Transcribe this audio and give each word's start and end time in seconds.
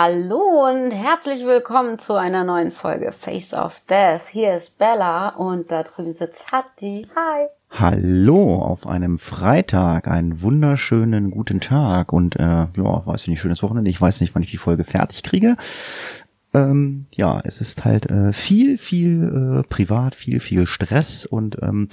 Hallo 0.00 0.68
und 0.68 0.92
herzlich 0.92 1.44
willkommen 1.44 1.98
zu 1.98 2.14
einer 2.14 2.44
neuen 2.44 2.70
Folge 2.70 3.10
Face 3.10 3.52
of 3.52 3.82
Death. 3.90 4.28
Hier 4.30 4.54
ist 4.54 4.78
Bella 4.78 5.30
und 5.30 5.72
da 5.72 5.82
drüben 5.82 6.14
sitzt 6.14 6.52
Hatti. 6.52 7.08
Hi. 7.16 7.48
Hallo 7.68 8.62
auf 8.62 8.86
einem 8.86 9.18
Freitag, 9.18 10.06
einen 10.06 10.40
wunderschönen 10.40 11.32
guten 11.32 11.58
Tag 11.58 12.12
und 12.12 12.36
äh, 12.36 12.42
ja, 12.42 13.06
weiß 13.06 13.22
ich 13.22 13.26
nicht, 13.26 13.40
schönes 13.40 13.60
Wochenende. 13.64 13.90
Ich 13.90 14.00
weiß 14.00 14.20
nicht, 14.20 14.36
wann 14.36 14.42
ich 14.44 14.52
die 14.52 14.56
Folge 14.56 14.84
fertig 14.84 15.24
kriege. 15.24 15.56
Ähm, 16.54 17.06
ja, 17.16 17.40
es 17.42 17.60
ist 17.60 17.84
halt 17.84 18.08
äh, 18.08 18.32
viel, 18.32 18.78
viel 18.78 19.64
äh, 19.64 19.68
privat, 19.68 20.14
viel, 20.14 20.38
viel 20.38 20.68
Stress 20.68 21.26
und 21.26 21.58
ähm, 21.60 21.88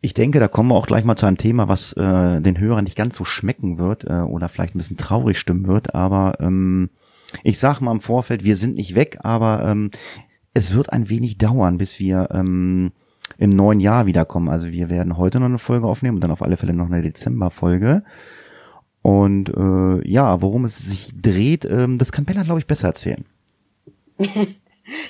ich 0.00 0.14
denke, 0.14 0.40
da 0.40 0.48
kommen 0.48 0.70
wir 0.70 0.76
auch 0.76 0.86
gleich 0.86 1.04
mal 1.04 1.16
zu 1.16 1.26
einem 1.26 1.36
Thema, 1.36 1.68
was 1.68 1.92
äh, 1.92 2.40
den 2.40 2.58
Hörern 2.58 2.84
nicht 2.84 2.96
ganz 2.96 3.14
so 3.14 3.24
schmecken 3.24 3.76
wird 3.76 4.04
äh, 4.04 4.20
oder 4.20 4.48
vielleicht 4.48 4.74
ein 4.74 4.78
bisschen 4.78 4.96
traurig 4.96 5.38
stimmen 5.38 5.66
wird, 5.66 5.94
aber 5.94 6.38
ähm, 6.40 6.88
ich 7.42 7.58
sag 7.58 7.80
mal 7.80 7.92
im 7.92 8.00
Vorfeld, 8.00 8.44
wir 8.44 8.56
sind 8.56 8.76
nicht 8.76 8.94
weg, 8.94 9.18
aber 9.22 9.64
ähm, 9.64 9.90
es 10.54 10.74
wird 10.74 10.92
ein 10.92 11.08
wenig 11.08 11.38
dauern, 11.38 11.78
bis 11.78 12.00
wir 12.00 12.28
ähm, 12.32 12.92
im 13.38 13.50
neuen 13.50 13.80
Jahr 13.80 14.06
wiederkommen. 14.06 14.48
Also 14.48 14.68
wir 14.68 14.88
werden 14.90 15.16
heute 15.16 15.38
noch 15.38 15.46
eine 15.46 15.58
Folge 15.58 15.86
aufnehmen 15.86 16.16
und 16.16 16.20
dann 16.22 16.30
auf 16.30 16.42
alle 16.42 16.56
Fälle 16.56 16.72
noch 16.72 16.86
eine 16.86 17.02
Dezemberfolge. 17.02 18.02
Und 19.02 19.50
äh, 19.50 20.08
ja, 20.08 20.42
worum 20.42 20.64
es 20.64 20.78
sich 20.78 21.12
dreht, 21.14 21.64
ähm, 21.64 21.98
das 21.98 22.10
kann 22.10 22.24
Bella, 22.24 22.42
glaube 22.42 22.60
ich, 22.60 22.66
besser 22.66 22.88
erzählen. 22.88 23.24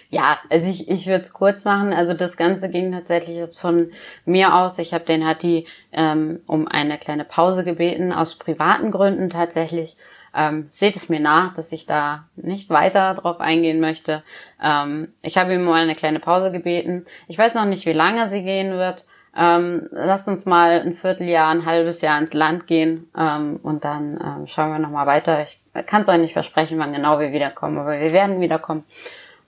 Ja, 0.09 0.39
also 0.49 0.67
ich, 0.69 0.89
ich 0.89 1.07
würde 1.07 1.23
es 1.23 1.33
kurz 1.33 1.65
machen. 1.65 1.93
Also 1.93 2.15
das 2.15 2.37
Ganze 2.37 2.69
ging 2.71 2.93
tatsächlich 2.93 3.37
jetzt 3.37 3.59
von 3.59 3.91
mir 4.25 4.55
aus. 4.55 4.79
Ich 4.79 4.95
habe 4.95 5.05
den 5.05 5.27
Hatti 5.27 5.67
ähm, 5.93 6.41
um 6.47 6.67
eine 6.67 6.99
kleine 6.99 7.25
Pause 7.25 7.65
gebeten, 7.65 8.13
aus 8.13 8.37
privaten 8.37 8.91
Gründen 8.91 9.29
tatsächlich. 9.31 9.97
Ähm, 10.37 10.69
seht 10.71 10.97
es 10.97 11.09
mir 11.09 11.21
nach, 11.21 11.55
dass 11.55 11.73
ich 11.73 11.87
da 11.87 12.25
nicht 12.37 12.69
weiter 12.69 13.15
drauf 13.15 13.41
eingehen 13.41 13.81
möchte. 13.81 14.23
Ähm, 14.63 15.15
ich 15.23 15.39
habe 15.39 15.55
ihm 15.55 15.67
um 15.67 15.73
eine 15.73 15.95
kleine 15.95 16.21
Pause 16.21 16.53
gebeten. 16.53 17.07
Ich 17.27 17.39
weiß 17.39 17.55
noch 17.55 17.65
nicht, 17.65 17.87
wie 17.87 17.95
lange 17.95 18.29
sie 18.29 18.43
gehen 18.43 18.73
wird. 18.73 19.07
Ähm, 19.35 19.89
lasst 19.93 20.29
uns 20.29 20.47
mal 20.47 20.81
ein 20.81 20.95
Vierteljahr, 20.95 21.49
ein 21.49 21.67
halbes 21.67 22.01
Jahr 22.01 22.19
ins 22.19 22.33
Land 22.33 22.67
gehen 22.67 23.09
ähm, 23.17 23.61
und 23.63 23.85
dann 23.85 24.19
ähm, 24.23 24.47
schauen 24.47 24.73
wir 24.73 24.79
nochmal 24.79 25.07
weiter. 25.07 25.43
Ich 25.43 25.61
kann 25.87 26.03
es 26.03 26.09
euch 26.09 26.19
nicht 26.19 26.33
versprechen, 26.33 26.79
wann 26.79 26.93
genau 26.93 27.19
wir 27.19 27.33
wiederkommen, 27.33 27.79
aber 27.79 28.01
wir 28.01 28.13
werden 28.13 28.41
wiederkommen. 28.41 28.85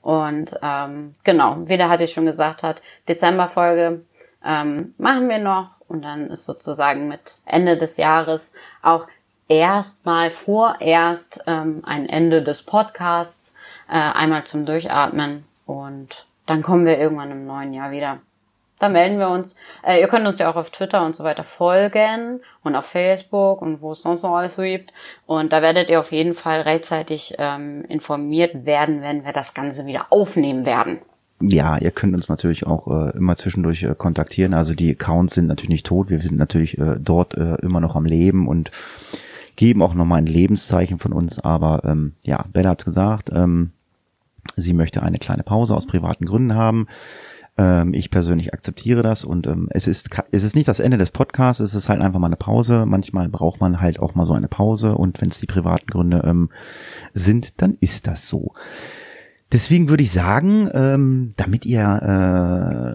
Und 0.02 0.54
ähm, 0.62 1.14
genau, 1.24 1.56
wie 1.66 1.76
der 1.76 1.88
hatte 1.88 2.04
ich 2.04 2.12
schon 2.12 2.26
gesagt 2.26 2.62
hat, 2.62 2.80
Dezemberfolge 3.08 4.04
ähm, 4.44 4.94
machen 4.98 5.28
wir 5.28 5.38
noch 5.38 5.70
und 5.88 6.02
dann 6.02 6.28
ist 6.28 6.44
sozusagen 6.44 7.08
mit 7.08 7.36
Ende 7.46 7.76
des 7.76 7.96
Jahres 7.96 8.52
auch 8.82 9.06
erstmal 9.48 10.30
vorerst 10.30 11.40
ähm, 11.46 11.82
ein 11.84 12.08
Ende 12.08 12.42
des 12.42 12.62
Podcasts, 12.62 13.54
äh, 13.88 13.92
einmal 13.92 14.44
zum 14.44 14.66
Durchatmen 14.66 15.44
und 15.66 16.26
dann 16.46 16.62
kommen 16.62 16.86
wir 16.86 16.98
irgendwann 16.98 17.30
im 17.30 17.46
neuen 17.46 17.74
Jahr 17.74 17.90
wieder. 17.90 18.18
Da 18.78 18.88
melden 18.88 19.18
wir 19.18 19.28
uns. 19.28 19.56
Äh, 19.82 20.00
ihr 20.00 20.08
könnt 20.08 20.26
uns 20.26 20.38
ja 20.38 20.50
auch 20.50 20.56
auf 20.56 20.70
Twitter 20.70 21.04
und 21.04 21.16
so 21.16 21.24
weiter 21.24 21.42
folgen 21.42 22.40
und 22.62 22.76
auf 22.76 22.86
Facebook 22.86 23.60
und 23.60 23.82
wo 23.82 23.92
es 23.92 24.02
sonst 24.02 24.22
noch 24.22 24.36
alles 24.36 24.54
so 24.54 24.62
gibt. 24.62 24.92
Und 25.26 25.52
da 25.52 25.62
werdet 25.62 25.90
ihr 25.90 25.98
auf 25.98 26.12
jeden 26.12 26.34
Fall 26.34 26.60
rechtzeitig 26.60 27.34
ähm, 27.38 27.84
informiert 27.88 28.66
werden, 28.66 29.02
wenn 29.02 29.24
wir 29.24 29.32
das 29.32 29.52
Ganze 29.52 29.84
wieder 29.86 30.06
aufnehmen 30.10 30.64
werden. 30.64 30.98
Ja, 31.40 31.78
ihr 31.78 31.90
könnt 31.90 32.14
uns 32.14 32.28
natürlich 32.28 32.66
auch 32.66 32.86
äh, 32.88 33.16
immer 33.16 33.36
zwischendurch 33.36 33.82
äh, 33.82 33.94
kontaktieren. 33.96 34.54
Also 34.54 34.74
die 34.74 34.90
Accounts 34.90 35.34
sind 35.34 35.46
natürlich 35.46 35.70
nicht 35.70 35.86
tot. 35.86 36.08
Wir 36.08 36.20
sind 36.20 36.36
natürlich 36.36 36.78
äh, 36.78 36.96
dort 36.98 37.34
äh, 37.34 37.56
immer 37.56 37.80
noch 37.80 37.96
am 37.96 38.06
Leben 38.06 38.48
und 38.48 38.70
geben 39.58 39.82
auch 39.82 39.92
nochmal 39.92 40.20
ein 40.20 40.26
Lebenszeichen 40.26 40.98
von 40.98 41.12
uns. 41.12 41.40
Aber 41.40 41.82
ähm, 41.84 42.14
ja, 42.24 42.44
Bella 42.52 42.70
hat 42.70 42.84
gesagt, 42.84 43.30
ähm, 43.34 43.72
sie 44.54 44.72
möchte 44.72 45.02
eine 45.02 45.18
kleine 45.18 45.42
Pause 45.42 45.74
aus 45.74 45.86
privaten 45.86 46.26
Gründen 46.26 46.54
haben. 46.54 46.86
Ähm, 47.58 47.92
ich 47.92 48.12
persönlich 48.12 48.54
akzeptiere 48.54 49.02
das 49.02 49.24
und 49.24 49.48
ähm, 49.48 49.68
es 49.72 49.88
ist 49.88 50.10
es 50.30 50.44
ist 50.44 50.54
nicht 50.54 50.68
das 50.68 50.78
Ende 50.78 50.96
des 50.96 51.10
Podcasts, 51.10 51.60
es 51.60 51.74
ist 51.74 51.88
halt 51.88 52.00
einfach 52.00 52.20
mal 52.20 52.28
eine 52.28 52.36
Pause. 52.36 52.86
Manchmal 52.86 53.28
braucht 53.28 53.60
man 53.60 53.80
halt 53.80 53.98
auch 53.98 54.14
mal 54.14 54.26
so 54.26 54.32
eine 54.32 54.46
Pause 54.46 54.94
und 54.94 55.20
wenn 55.20 55.28
es 55.28 55.40
die 55.40 55.46
privaten 55.46 55.88
Gründe 55.88 56.22
ähm, 56.24 56.50
sind, 57.12 57.60
dann 57.60 57.76
ist 57.80 58.06
das 58.06 58.28
so. 58.28 58.54
Deswegen 59.50 59.88
würde 59.88 60.02
ich 60.02 60.12
sagen, 60.12 60.68
ähm, 60.74 61.32
damit 61.36 61.64
ihr 61.64 61.80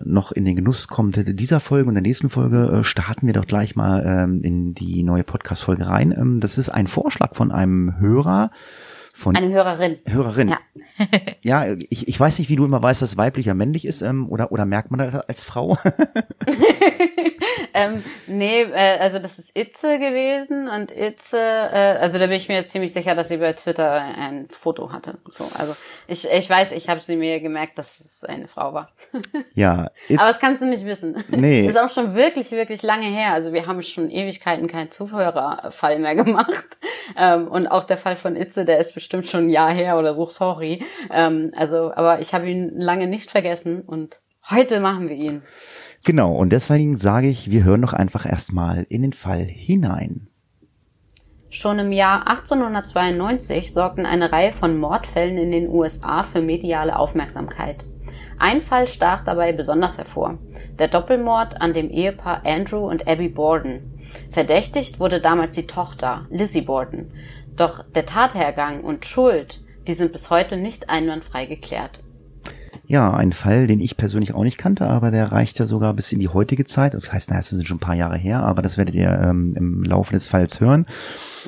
äh, 0.03 0.07
noch 0.07 0.31
in 0.31 0.45
den 0.45 0.55
Genuss 0.55 0.87
kommt 0.87 1.39
dieser 1.39 1.59
Folge 1.59 1.87
und 1.87 1.95
der 1.95 2.03
nächsten 2.03 2.29
Folge, 2.29 2.65
äh, 2.67 2.83
starten 2.83 3.25
wir 3.25 3.33
doch 3.33 3.47
gleich 3.47 3.75
mal 3.75 4.03
ähm, 4.05 4.43
in 4.43 4.75
die 4.75 5.01
neue 5.01 5.23
Podcast-Folge 5.23 5.87
rein. 5.87 6.11
Ähm, 6.11 6.39
das 6.39 6.59
ist 6.59 6.69
ein 6.69 6.85
Vorschlag 6.85 7.33
von 7.33 7.51
einem 7.51 7.99
Hörer. 7.99 8.51
Von 9.15 9.35
Eine 9.35 9.49
Hörerin. 9.49 9.99
Hörerin. 10.07 10.49
Ja. 10.49 10.57
ja, 11.43 11.75
ich, 11.91 12.07
ich 12.07 12.19
weiß 12.19 12.39
nicht, 12.39 12.49
wie 12.49 12.55
du 12.55 12.65
immer 12.65 12.81
weißt, 12.81 13.03
dass 13.03 13.15
weiblicher 13.15 13.53
männlich 13.53 13.85
ist, 13.85 14.01
ähm, 14.01 14.27
oder, 14.27 14.51
oder 14.51 14.65
merkt 14.65 14.89
man 14.89 14.99
das 14.99 15.13
als 15.13 15.43
Frau? 15.43 15.77
ähm, 17.75 18.03
nee, 18.25 18.63
äh, 18.63 18.97
also 18.99 19.19
das 19.19 19.37
ist 19.37 19.51
Itze 19.53 19.99
gewesen 19.99 20.67
und 20.67 20.89
Itze, 20.89 21.37
äh, 21.37 21.97
also 21.99 22.17
da 22.17 22.25
bin 22.25 22.37
ich 22.37 22.49
mir 22.49 22.65
ziemlich 22.65 22.91
sicher, 22.93 23.13
dass 23.13 23.27
sie 23.27 23.37
bei 23.37 23.53
Twitter 23.53 23.91
ein 23.91 24.47
Foto 24.49 24.91
hatte. 24.91 25.19
So, 25.33 25.47
also 25.53 25.75
ich, 26.07 26.27
ich 26.31 26.49
weiß, 26.49 26.71
ich 26.71 26.89
habe 26.89 27.01
sie 27.01 27.15
mir 27.15 27.39
gemerkt, 27.39 27.77
dass 27.77 27.99
es 27.99 28.23
eine 28.23 28.47
Frau 28.47 28.73
war. 28.73 28.91
ja. 29.53 29.91
It's, 30.07 30.19
Aber 30.19 30.29
das 30.29 30.39
kannst 30.39 30.63
du 30.63 30.65
nicht 30.65 30.85
wissen. 30.85 31.23
Nee. 31.29 31.67
Das 31.67 31.75
ist 31.75 31.81
auch 31.81 31.93
schon 31.93 32.15
wirklich, 32.15 32.51
wirklich 32.51 32.81
lange 32.81 33.05
her. 33.05 33.33
Also 33.33 33.53
wir 33.53 33.67
haben 33.67 33.83
schon 33.83 34.09
Ewigkeiten 34.09 34.67
keinen 34.67 34.89
Zuhörerfall 34.89 35.99
mehr 35.99 36.15
gemacht. 36.15 36.77
Ähm, 37.17 37.47
und 37.47 37.67
auch 37.67 37.83
der 37.83 37.97
Fall 37.97 38.15
von 38.15 38.35
Itze, 38.35 38.65
der 38.65 38.79
ist 38.79 38.93
bestimmt 39.03 39.27
schon 39.27 39.47
ein 39.47 39.49
Jahr 39.49 39.71
her 39.71 39.99
oder 39.99 40.13
so, 40.13 40.27
sorry. 40.27 40.81
Ähm, 41.11 41.51
also, 41.55 41.93
aber 41.93 42.21
ich 42.21 42.33
habe 42.33 42.49
ihn 42.49 42.71
lange 42.75 43.07
nicht 43.07 43.29
vergessen 43.29 43.81
und 43.81 44.21
heute 44.49 44.79
machen 44.79 45.09
wir 45.09 45.15
ihn. 45.15 45.41
Genau, 46.05 46.33
und 46.33 46.51
deswegen 46.51 46.97
sage 46.97 47.27
ich, 47.27 47.51
wir 47.51 47.63
hören 47.63 47.81
doch 47.81 47.93
einfach 47.93 48.25
erstmal 48.25 48.85
in 48.89 49.01
den 49.01 49.13
Fall 49.13 49.43
hinein. 49.43 50.27
Schon 51.49 51.79
im 51.79 51.91
Jahr 51.91 52.27
1892 52.27 53.73
sorgten 53.73 54.05
eine 54.05 54.31
Reihe 54.31 54.53
von 54.53 54.77
Mordfällen 54.79 55.37
in 55.37 55.51
den 55.51 55.69
USA 55.69 56.23
für 56.23 56.41
mediale 56.41 56.97
Aufmerksamkeit. 56.97 57.85
Ein 58.39 58.61
Fall 58.61 58.87
stach 58.87 59.23
dabei 59.23 59.51
besonders 59.51 59.97
hervor. 59.97 60.39
Der 60.79 60.87
Doppelmord 60.87 61.61
an 61.61 61.73
dem 61.73 61.89
Ehepaar 61.89 62.41
Andrew 62.45 62.89
und 62.89 63.07
Abby 63.07 63.29
Borden. 63.29 63.93
Verdächtigt 64.31 64.99
wurde 64.99 65.21
damals 65.21 65.55
die 65.55 65.67
Tochter, 65.67 66.25
Lizzie 66.29 66.61
Borden. 66.61 67.11
Doch 67.55 67.85
der 67.93 68.05
Tathergang 68.05 68.83
und 68.83 69.05
Schuld, 69.05 69.61
die 69.87 69.93
sind 69.93 70.11
bis 70.11 70.29
heute 70.29 70.57
nicht 70.57 70.89
einwandfrei 70.89 71.45
geklärt. 71.45 72.03
Ja, 72.85 73.13
ein 73.13 73.31
Fall, 73.31 73.67
den 73.67 73.79
ich 73.79 73.95
persönlich 73.95 74.33
auch 74.33 74.43
nicht 74.43 74.57
kannte, 74.57 74.85
aber 74.85 75.09
der 75.09 75.31
reicht 75.31 75.57
ja 75.57 75.65
sogar 75.65 75.93
bis 75.93 76.11
in 76.11 76.19
die 76.19 76.27
heutige 76.27 76.65
Zeit. 76.65 76.93
Das 76.93 77.13
heißt, 77.13 77.29
na, 77.29 77.37
das 77.37 77.49
sind 77.49 77.65
schon 77.65 77.77
ein 77.77 77.79
paar 77.79 77.95
Jahre 77.95 78.17
her, 78.17 78.43
aber 78.43 78.61
das 78.61 78.77
werdet 78.77 78.95
ihr 78.95 79.09
ähm, 79.09 79.55
im 79.55 79.83
Laufe 79.83 80.13
des 80.13 80.27
Falls 80.27 80.59
hören. 80.59 80.85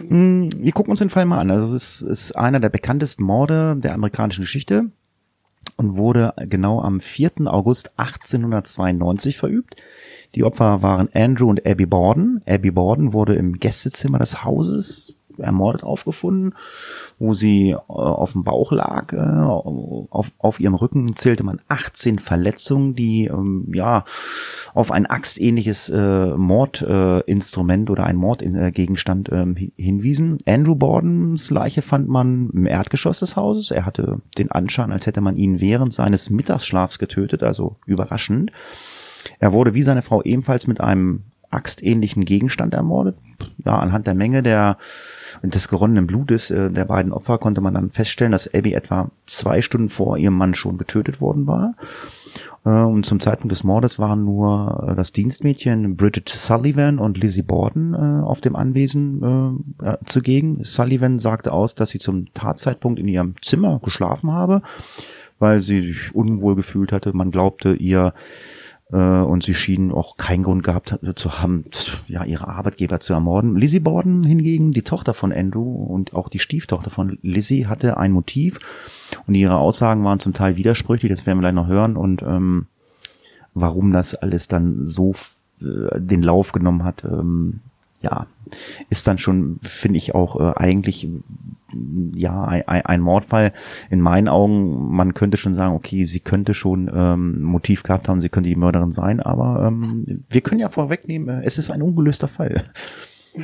Hm, 0.07 0.49
wir 0.57 0.71
gucken 0.71 0.91
uns 0.91 0.99
den 0.99 1.09
Fall 1.09 1.25
mal 1.25 1.39
an. 1.39 1.51
Also 1.51 1.75
es 1.75 2.01
ist 2.01 2.37
einer 2.37 2.59
der 2.59 2.69
bekanntesten 2.69 3.23
Morde 3.23 3.75
der 3.77 3.93
amerikanischen 3.93 4.41
Geschichte 4.41 4.91
und 5.75 5.97
wurde 5.97 6.33
genau 6.37 6.81
am 6.81 7.01
4. 7.01 7.31
August 7.47 7.91
1892 7.97 9.35
verübt. 9.35 9.75
Die 10.35 10.43
Opfer 10.43 10.81
waren 10.81 11.09
Andrew 11.13 11.49
und 11.49 11.65
Abby 11.65 11.85
Borden. 11.85 12.41
Abby 12.47 12.71
Borden 12.71 13.11
wurde 13.11 13.35
im 13.35 13.59
Gästezimmer 13.59 14.19
des 14.19 14.45
Hauses 14.45 15.13
ermordet 15.37 15.83
aufgefunden, 15.83 16.55
wo 17.19 17.33
sie 17.33 17.71
äh, 17.71 17.77
auf 17.87 18.33
dem 18.33 18.43
Bauch 18.43 18.71
lag. 18.71 19.13
Äh, 19.13 19.17
auf, 19.19 20.31
auf 20.37 20.59
ihrem 20.59 20.75
Rücken 20.75 21.15
zählte 21.15 21.43
man 21.43 21.61
18 21.67 22.19
Verletzungen, 22.19 22.95
die 22.95 23.25
ähm, 23.25 23.71
ja 23.73 24.05
auf 24.73 24.91
ein 24.91 25.05
axtähnliches 25.05 25.89
äh, 25.89 26.27
Mordinstrument 26.35 27.89
äh, 27.89 27.91
oder 27.91 28.05
ein 28.05 28.17
Mordgegenstand 28.17 29.29
äh, 29.29 29.45
hinwiesen. 29.77 30.37
Andrew 30.45 30.75
Bordens 30.75 31.49
Leiche 31.49 31.81
fand 31.81 32.07
man 32.09 32.49
im 32.51 32.65
Erdgeschoss 32.65 33.19
des 33.19 33.35
Hauses. 33.35 33.71
Er 33.71 33.85
hatte 33.85 34.21
den 34.37 34.51
Anschein, 34.51 34.91
als 34.91 35.05
hätte 35.05 35.21
man 35.21 35.37
ihn 35.37 35.59
während 35.59 35.93
seines 35.93 36.29
Mittagsschlafs 36.29 36.99
getötet, 36.99 37.43
also 37.43 37.77
überraschend. 37.85 38.51
Er 39.39 39.53
wurde 39.53 39.73
wie 39.73 39.83
seine 39.83 40.01
Frau 40.01 40.21
ebenfalls 40.21 40.67
mit 40.67 40.81
einem 40.81 41.23
axtähnlichen 41.49 42.25
Gegenstand 42.25 42.73
ermordet. 42.73 43.17
Ja, 43.63 43.77
anhand 43.77 44.07
der 44.07 44.15
Menge 44.15 44.43
der 44.43 44.77
des 45.43 45.67
geronnenen 45.67 46.07
Blutes 46.07 46.51
äh, 46.51 46.69
der 46.71 46.85
beiden 46.85 47.11
Opfer 47.11 47.37
konnte 47.37 47.61
man 47.61 47.73
dann 47.73 47.91
feststellen, 47.91 48.31
dass 48.31 48.53
Abby 48.53 48.73
etwa 48.73 49.11
zwei 49.25 49.61
Stunden 49.61 49.89
vor 49.89 50.17
ihrem 50.17 50.37
Mann 50.37 50.55
schon 50.55 50.77
getötet 50.77 51.21
worden 51.21 51.47
war. 51.47 51.75
Äh, 52.65 52.69
und 52.69 53.05
zum 53.05 53.19
Zeitpunkt 53.19 53.51
des 53.51 53.63
Mordes 53.63 53.99
waren 53.99 54.23
nur 54.23 54.87
äh, 54.89 54.95
das 54.95 55.11
Dienstmädchen 55.11 55.95
Bridget 55.95 56.29
Sullivan 56.29 56.99
und 56.99 57.17
Lizzie 57.17 57.43
Borden 57.43 57.93
äh, 57.93 58.23
auf 58.23 58.41
dem 58.41 58.55
Anwesen 58.55 59.65
äh, 59.83 59.97
zugegen. 60.05 60.63
Sullivan 60.63 61.19
sagte 61.19 61.51
aus, 61.51 61.75
dass 61.75 61.89
sie 61.89 61.99
zum 61.99 62.33
Tatzeitpunkt 62.33 62.99
in 62.99 63.07
ihrem 63.07 63.35
Zimmer 63.41 63.79
geschlafen 63.83 64.31
habe, 64.31 64.61
weil 65.39 65.61
sie 65.61 65.81
sich 65.81 66.15
unwohl 66.15 66.55
gefühlt 66.55 66.91
hatte. 66.91 67.13
Man 67.13 67.31
glaubte 67.31 67.73
ihr 67.73 68.07
äh, 68.07 68.19
und 68.95 69.43
sie 69.43 69.55
schienen 69.55 69.91
auch 69.91 70.15
keinen 70.15 70.43
Grund 70.43 70.63
gehabt 70.63 70.99
zu 71.15 71.41
haben, 71.41 71.65
ja, 72.07 72.23
ihre 72.23 72.47
Arbeitgeber 72.47 72.99
zu 72.99 73.13
ermorden. 73.13 73.55
Lizzie 73.55 73.79
Borden 73.79 74.23
hingegen, 74.23 74.71
die 74.71 74.83
Tochter 74.83 75.15
von 75.15 75.33
Andrew 75.33 75.85
und 75.85 76.13
auch 76.13 76.29
die 76.29 76.39
Stieftochter 76.39 76.91
von 76.91 77.17
Lizzie, 77.23 77.65
hatte 77.65 77.97
ein 77.97 78.11
Motiv 78.11 78.59
und 79.25 79.33
ihre 79.33 79.57
Aussagen 79.57 80.03
waren 80.03 80.19
zum 80.19 80.33
Teil 80.33 80.55
widersprüchlich, 80.55 81.11
das 81.11 81.25
werden 81.25 81.39
wir 81.39 81.41
gleich 81.41 81.53
noch 81.53 81.67
hören 81.67 81.97
und 81.97 82.21
ähm, 82.21 82.67
warum 83.55 83.91
das 83.91 84.13
alles 84.13 84.47
dann 84.47 84.85
so 84.85 85.15
äh, 85.61 85.99
den 85.99 86.21
Lauf 86.21 86.51
genommen 86.51 86.83
hat, 86.83 87.03
ähm, 87.05 87.61
ja, 88.05 88.27
ist 88.89 89.07
dann 89.07 89.17
schon, 89.17 89.59
finde 89.61 89.97
ich 89.97 90.15
auch 90.15 90.39
äh, 90.39 90.53
eigentlich 90.55 91.07
ja 92.15 92.43
ein, 92.43 92.85
ein 92.85 93.01
Mordfall. 93.01 93.51
In 93.89 93.99
meinen 93.99 94.27
Augen, 94.27 94.95
man 94.95 95.13
könnte 95.13 95.37
schon 95.37 95.53
sagen, 95.53 95.75
okay, 95.75 96.03
sie 96.05 96.19
könnte 96.19 96.53
schon 96.53 96.89
ähm, 96.93 97.41
Motiv 97.41 97.83
gehabt 97.83 98.07
haben, 98.07 98.21
sie 98.21 98.29
könnte 98.29 98.49
die 98.49 98.55
Mörderin 98.55 98.91
sein, 98.91 99.19
aber 99.19 99.67
ähm, 99.67 100.23
wir 100.29 100.41
können 100.41 100.61
ja 100.61 100.69
vorwegnehmen, 100.69 101.41
äh, 101.41 101.45
es 101.45 101.57
ist 101.57 101.71
ein 101.71 101.81
ungelöster 101.81 102.27
Fall. 102.27 102.63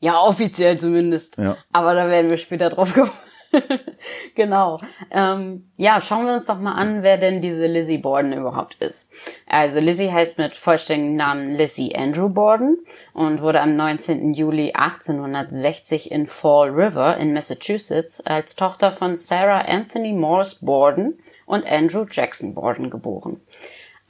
Ja, 0.00 0.20
offiziell 0.20 0.78
zumindest. 0.78 1.38
Ja. 1.38 1.56
Aber 1.72 1.92
da 1.94 2.08
werden 2.08 2.30
wir 2.30 2.36
später 2.36 2.70
drauf 2.70 2.94
kommen. 2.94 3.10
genau. 4.34 4.80
Ähm, 5.10 5.70
ja, 5.76 6.00
schauen 6.00 6.26
wir 6.26 6.34
uns 6.34 6.46
doch 6.46 6.58
mal 6.58 6.74
an, 6.74 7.02
wer 7.02 7.18
denn 7.18 7.40
diese 7.40 7.66
Lizzie 7.66 7.98
Borden 7.98 8.32
überhaupt 8.32 8.76
ist. 8.80 9.10
Also 9.46 9.80
Lizzie 9.80 10.12
heißt 10.12 10.38
mit 10.38 10.54
vollständigem 10.54 11.16
Namen 11.16 11.56
Lizzie 11.56 11.94
Andrew 11.96 12.28
Borden 12.28 12.78
und 13.14 13.42
wurde 13.42 13.60
am 13.60 13.76
19. 13.76 14.34
Juli 14.34 14.72
1860 14.74 16.10
in 16.10 16.26
Fall 16.26 16.70
River 16.70 17.16
in 17.16 17.32
Massachusetts 17.32 18.20
als 18.20 18.56
Tochter 18.56 18.92
von 18.92 19.16
Sarah 19.16 19.62
Anthony 19.62 20.12
Morse 20.12 20.58
Borden 20.64 21.18
und 21.46 21.66
Andrew 21.66 22.04
Jackson 22.10 22.54
Borden 22.54 22.90
geboren. 22.90 23.40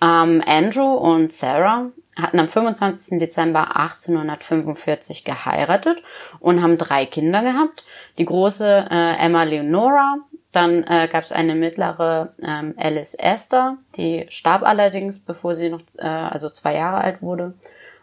Ähm, 0.00 0.42
Andrew 0.46 0.94
und 0.94 1.32
Sarah 1.32 1.90
hatten 2.20 2.38
am 2.38 2.48
25. 2.48 3.18
Dezember 3.18 3.76
1845 3.76 5.24
geheiratet 5.24 6.02
und 6.40 6.62
haben 6.62 6.78
drei 6.78 7.06
Kinder 7.06 7.42
gehabt. 7.42 7.84
Die 8.18 8.24
große 8.24 8.86
äh, 8.90 9.16
Emma 9.16 9.44
Leonora, 9.44 10.16
dann 10.52 10.82
äh, 10.84 11.08
gab 11.10 11.24
es 11.24 11.32
eine 11.32 11.54
mittlere 11.54 12.34
ähm, 12.42 12.74
Alice 12.76 13.14
Esther, 13.14 13.78
die 13.96 14.26
starb 14.30 14.62
allerdings, 14.62 15.18
bevor 15.18 15.56
sie 15.56 15.70
noch 15.70 15.82
äh, 15.98 16.06
also 16.06 16.50
zwei 16.50 16.74
Jahre 16.74 16.98
alt 16.98 17.22
wurde, 17.22 17.54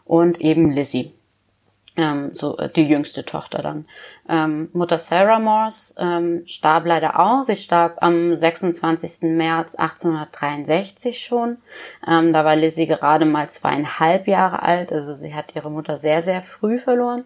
und 0.05 0.39
eben 0.39 0.71
Lizzie 0.71 1.13
ähm, 1.97 2.31
so 2.33 2.57
äh, 2.57 2.69
die 2.69 2.83
jüngste 2.85 3.25
Tochter 3.25 3.61
dann. 3.61 3.85
Ähm, 4.27 4.69
Mutter 4.73 4.97
Sarah 4.97 5.39
Morse 5.39 5.93
ähm, 5.97 6.43
starb 6.47 6.85
leider 6.85 7.19
auch. 7.19 7.43
Sie 7.43 7.55
starb 7.55 7.97
am 8.01 8.35
26. 8.35 9.29
März 9.29 9.75
1863 9.75 11.19
schon. 11.19 11.57
Ähm, 12.07 12.33
da 12.33 12.43
war 12.43 12.55
Lizzie 12.55 12.87
gerade 12.87 13.25
mal 13.25 13.49
zweieinhalb 13.49 14.27
Jahre 14.27 14.63
alt. 14.63 14.91
Also 14.91 15.15
sie 15.17 15.33
hat 15.33 15.55
ihre 15.55 15.69
Mutter 15.69 15.97
sehr, 15.97 16.21
sehr 16.21 16.41
früh 16.41 16.79
verloren. 16.79 17.25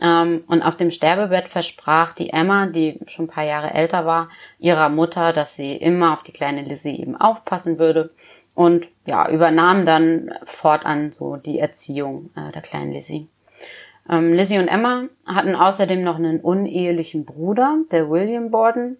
Ähm, 0.00 0.44
und 0.46 0.62
auf 0.62 0.76
dem 0.76 0.90
Sterbebett 0.90 1.48
versprach 1.48 2.14
die 2.14 2.30
Emma, 2.30 2.66
die 2.66 2.98
schon 3.06 3.26
ein 3.26 3.28
paar 3.28 3.44
Jahre 3.44 3.74
älter 3.74 4.06
war, 4.06 4.30
ihrer 4.58 4.88
Mutter, 4.88 5.34
dass 5.34 5.54
sie 5.54 5.76
immer 5.76 6.14
auf 6.14 6.22
die 6.22 6.32
kleine 6.32 6.62
Lizzie 6.62 6.98
eben 6.98 7.14
aufpassen 7.14 7.78
würde 7.78 8.10
und 8.54 8.88
ja, 9.06 9.28
übernahm 9.30 9.86
dann 9.86 10.32
fortan 10.44 11.12
so 11.12 11.36
die 11.36 11.58
Erziehung 11.58 12.30
äh, 12.36 12.52
der 12.52 12.62
kleinen 12.62 12.92
Lizzie. 12.92 13.28
Ähm, 14.08 14.32
Lizzie 14.32 14.58
und 14.58 14.68
Emma 14.68 15.04
hatten 15.26 15.54
außerdem 15.54 16.02
noch 16.02 16.16
einen 16.16 16.40
unehelichen 16.40 17.24
Bruder, 17.24 17.78
der 17.90 18.10
William 18.10 18.50
Borden. 18.50 18.96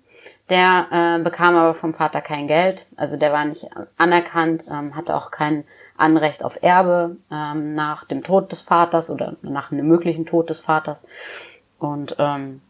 Der 0.49 0.87
äh, 0.90 1.22
bekam 1.22 1.56
aber 1.56 1.75
vom 1.75 1.94
Vater 1.94 2.20
kein 2.20 2.46
Geld, 2.46 2.87
also 2.96 3.16
der 3.16 3.32
war 3.32 3.44
nicht 3.44 3.69
anerkannt, 3.96 4.64
ähm, 4.70 4.94
hatte 4.94 5.16
auch 5.16 5.31
kein 5.31 5.64
Anrecht 5.96 6.44
auf 6.44 6.62
Erbe 6.62 7.16
ähm, 7.31 7.75
nach 7.75 8.04
dem 8.04 8.22
Tod 8.22 8.52
des 8.52 8.62
Vaters 8.62 9.10
oder 9.10 9.37
nach 9.43 9.72
einem 9.72 9.87
möglichen 9.87 10.26
Tod 10.26 10.50
des 10.50 10.60
Vaters. 10.60 11.08
Und 11.78 12.16
ähm, 12.19 12.60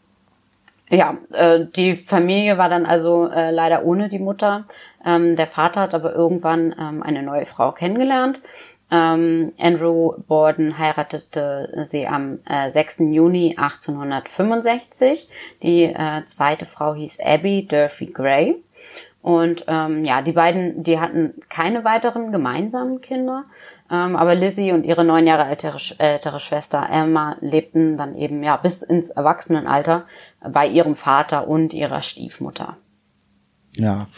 ja, 0.88 1.17
äh, 1.32 1.67
die 1.75 1.96
Familie 1.96 2.58
war 2.58 2.69
dann 2.69 2.87
also 2.87 3.29
äh, 3.29 3.50
leider 3.50 3.84
ohne 3.84 4.08
die 4.08 4.19
Mutter. 4.19 4.64
Ähm, 5.05 5.37
der 5.37 5.46
Vater 5.46 5.81
hat 5.81 5.94
aber 5.94 6.14
irgendwann 6.14 6.75
ähm, 6.79 7.02
eine 7.02 7.23
neue 7.23 7.46
Frau 7.46 7.73
kennengelernt 7.73 8.40
ähm, 8.93 9.55
Andrew 9.59 10.12
Borden 10.29 10.77
heiratete 10.77 11.87
sie 11.89 12.06
am 12.06 12.41
äh, 12.44 12.71
6. 12.71 12.99
Juni 13.11 13.56
1865. 13.56 15.29
Die 15.62 15.85
äh, 15.85 16.25
zweite 16.27 16.67
Frau 16.67 16.94
hieß 16.94 17.19
Abby 17.25 17.67
Durfee 17.67 18.06
Gray. 18.06 18.62
Und 19.23 19.65
ähm, 19.67 20.05
ja, 20.05 20.21
die 20.21 20.33
beiden, 20.33 20.83
die 20.83 21.00
hatten 21.00 21.41
keine 21.49 21.85
weiteren 21.85 22.33
gemeinsamen 22.33 23.00
Kinder. 23.00 23.44
Ähm, 23.91 24.15
aber 24.15 24.35
Lizzie 24.35 24.73
und 24.73 24.85
ihre 24.85 25.05
neun 25.05 25.27
Jahre 25.27 25.49
ältere, 25.49 25.79
ältere 25.97 26.39
Schwester 26.39 26.87
Emma 26.91 27.37
lebten 27.41 27.97
dann 27.97 28.15
eben 28.15 28.43
ja 28.43 28.59
bis 28.59 28.83
ins 28.83 29.09
Erwachsenenalter 29.09 30.05
bei 30.47 30.67
ihrem 30.67 30.97
Vater 30.97 31.49
und 31.49 31.73
ihrer 31.73 32.03
Stiefmutter. 32.03 32.77
Ja, 33.75 34.09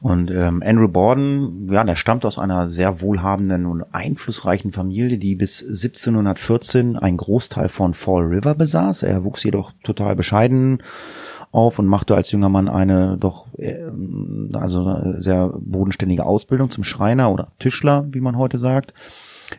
und 0.00 0.30
ähm, 0.30 0.62
Andrew 0.64 0.88
Borden, 0.88 1.68
ja, 1.70 1.84
der 1.84 1.96
stammt 1.96 2.24
aus 2.24 2.38
einer 2.38 2.70
sehr 2.70 3.02
wohlhabenden 3.02 3.66
und 3.66 3.84
einflussreichen 3.92 4.72
Familie, 4.72 5.18
die 5.18 5.34
bis 5.34 5.62
1714 5.62 6.96
einen 6.96 7.18
Großteil 7.18 7.68
von 7.68 7.92
Fall 7.92 8.22
River 8.22 8.54
besaß. 8.54 9.02
Er 9.02 9.24
wuchs 9.24 9.44
jedoch 9.44 9.72
total 9.84 10.16
bescheiden 10.16 10.82
auf 11.52 11.78
und 11.78 11.86
machte 11.86 12.14
als 12.14 12.30
junger 12.30 12.48
Mann 12.48 12.68
eine 12.68 13.18
doch 13.18 13.48
äh, 13.58 13.76
also 14.54 15.18
sehr 15.18 15.52
bodenständige 15.58 16.24
Ausbildung 16.24 16.70
zum 16.70 16.84
Schreiner 16.84 17.30
oder 17.30 17.48
Tischler, 17.58 18.06
wie 18.10 18.20
man 18.20 18.38
heute 18.38 18.56
sagt. 18.56 18.94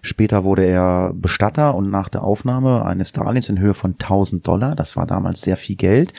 Später 0.01 0.43
wurde 0.43 0.63
er 0.63 1.11
Bestatter 1.13 1.75
und 1.75 1.91
nach 1.91 2.09
der 2.09 2.23
Aufnahme 2.23 2.85
eines 2.85 3.11
Darlehens 3.11 3.49
in 3.49 3.59
Höhe 3.59 3.73
von 3.73 3.91
1000 3.99 4.47
Dollar, 4.47 4.73
das 4.73 4.95
war 4.95 5.05
damals 5.05 5.41
sehr 5.41 5.57
viel 5.57 5.75
Geld. 5.75 6.13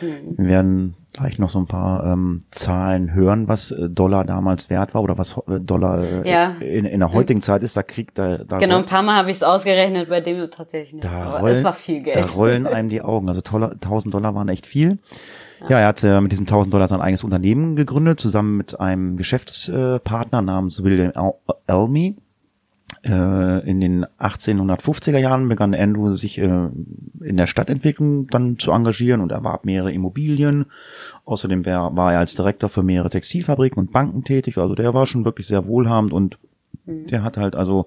Hm. 0.00 0.38
Werden 0.38 0.94
gleich 1.12 1.38
noch 1.38 1.50
so 1.50 1.58
ein 1.58 1.66
paar 1.66 2.04
ähm, 2.06 2.40
Zahlen 2.50 3.12
hören, 3.12 3.48
was 3.48 3.70
äh, 3.70 3.88
Dollar 3.88 4.24
damals 4.24 4.70
wert 4.70 4.94
war 4.94 5.02
oder 5.02 5.18
was 5.18 5.36
äh, 5.48 5.60
Dollar 5.60 6.02
äh, 6.02 6.30
ja. 6.30 6.50
in, 6.60 6.84
in 6.84 7.00
der 7.00 7.12
heutigen 7.12 7.42
Zeit 7.42 7.62
ist. 7.62 7.76
Da 7.76 7.82
kriegt 7.82 8.18
da, 8.18 8.38
da 8.38 8.58
genau 8.58 8.78
ein 8.78 8.86
paar 8.86 9.02
Mal 9.02 9.16
habe 9.16 9.30
ich 9.30 9.36
es 9.36 9.42
ausgerechnet, 9.42 10.08
bei 10.08 10.20
dem 10.20 10.50
tatsächlich 10.50 10.94
nicht. 10.94 11.04
Da 11.04 11.38
rollen, 11.38 11.56
es 11.56 11.64
war 11.64 11.74
viel 11.74 12.02
Geld. 12.02 12.16
Da 12.16 12.24
rollen 12.24 12.66
einem 12.66 12.88
die 12.88 13.02
Augen. 13.02 13.28
Also 13.28 13.40
1000 13.40 14.12
Dollar 14.14 14.34
waren 14.34 14.48
echt 14.48 14.66
viel. 14.66 14.98
Ja, 15.60 15.70
ja 15.70 15.78
er 15.80 15.86
hat 15.88 16.02
äh, 16.02 16.20
mit 16.20 16.32
diesen 16.32 16.46
1000 16.46 16.72
Dollar 16.72 16.88
sein 16.88 17.00
eigenes 17.00 17.24
Unternehmen 17.24 17.76
gegründet, 17.76 18.20
zusammen 18.20 18.56
mit 18.56 18.80
einem 18.80 19.16
Geschäftspartner 19.16 20.42
namens 20.42 20.82
William 20.82 21.12
Elmy. 21.66 22.16
Äh, 22.16 22.20
in 23.04 23.80
den 23.80 24.06
1850er 24.20 25.18
Jahren 25.18 25.48
begann 25.48 25.74
Andrew 25.74 26.14
sich 26.14 26.38
äh, 26.38 26.68
in 27.20 27.36
der 27.36 27.48
Stadtentwicklung 27.48 28.28
dann 28.28 28.58
zu 28.58 28.70
engagieren 28.70 29.20
und 29.20 29.32
erwarb 29.32 29.64
mehrere 29.64 29.92
Immobilien. 29.92 30.66
Außerdem 31.24 31.66
war 31.66 32.12
er 32.12 32.20
als 32.20 32.36
Direktor 32.36 32.68
für 32.68 32.84
mehrere 32.84 33.10
Textilfabriken 33.10 33.78
und 33.78 33.92
Banken 33.92 34.22
tätig. 34.22 34.58
Also 34.58 34.76
der 34.76 34.94
war 34.94 35.06
schon 35.06 35.24
wirklich 35.24 35.48
sehr 35.48 35.66
wohlhabend 35.66 36.12
und 36.12 36.38
mhm. 36.84 37.08
der 37.08 37.24
hat 37.24 37.36
halt 37.36 37.56
also 37.56 37.86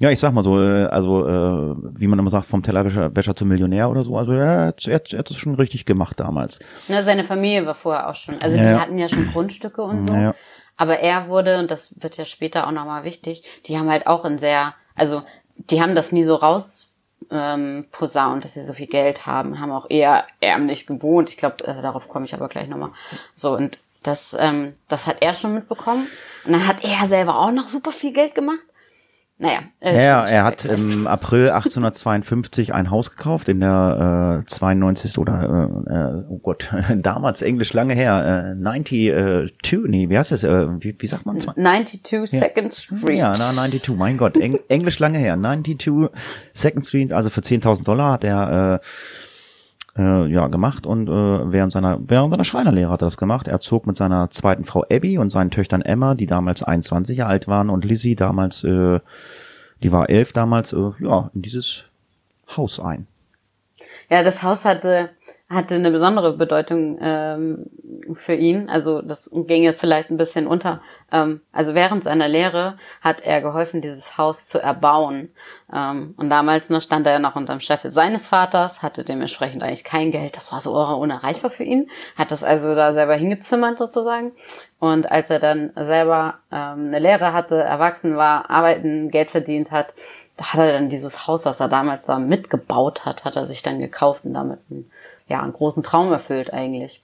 ja, 0.00 0.10
ich 0.10 0.18
sag 0.18 0.32
mal 0.32 0.42
so, 0.42 0.58
äh, 0.58 0.86
also 0.86 1.28
äh, 1.28 1.76
wie 2.00 2.06
man 2.06 2.18
immer 2.18 2.30
sagt, 2.30 2.46
vom 2.46 2.62
Tellerwäscher 2.62 3.36
zum 3.36 3.48
Millionär 3.48 3.90
oder 3.90 4.02
so. 4.02 4.16
Also 4.16 4.32
er 4.32 4.68
hat, 4.68 4.88
er, 4.88 4.94
hat, 4.94 5.12
er 5.12 5.18
hat 5.18 5.28
das 5.28 5.36
schon 5.36 5.54
richtig 5.56 5.84
gemacht 5.84 6.18
damals. 6.18 6.58
Na, 6.88 7.02
seine 7.02 7.22
Familie 7.22 7.66
war 7.66 7.74
vorher 7.74 8.08
auch 8.08 8.14
schon. 8.14 8.36
Also 8.42 8.56
ja, 8.56 8.62
die 8.62 8.80
hatten 8.80 8.98
ja 8.98 9.10
schon 9.10 9.30
Grundstücke 9.30 9.82
und 9.82 10.00
so. 10.00 10.14
Ja, 10.14 10.34
aber 10.80 11.00
er 11.00 11.28
wurde, 11.28 11.58
und 11.58 11.70
das 11.70 11.94
wird 12.02 12.16
ja 12.16 12.24
später 12.24 12.66
auch 12.66 12.70
nochmal 12.70 13.04
wichtig, 13.04 13.44
die 13.66 13.76
haben 13.76 13.90
halt 13.90 14.06
auch 14.06 14.24
ein 14.24 14.38
sehr, 14.38 14.74
also 14.94 15.20
die 15.56 15.82
haben 15.82 15.94
das 15.94 16.10
nie 16.10 16.24
so 16.24 16.36
raus 16.36 16.90
ähm, 17.30 17.84
posaunt, 17.92 18.44
dass 18.44 18.54
sie 18.54 18.64
so 18.64 18.72
viel 18.72 18.86
Geld 18.86 19.26
haben, 19.26 19.60
haben 19.60 19.72
auch 19.72 19.90
eher 19.90 20.24
ärmlich 20.40 20.86
gewohnt. 20.86 21.28
Ich 21.28 21.36
glaube, 21.36 21.62
äh, 21.66 21.82
darauf 21.82 22.08
komme 22.08 22.24
ich 22.24 22.32
aber 22.32 22.48
gleich 22.48 22.66
nochmal. 22.66 22.92
So, 23.34 23.54
und 23.54 23.78
das, 24.02 24.34
ähm, 24.40 24.74
das 24.88 25.06
hat 25.06 25.18
er 25.20 25.34
schon 25.34 25.52
mitbekommen. 25.52 26.06
Und 26.46 26.52
dann 26.52 26.66
hat 26.66 26.82
er 26.82 27.06
selber 27.08 27.38
auch 27.38 27.52
noch 27.52 27.68
super 27.68 27.92
viel 27.92 28.14
Geld 28.14 28.34
gemacht. 28.34 28.60
Naja. 29.40 29.60
Äh, 29.80 30.04
ja, 30.04 30.26
er 30.26 30.44
hat 30.44 30.66
im 30.66 31.06
April 31.06 31.48
1852 31.48 32.74
ein 32.74 32.90
Haus 32.90 33.10
gekauft 33.10 33.48
in 33.48 33.60
der 33.60 34.38
äh, 34.38 34.44
92. 34.44 35.16
oder 35.16 35.70
äh, 35.88 35.94
äh, 35.94 36.24
oh 36.28 36.38
Gott, 36.38 36.68
damals 36.96 37.40
Englisch 37.40 37.72
lange 37.72 37.94
her, 37.94 38.54
äh, 38.54 38.62
92, 38.62 39.80
nee, 39.88 40.10
wie 40.10 40.18
heißt 40.18 40.32
das? 40.32 40.44
Äh, 40.44 40.68
wie, 40.82 40.94
wie 40.98 41.06
sagt 41.06 41.24
man? 41.24 41.40
92 41.40 42.12
ja. 42.12 42.26
Second 42.26 42.74
Street. 42.74 43.16
Ja, 43.16 43.34
na, 43.38 43.52
92, 43.54 43.96
mein 43.96 44.18
Gott, 44.18 44.36
Eng 44.36 44.58
Englisch 44.68 44.98
lange 44.98 45.16
her, 45.16 45.38
92 45.38 46.10
Second 46.52 46.86
Street, 46.86 47.12
also 47.14 47.30
für 47.30 47.40
10.000 47.40 47.84
Dollar 47.84 48.12
hat 48.12 48.24
er 48.24 48.74
äh, 48.74 48.86
äh, 50.00 50.26
ja 50.26 50.48
gemacht 50.48 50.86
und 50.86 51.08
äh, 51.08 51.52
während 51.52 51.72
seiner 51.72 51.98
während 52.00 52.32
seiner 52.32 52.44
Schreinerlehre 52.44 52.90
hat 52.90 53.02
er 53.02 53.06
das 53.06 53.16
gemacht. 53.16 53.46
Er 53.46 53.60
zog 53.60 53.86
mit 53.86 53.96
seiner 53.96 54.30
zweiten 54.30 54.64
Frau 54.64 54.84
Abby 54.90 55.18
und 55.18 55.30
seinen 55.30 55.50
Töchtern 55.50 55.82
Emma, 55.82 56.14
die 56.14 56.26
damals 56.26 56.62
21 56.62 57.18
Jahre 57.18 57.30
alt 57.30 57.48
waren, 57.48 57.70
und 57.70 57.84
Lizzie 57.84 58.16
damals 58.16 58.64
äh, 58.64 59.00
die 59.82 59.92
war 59.92 60.08
elf 60.10 60.32
damals, 60.32 60.72
äh, 60.72 60.90
ja, 61.00 61.30
in 61.34 61.42
dieses 61.42 61.84
Haus 62.56 62.80
ein. 62.80 63.06
Ja, 64.10 64.22
das 64.22 64.42
Haus 64.42 64.64
hatte 64.64 65.10
hatte 65.50 65.74
eine 65.74 65.90
besondere 65.90 66.36
Bedeutung 66.36 66.96
ähm, 67.00 67.66
für 68.14 68.34
ihn. 68.34 68.70
Also 68.70 69.02
das 69.02 69.28
ging 69.32 69.64
jetzt 69.64 69.80
vielleicht 69.80 70.08
ein 70.08 70.16
bisschen 70.16 70.46
unter. 70.46 70.80
Ähm, 71.10 71.40
also 71.52 71.74
während 71.74 72.04
seiner 72.04 72.28
Lehre 72.28 72.76
hat 73.00 73.20
er 73.20 73.40
geholfen, 73.40 73.82
dieses 73.82 74.16
Haus 74.16 74.46
zu 74.46 74.62
erbauen. 74.62 75.30
Ähm, 75.74 76.14
und 76.16 76.30
damals 76.30 76.70
ne, 76.70 76.80
stand 76.80 77.04
er 77.08 77.18
noch 77.18 77.34
unter 77.34 77.52
dem 77.52 77.60
Chef 77.60 77.80
seines 77.82 78.28
Vaters, 78.28 78.80
hatte 78.80 79.02
dementsprechend 79.02 79.64
eigentlich 79.64 79.82
kein 79.82 80.12
Geld. 80.12 80.36
Das 80.36 80.52
war 80.52 80.60
so 80.60 80.72
unerreichbar 80.72 81.50
für 81.50 81.64
ihn. 81.64 81.90
Hat 82.14 82.30
das 82.30 82.44
also 82.44 82.76
da 82.76 82.92
selber 82.92 83.16
hingezimmert 83.16 83.78
sozusagen. 83.78 84.30
Und 84.78 85.10
als 85.10 85.30
er 85.30 85.40
dann 85.40 85.72
selber 85.74 86.38
ähm, 86.52 86.86
eine 86.86 87.00
Lehre 87.00 87.32
hatte, 87.32 87.56
erwachsen 87.56 88.16
war, 88.16 88.50
arbeiten, 88.50 89.10
Geld 89.10 89.32
verdient 89.32 89.72
hat, 89.72 89.94
da 90.40 90.54
hat 90.54 90.60
er 90.60 90.72
dann 90.72 90.88
dieses 90.88 91.26
Haus, 91.26 91.44
was 91.44 91.60
er 91.60 91.68
damals 91.68 92.06
da 92.06 92.18
mitgebaut 92.18 93.04
hat, 93.04 93.26
hat 93.26 93.36
er 93.36 93.44
sich 93.44 93.60
dann 93.60 93.78
gekauft 93.78 94.24
und 94.24 94.32
damit 94.32 94.60
einen, 94.70 94.90
ja, 95.30 95.42
einen 95.42 95.52
großen 95.52 95.82
Traum 95.82 96.12
erfüllt 96.12 96.52
eigentlich. 96.52 97.02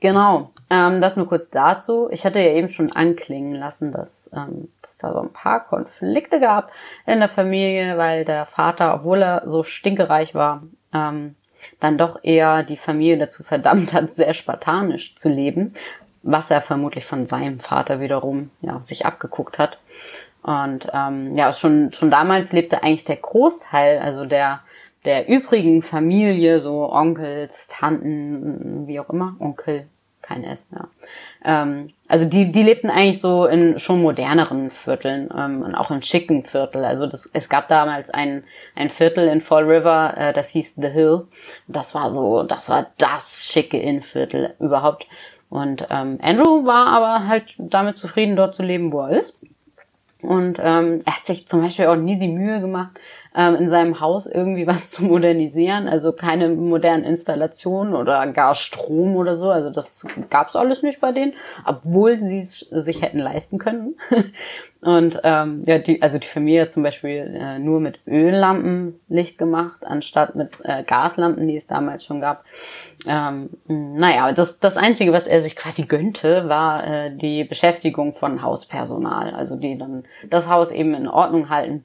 Genau, 0.00 0.50
ähm, 0.70 1.00
das 1.00 1.16
nur 1.16 1.26
kurz 1.28 1.48
dazu. 1.50 2.08
Ich 2.10 2.24
hatte 2.24 2.38
ja 2.38 2.52
eben 2.52 2.68
schon 2.68 2.92
anklingen 2.92 3.54
lassen, 3.54 3.90
dass 3.90 4.30
ähm, 4.36 4.68
dass 4.82 4.96
da 4.98 5.12
so 5.12 5.20
ein 5.20 5.32
paar 5.32 5.64
Konflikte 5.66 6.38
gab 6.38 6.70
in 7.06 7.18
der 7.18 7.28
Familie, 7.28 7.96
weil 7.98 8.24
der 8.24 8.46
Vater, 8.46 8.94
obwohl 8.94 9.22
er 9.22 9.42
so 9.46 9.62
stinkereich 9.62 10.34
war, 10.34 10.62
ähm, 10.92 11.34
dann 11.80 11.98
doch 11.98 12.20
eher 12.22 12.62
die 12.62 12.76
Familie 12.76 13.18
dazu 13.18 13.42
verdammt 13.42 13.92
hat, 13.92 14.14
sehr 14.14 14.34
spartanisch 14.34 15.16
zu 15.16 15.28
leben 15.28 15.74
was 16.22 16.50
er 16.50 16.60
vermutlich 16.60 17.06
von 17.06 17.26
seinem 17.26 17.60
Vater 17.60 18.00
wiederum 18.00 18.50
ja, 18.60 18.82
sich 18.86 19.06
abgeguckt 19.06 19.58
hat. 19.58 19.78
Und 20.42 20.88
ähm, 20.92 21.36
ja, 21.36 21.52
schon, 21.52 21.92
schon 21.92 22.10
damals 22.10 22.52
lebte 22.52 22.82
eigentlich 22.82 23.04
der 23.04 23.16
Großteil, 23.16 23.98
also 23.98 24.24
der, 24.24 24.60
der 25.04 25.28
übrigen 25.28 25.82
Familie, 25.82 26.60
so 26.60 26.90
Onkels, 26.92 27.68
Tanten, 27.68 28.86
wie 28.86 29.00
auch 29.00 29.10
immer, 29.10 29.36
Onkel, 29.38 29.86
kein 30.22 30.44
S 30.44 30.70
mehr. 30.70 30.88
Ähm, 31.44 31.90
also 32.06 32.24
die, 32.24 32.52
die 32.52 32.62
lebten 32.62 32.90
eigentlich 32.90 33.20
so 33.20 33.46
in 33.46 33.78
schon 33.78 34.02
moderneren 34.02 34.70
Vierteln 34.70 35.30
ähm, 35.36 35.62
und 35.62 35.74
auch 35.74 35.90
in 35.90 36.02
schicken 36.02 36.44
Viertel. 36.44 36.84
Also 36.84 37.06
das, 37.06 37.30
es 37.32 37.48
gab 37.48 37.68
damals 37.68 38.10
ein, 38.10 38.44
ein 38.74 38.90
Viertel 38.90 39.28
in 39.28 39.40
Fall 39.40 39.64
River, 39.64 40.14
äh, 40.16 40.32
das 40.32 40.50
hieß 40.50 40.74
The 40.76 40.88
Hill. 40.88 41.26
Das 41.66 41.94
war 41.94 42.10
so, 42.10 42.42
das 42.42 42.68
war 42.68 42.88
das 42.98 43.46
schicke 43.46 43.78
Innenviertel 43.78 44.54
überhaupt. 44.60 45.06
Und 45.48 45.86
ähm, 45.90 46.18
Andrew 46.20 46.66
war 46.66 46.88
aber 46.88 47.26
halt 47.26 47.54
damit 47.56 47.96
zufrieden, 47.96 48.36
dort 48.36 48.54
zu 48.54 48.62
leben, 48.62 48.92
wo 48.92 49.00
er 49.00 49.18
ist. 49.18 49.40
Und 50.20 50.58
ähm, 50.62 51.02
er 51.04 51.16
hat 51.16 51.26
sich 51.26 51.46
zum 51.46 51.62
Beispiel 51.62 51.86
auch 51.86 51.96
nie 51.96 52.18
die 52.18 52.28
Mühe 52.28 52.60
gemacht, 52.60 52.98
ähm, 53.38 53.54
in 53.54 53.70
seinem 53.70 54.00
Haus 54.00 54.26
irgendwie 54.26 54.66
was 54.66 54.90
zu 54.90 55.04
modernisieren. 55.04 55.88
Also 55.88 56.12
keine 56.12 56.48
modernen 56.48 57.04
Installationen 57.04 57.94
oder 57.94 58.26
gar 58.32 58.56
Strom 58.56 59.14
oder 59.16 59.36
so. 59.36 59.48
Also 59.50 59.70
das 59.70 60.04
gab's 60.28 60.56
alles 60.56 60.82
nicht 60.82 61.00
bei 61.00 61.12
denen, 61.12 61.34
obwohl 61.64 62.18
sie 62.18 62.40
es 62.40 62.58
sich 62.58 63.00
hätten 63.00 63.20
leisten 63.20 63.58
können. 63.58 63.94
Und 64.80 65.20
ähm, 65.24 65.64
ja, 65.66 65.78
die, 65.78 66.02
also 66.02 66.18
die 66.18 66.26
Familie 66.26 66.62
hat 66.62 66.72
zum 66.72 66.84
Beispiel 66.84 67.34
äh, 67.34 67.58
nur 67.58 67.80
mit 67.80 67.98
Öllampen 68.06 69.00
Licht 69.08 69.36
gemacht, 69.36 69.84
anstatt 69.84 70.36
mit 70.36 70.50
äh, 70.62 70.84
Gaslampen, 70.84 71.48
die 71.48 71.56
es 71.56 71.66
damals 71.66 72.04
schon 72.04 72.20
gab. 72.20 72.44
Ähm, 73.06 73.50
naja, 73.66 74.32
das, 74.32 74.60
das 74.60 74.76
Einzige, 74.76 75.12
was 75.12 75.26
er 75.26 75.42
sich 75.42 75.56
quasi 75.56 75.82
gönnte, 75.82 76.48
war 76.48 76.86
äh, 76.86 77.16
die 77.16 77.42
Beschäftigung 77.42 78.14
von 78.14 78.42
Hauspersonal, 78.42 79.34
also 79.34 79.56
die 79.56 79.76
dann 79.76 80.04
das 80.30 80.48
Haus 80.48 80.70
eben 80.70 80.94
in 80.94 81.08
Ordnung 81.08 81.50
halten. 81.50 81.84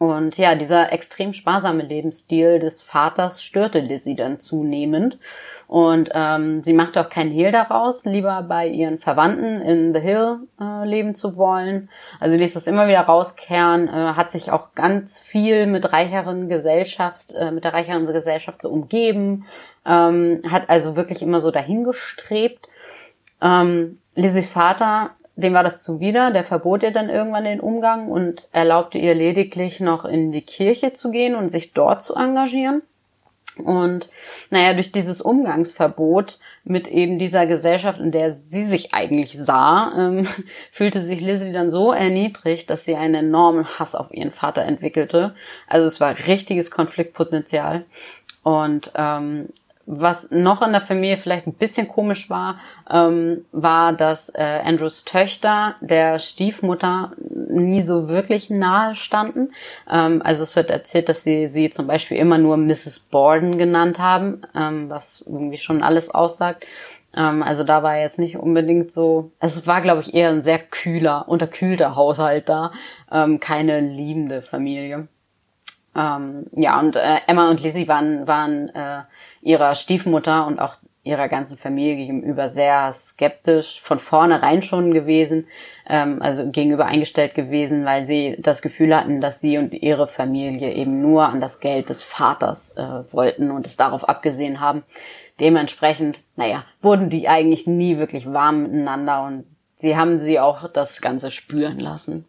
Und 0.00 0.38
ja, 0.38 0.54
dieser 0.54 0.94
extrem 0.94 1.34
sparsame 1.34 1.82
Lebensstil 1.82 2.58
des 2.58 2.80
Vaters 2.80 3.44
störte 3.44 3.80
Lizzie 3.80 4.16
dann 4.16 4.40
zunehmend. 4.40 5.18
Und 5.66 6.08
ähm, 6.14 6.64
sie 6.64 6.72
machte 6.72 7.02
auch 7.02 7.10
keinen 7.10 7.30
Hehl 7.30 7.52
daraus, 7.52 8.06
lieber 8.06 8.40
bei 8.48 8.66
ihren 8.66 8.98
Verwandten 8.98 9.60
in 9.60 9.92
The 9.92 10.00
Hill 10.00 10.38
äh, 10.58 10.86
leben 10.86 11.14
zu 11.14 11.36
wollen. 11.36 11.90
Also 12.18 12.38
ließ 12.38 12.54
das 12.54 12.66
immer 12.66 12.88
wieder 12.88 13.02
rauskehren, 13.02 13.88
äh, 13.88 14.14
hat 14.14 14.30
sich 14.30 14.50
auch 14.50 14.74
ganz 14.74 15.20
viel 15.20 15.66
mit 15.66 15.92
reicheren 15.92 16.48
Gesellschaft, 16.48 17.34
äh, 17.34 17.50
mit 17.50 17.64
der 17.64 17.74
reicheren 17.74 18.06
Gesellschaft 18.06 18.62
so 18.62 18.70
umgeben, 18.70 19.44
ähm, 19.84 20.40
hat 20.48 20.70
also 20.70 20.96
wirklich 20.96 21.20
immer 21.20 21.42
so 21.42 21.50
dahingestrebt. 21.50 22.70
Ähm, 23.42 23.98
Lizzies 24.14 24.50
Vater 24.50 25.10
dem 25.40 25.54
war 25.54 25.62
das 25.62 25.82
zuwider, 25.82 26.30
der 26.30 26.44
verbot 26.44 26.82
ihr 26.82 26.92
dann 26.92 27.08
irgendwann 27.08 27.44
den 27.44 27.60
Umgang 27.60 28.08
und 28.08 28.48
erlaubte 28.52 28.98
ihr 28.98 29.14
lediglich 29.14 29.80
noch 29.80 30.04
in 30.04 30.32
die 30.32 30.42
Kirche 30.42 30.92
zu 30.92 31.10
gehen 31.10 31.34
und 31.34 31.50
sich 31.50 31.72
dort 31.72 32.02
zu 32.02 32.14
engagieren. 32.14 32.82
Und 33.56 34.08
naja, 34.50 34.74
durch 34.74 34.92
dieses 34.92 35.20
Umgangsverbot 35.20 36.38
mit 36.64 36.86
eben 36.88 37.18
dieser 37.18 37.46
Gesellschaft, 37.46 37.98
in 38.00 38.12
der 38.12 38.32
sie 38.32 38.64
sich 38.64 38.94
eigentlich 38.94 39.36
sah, 39.36 39.92
ähm, 39.96 40.28
fühlte 40.72 41.02
sich 41.02 41.20
Lizzie 41.20 41.52
dann 41.52 41.70
so 41.70 41.92
erniedrigt, 41.92 42.70
dass 42.70 42.84
sie 42.84 42.96
einen 42.96 43.14
enormen 43.14 43.78
Hass 43.78 43.94
auf 43.94 44.12
ihren 44.12 44.30
Vater 44.30 44.62
entwickelte. 44.62 45.34
Also 45.66 45.86
es 45.86 46.00
war 46.00 46.16
richtiges 46.26 46.70
Konfliktpotenzial. 46.70 47.84
Und 48.42 48.92
ähm, 48.94 49.50
was 49.92 50.30
noch 50.30 50.62
in 50.62 50.70
der 50.70 50.80
Familie 50.80 51.16
vielleicht 51.16 51.48
ein 51.48 51.54
bisschen 51.54 51.88
komisch 51.88 52.30
war, 52.30 52.60
ähm, 52.88 53.44
war, 53.50 53.92
dass 53.92 54.28
äh, 54.28 54.60
Andrews 54.64 55.04
Töchter 55.04 55.74
der 55.80 56.20
Stiefmutter 56.20 57.10
nie 57.18 57.82
so 57.82 58.08
wirklich 58.08 58.50
nahe 58.50 58.94
standen. 58.94 59.52
Ähm, 59.90 60.22
also 60.24 60.44
es 60.44 60.54
wird 60.54 60.70
erzählt, 60.70 61.08
dass 61.08 61.24
sie 61.24 61.48
sie 61.48 61.70
zum 61.70 61.88
Beispiel 61.88 62.18
immer 62.18 62.38
nur 62.38 62.56
Mrs. 62.56 63.00
Borden 63.10 63.58
genannt 63.58 63.98
haben, 63.98 64.42
ähm, 64.54 64.88
was 64.88 65.24
irgendwie 65.26 65.58
schon 65.58 65.82
alles 65.82 66.08
aussagt. 66.08 66.64
Ähm, 67.16 67.42
also 67.42 67.64
da 67.64 67.82
war 67.82 67.98
jetzt 67.98 68.20
nicht 68.20 68.36
unbedingt 68.36 68.92
so, 68.92 69.32
es 69.40 69.66
war 69.66 69.80
glaube 69.80 70.02
ich 70.02 70.14
eher 70.14 70.28
ein 70.28 70.44
sehr 70.44 70.60
kühler, 70.60 71.28
unterkühlter 71.28 71.96
Haushalt 71.96 72.48
da, 72.48 72.70
ähm, 73.10 73.40
keine 73.40 73.80
liebende 73.80 74.40
Familie. 74.40 75.08
Ähm, 75.94 76.46
ja, 76.52 76.78
und 76.78 76.96
äh, 76.96 77.18
Emma 77.26 77.50
und 77.50 77.60
Lizzie 77.60 77.88
waren, 77.88 78.26
waren 78.26 78.68
äh, 78.70 79.02
ihrer 79.42 79.74
Stiefmutter 79.74 80.46
und 80.46 80.60
auch 80.60 80.76
ihrer 81.02 81.28
ganzen 81.28 81.56
Familie 81.56 81.96
gegenüber 81.96 82.48
sehr 82.48 82.92
skeptisch 82.92 83.80
von 83.80 83.98
vornherein 83.98 84.60
schon 84.60 84.92
gewesen, 84.92 85.46
ähm, 85.88 86.20
also 86.20 86.50
gegenüber 86.50 86.86
eingestellt 86.86 87.34
gewesen, 87.34 87.84
weil 87.84 88.04
sie 88.04 88.36
das 88.38 88.60
Gefühl 88.60 88.94
hatten, 88.94 89.20
dass 89.20 89.40
sie 89.40 89.56
und 89.56 89.72
ihre 89.72 90.06
Familie 90.06 90.72
eben 90.74 91.00
nur 91.00 91.24
an 91.24 91.40
das 91.40 91.60
Geld 91.60 91.88
des 91.88 92.02
Vaters 92.02 92.76
äh, 92.76 93.12
wollten 93.12 93.50
und 93.50 93.66
es 93.66 93.76
darauf 93.76 94.08
abgesehen 94.08 94.60
haben. 94.60 94.82
Dementsprechend, 95.40 96.20
naja, 96.36 96.64
wurden 96.82 97.08
die 97.08 97.28
eigentlich 97.28 97.66
nie 97.66 97.96
wirklich 97.96 98.30
warm 98.30 98.62
miteinander 98.64 99.22
und 99.22 99.44
sie 99.76 99.96
haben 99.96 100.18
sie 100.18 100.38
auch 100.38 100.68
das 100.68 101.00
Ganze 101.00 101.30
spüren 101.30 101.78
lassen. 101.78 102.26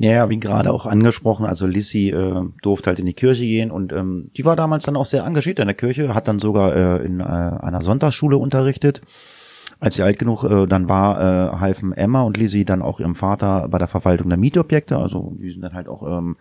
Ja, 0.00 0.30
wie 0.30 0.38
gerade 0.38 0.72
auch 0.72 0.86
angesprochen, 0.86 1.44
also 1.44 1.66
Lissy 1.66 2.10
äh, 2.10 2.44
durfte 2.62 2.90
halt 2.90 3.00
in 3.00 3.06
die 3.06 3.14
Kirche 3.14 3.42
gehen 3.42 3.72
und 3.72 3.92
ähm, 3.92 4.26
die 4.36 4.44
war 4.44 4.54
damals 4.54 4.84
dann 4.84 4.96
auch 4.96 5.06
sehr 5.06 5.24
engagiert 5.24 5.58
in 5.58 5.66
der 5.66 5.74
Kirche, 5.74 6.14
hat 6.14 6.28
dann 6.28 6.38
sogar 6.38 6.74
äh, 6.76 7.04
in 7.04 7.18
äh, 7.18 7.24
einer 7.24 7.80
Sonntagsschule 7.80 8.36
unterrichtet. 8.36 9.02
Als 9.80 9.96
sie 9.96 10.02
alt 10.02 10.18
genug 10.18 10.44
äh, 10.44 10.66
dann 10.66 10.88
war, 10.88 11.20
äh, 11.20 11.56
halfen 11.58 11.92
Emma 11.92 12.22
und 12.22 12.36
Lizzie 12.36 12.64
dann 12.64 12.80
auch 12.80 13.00
ihrem 13.00 13.16
Vater 13.16 13.68
bei 13.68 13.78
der 13.78 13.88
Verwaltung 13.88 14.28
der 14.28 14.38
Mietobjekte. 14.38 14.96
Also 14.96 15.36
die 15.38 15.50
sind 15.50 15.62
dann 15.62 15.74
halt 15.74 15.88
auch 15.88 16.02
ähm, 16.02 16.36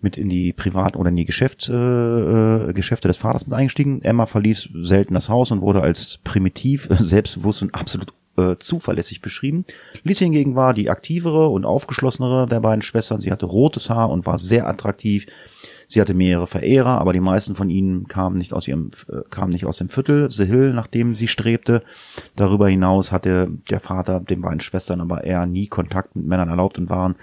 mit 0.00 0.16
in 0.16 0.28
die 0.28 0.52
Privat- 0.52 0.96
oder 0.96 1.10
in 1.10 1.16
die 1.16 1.24
Geschäfts, 1.24 1.68
äh, 1.68 1.74
äh, 1.74 2.72
Geschäfte 2.72 3.08
des 3.08 3.16
Vaters 3.16 3.46
mit 3.46 3.54
eingestiegen. 3.54 4.00
Emma 4.02 4.26
verließ 4.26 4.70
selten 4.74 5.14
das 5.14 5.28
Haus 5.28 5.50
und 5.50 5.60
wurde 5.60 5.82
als 5.82 6.18
primitiv, 6.22 6.88
selbstbewusst 6.98 7.62
und 7.62 7.74
absolut 7.74 8.12
äh, 8.36 8.56
zuverlässig 8.58 9.20
beschrieben. 9.20 9.64
Liz 10.02 10.18
hingegen 10.18 10.54
war 10.54 10.74
die 10.74 10.90
aktivere 10.90 11.48
und 11.48 11.64
aufgeschlossenere 11.64 12.46
der 12.46 12.60
beiden 12.60 12.82
Schwestern. 12.82 13.20
Sie 13.20 13.32
hatte 13.32 13.46
rotes 13.46 13.90
Haar 13.90 14.10
und 14.10 14.26
war 14.26 14.38
sehr 14.38 14.66
attraktiv. 14.66 15.26
Sie 15.88 16.00
hatte 16.00 16.14
mehrere 16.14 16.46
Verehrer, 16.48 17.00
aber 17.00 17.12
die 17.12 17.20
meisten 17.20 17.54
von 17.54 17.70
ihnen 17.70 18.08
kamen 18.08 18.36
nicht 18.36 18.52
aus 18.52 18.66
ihrem, 18.66 18.90
äh, 19.08 19.20
kamen 19.30 19.52
nicht 19.52 19.66
aus 19.66 19.78
dem 19.78 19.88
Viertel, 19.88 20.30
The 20.30 20.44
Hill, 20.44 20.72
nach 20.72 20.88
dem 20.88 21.14
sie 21.14 21.28
strebte. 21.28 21.82
Darüber 22.34 22.68
hinaus 22.68 23.12
hatte 23.12 23.48
der 23.70 23.80
Vater 23.80 24.20
den 24.20 24.40
beiden 24.40 24.60
Schwestern 24.60 25.00
aber 25.00 25.24
eher 25.24 25.46
nie 25.46 25.68
Kontakt 25.68 26.16
mit 26.16 26.26
Männern 26.26 26.48
erlaubt 26.48 26.78
und 26.78 26.90
waren 26.90 27.14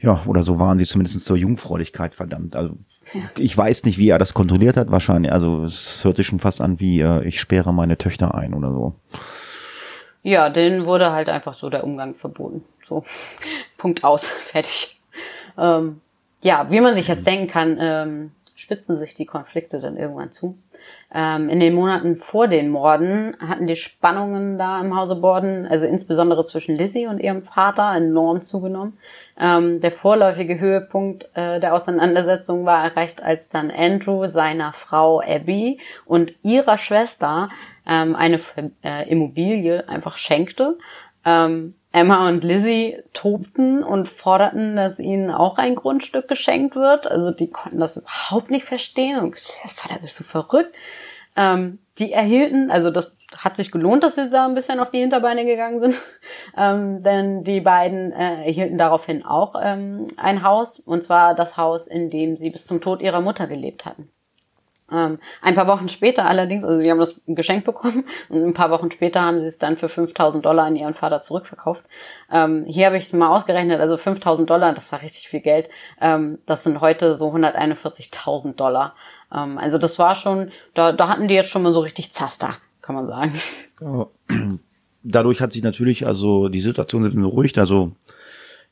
Ja, 0.00 0.22
oder 0.26 0.42
so 0.42 0.58
waren 0.58 0.78
sie 0.78 0.84
zumindest 0.84 1.24
zur 1.24 1.38
Jungfräulichkeit 1.38 2.14
verdammt. 2.14 2.54
Also 2.54 2.76
ich 3.38 3.56
weiß 3.56 3.84
nicht, 3.84 3.96
wie 3.96 4.10
er 4.10 4.18
das 4.18 4.34
kontrolliert 4.34 4.76
hat, 4.76 4.90
wahrscheinlich. 4.90 5.32
Also 5.32 5.64
es 5.64 6.04
hört 6.04 6.18
sich 6.18 6.26
schon 6.26 6.40
fast 6.40 6.60
an 6.60 6.80
wie 6.80 7.00
äh, 7.00 7.26
ich 7.26 7.40
sperre 7.40 7.72
meine 7.72 7.96
Töchter 7.96 8.34
ein 8.34 8.52
oder 8.52 8.70
so. 8.72 8.94
Ja, 10.24 10.48
denen 10.48 10.86
wurde 10.86 11.12
halt 11.12 11.28
einfach 11.28 11.52
so 11.52 11.68
der 11.68 11.84
Umgang 11.84 12.14
verboten. 12.14 12.64
So, 12.82 13.04
Punkt 13.78 14.02
aus, 14.02 14.26
fertig. 14.46 14.98
Ähm, 15.58 16.00
ja, 16.42 16.70
wie 16.70 16.80
man 16.80 16.94
sich 16.94 17.08
jetzt 17.08 17.26
denken 17.26 17.46
kann, 17.46 17.76
ähm, 17.78 18.30
spitzen 18.54 18.96
sich 18.96 19.14
die 19.14 19.26
Konflikte 19.26 19.80
dann 19.80 19.98
irgendwann 19.98 20.32
zu. 20.32 20.56
Ähm, 21.12 21.50
in 21.50 21.60
den 21.60 21.74
Monaten 21.74 22.16
vor 22.16 22.48
den 22.48 22.70
Morden 22.70 23.36
hatten 23.38 23.66
die 23.66 23.76
Spannungen 23.76 24.58
da 24.58 24.80
im 24.80 24.96
Hause 24.96 25.16
Borden, 25.16 25.66
also 25.66 25.86
insbesondere 25.86 26.46
zwischen 26.46 26.76
Lizzie 26.76 27.06
und 27.06 27.20
ihrem 27.20 27.42
Vater, 27.42 27.94
enorm 27.94 28.42
zugenommen. 28.42 28.98
Ähm, 29.38 29.80
der 29.80 29.90
vorläufige 29.90 30.60
Höhepunkt 30.60 31.28
äh, 31.34 31.58
der 31.58 31.74
Auseinandersetzung 31.74 32.64
war 32.66 32.84
erreicht, 32.84 33.22
als 33.22 33.48
dann 33.48 33.70
Andrew 33.70 34.26
seiner 34.26 34.72
Frau 34.72 35.20
Abby 35.20 35.80
und 36.04 36.34
ihrer 36.42 36.78
Schwester 36.78 37.48
ähm, 37.86 38.14
eine 38.14 38.40
äh, 38.84 39.08
Immobilie 39.08 39.88
einfach 39.88 40.16
schenkte. 40.16 40.78
Ähm, 41.24 41.74
Emma 41.90 42.28
und 42.28 42.42
Lizzie 42.42 43.02
tobten 43.12 43.84
und 43.84 44.08
forderten, 44.08 44.76
dass 44.76 44.98
ihnen 44.98 45.30
auch 45.30 45.58
ein 45.58 45.76
Grundstück 45.76 46.26
geschenkt 46.26 46.74
wird. 46.74 47.06
Also 47.06 47.30
die 47.30 47.50
konnten 47.50 47.78
das 47.78 47.96
überhaupt 47.96 48.50
nicht 48.50 48.64
verstehen 48.64 49.20
und 49.20 49.32
gesagt, 49.32 49.70
Vater, 49.76 50.00
bist 50.00 50.18
du 50.18 50.24
verrückt? 50.24 50.74
Ähm, 51.36 51.78
die 51.98 52.12
erhielten, 52.12 52.70
also 52.70 52.90
das 52.90 53.16
hat 53.38 53.56
sich 53.56 53.70
gelohnt, 53.70 54.02
dass 54.02 54.14
sie 54.14 54.30
da 54.30 54.46
ein 54.46 54.54
bisschen 54.54 54.80
auf 54.80 54.90
die 54.90 55.00
Hinterbeine 55.00 55.44
gegangen 55.44 55.80
sind, 55.80 56.00
ähm, 56.56 57.02
denn 57.02 57.44
die 57.44 57.60
beiden 57.60 58.12
äh, 58.12 58.44
erhielten 58.46 58.78
daraufhin 58.78 59.24
auch 59.24 59.54
ähm, 59.60 60.06
ein 60.16 60.42
Haus, 60.42 60.80
und 60.80 61.02
zwar 61.02 61.34
das 61.34 61.56
Haus, 61.56 61.86
in 61.86 62.10
dem 62.10 62.36
sie 62.36 62.50
bis 62.50 62.66
zum 62.66 62.80
Tod 62.80 63.00
ihrer 63.00 63.20
Mutter 63.20 63.46
gelebt 63.46 63.86
hatten. 63.86 64.10
Ähm, 64.92 65.18
ein 65.40 65.54
paar 65.54 65.66
Wochen 65.66 65.88
später 65.88 66.26
allerdings, 66.26 66.62
also 66.62 66.78
sie 66.78 66.90
haben 66.90 66.98
das 66.98 67.20
Geschenk 67.26 67.64
bekommen 67.64 68.04
und 68.28 68.44
ein 68.44 68.54
paar 68.54 68.70
Wochen 68.70 68.90
später 68.90 69.22
haben 69.22 69.40
sie 69.40 69.46
es 69.46 69.58
dann 69.58 69.78
für 69.78 69.88
5000 69.88 70.44
Dollar 70.44 70.66
an 70.66 70.76
ihren 70.76 70.94
Vater 70.94 71.22
zurückverkauft. 71.22 71.84
Ähm, 72.30 72.64
hier 72.66 72.86
habe 72.86 72.98
ich 72.98 73.04
es 73.04 73.12
mal 73.12 73.34
ausgerechnet, 73.34 73.80
also 73.80 73.96
5000 73.96 74.48
Dollar, 74.48 74.74
das 74.74 74.92
war 74.92 75.00
richtig 75.00 75.28
viel 75.28 75.40
Geld. 75.40 75.70
Ähm, 76.00 76.38
das 76.44 76.64
sind 76.64 76.80
heute 76.80 77.14
so 77.14 77.30
141.000 77.30 78.56
Dollar. 78.56 78.94
Ähm, 79.34 79.56
also 79.56 79.78
das 79.78 79.98
war 79.98 80.16
schon, 80.16 80.52
da, 80.74 80.92
da 80.92 81.08
hatten 81.08 81.28
die 81.28 81.34
jetzt 81.34 81.48
schon 81.48 81.62
mal 81.62 81.72
so 81.72 81.80
richtig 81.80 82.12
Zaster, 82.12 82.56
kann 82.84 82.94
man 82.94 83.06
sagen. 83.06 83.32
Dadurch 85.02 85.40
hat 85.40 85.52
sich 85.52 85.62
natürlich 85.62 86.06
also 86.06 86.48
die 86.48 86.60
Situation 86.60 87.02
beruhigt, 87.14 87.58
also 87.58 87.92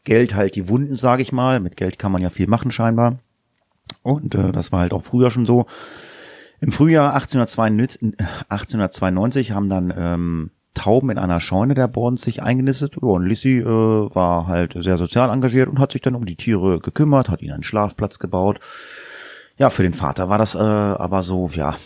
Geld 0.04 0.34
halt 0.34 0.54
die 0.54 0.68
Wunden, 0.68 0.96
sage 0.96 1.22
ich 1.22 1.32
mal. 1.32 1.60
Mit 1.60 1.76
Geld 1.76 1.98
kann 1.98 2.12
man 2.12 2.22
ja 2.22 2.30
viel 2.30 2.46
machen 2.46 2.70
scheinbar. 2.70 3.18
Und 4.02 4.34
äh, 4.34 4.52
das 4.52 4.72
war 4.72 4.80
halt 4.80 4.92
auch 4.92 5.02
früher 5.02 5.30
schon 5.30 5.46
so. 5.46 5.66
Im 6.60 6.72
Frühjahr 6.72 7.14
1892, 7.14 8.18
1892 8.48 9.52
haben 9.52 9.68
dann 9.68 9.92
ähm, 9.96 10.50
Tauben 10.74 11.10
in 11.10 11.18
einer 11.18 11.40
Scheune 11.40 11.74
der 11.74 11.88
Bordens 11.88 12.22
sich 12.22 12.42
eingenistet. 12.42 12.98
Und 12.98 13.26
Lissy 13.26 13.60
äh, 13.60 13.64
war 13.66 14.46
halt 14.46 14.74
sehr 14.78 14.98
sozial 14.98 15.30
engagiert 15.30 15.68
und 15.68 15.78
hat 15.78 15.92
sich 15.92 16.02
dann 16.02 16.14
um 16.14 16.26
die 16.26 16.36
Tiere 16.36 16.80
gekümmert, 16.80 17.28
hat 17.28 17.42
ihnen 17.42 17.52
einen 17.52 17.62
Schlafplatz 17.62 18.18
gebaut. 18.18 18.58
Ja, 19.56 19.70
für 19.70 19.82
den 19.82 19.94
Vater 19.94 20.28
war 20.28 20.38
das 20.38 20.54
äh, 20.54 20.58
aber 20.58 21.22
so, 21.22 21.50
ja, 21.54 21.76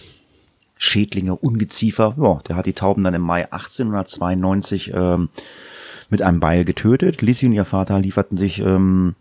Schädlinge, 0.76 1.36
Ungeziefer. 1.36 2.14
Ja, 2.18 2.40
der 2.46 2.56
hat 2.56 2.66
die 2.66 2.72
Tauben 2.72 3.04
dann 3.04 3.14
im 3.14 3.22
Mai 3.22 3.44
1892 3.44 4.92
ähm, 4.94 5.28
mit 6.10 6.22
einem 6.22 6.40
Beil 6.40 6.64
getötet. 6.64 7.22
Lissy 7.22 7.46
und 7.46 7.52
ihr 7.52 7.64
Vater 7.64 7.98
lieferten 7.98 8.36
sich 8.36 8.60
ähm, 8.60 9.14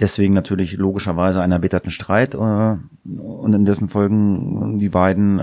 Deswegen 0.00 0.34
natürlich 0.34 0.76
logischerweise 0.76 1.40
einen 1.40 1.52
erbitterten 1.52 1.92
Streit 1.92 2.34
äh, 2.34 2.38
und 2.38 3.52
in 3.54 3.64
dessen 3.64 3.88
Folgen 3.88 4.78
die 4.78 4.88
beiden 4.88 5.38
äh, 5.38 5.42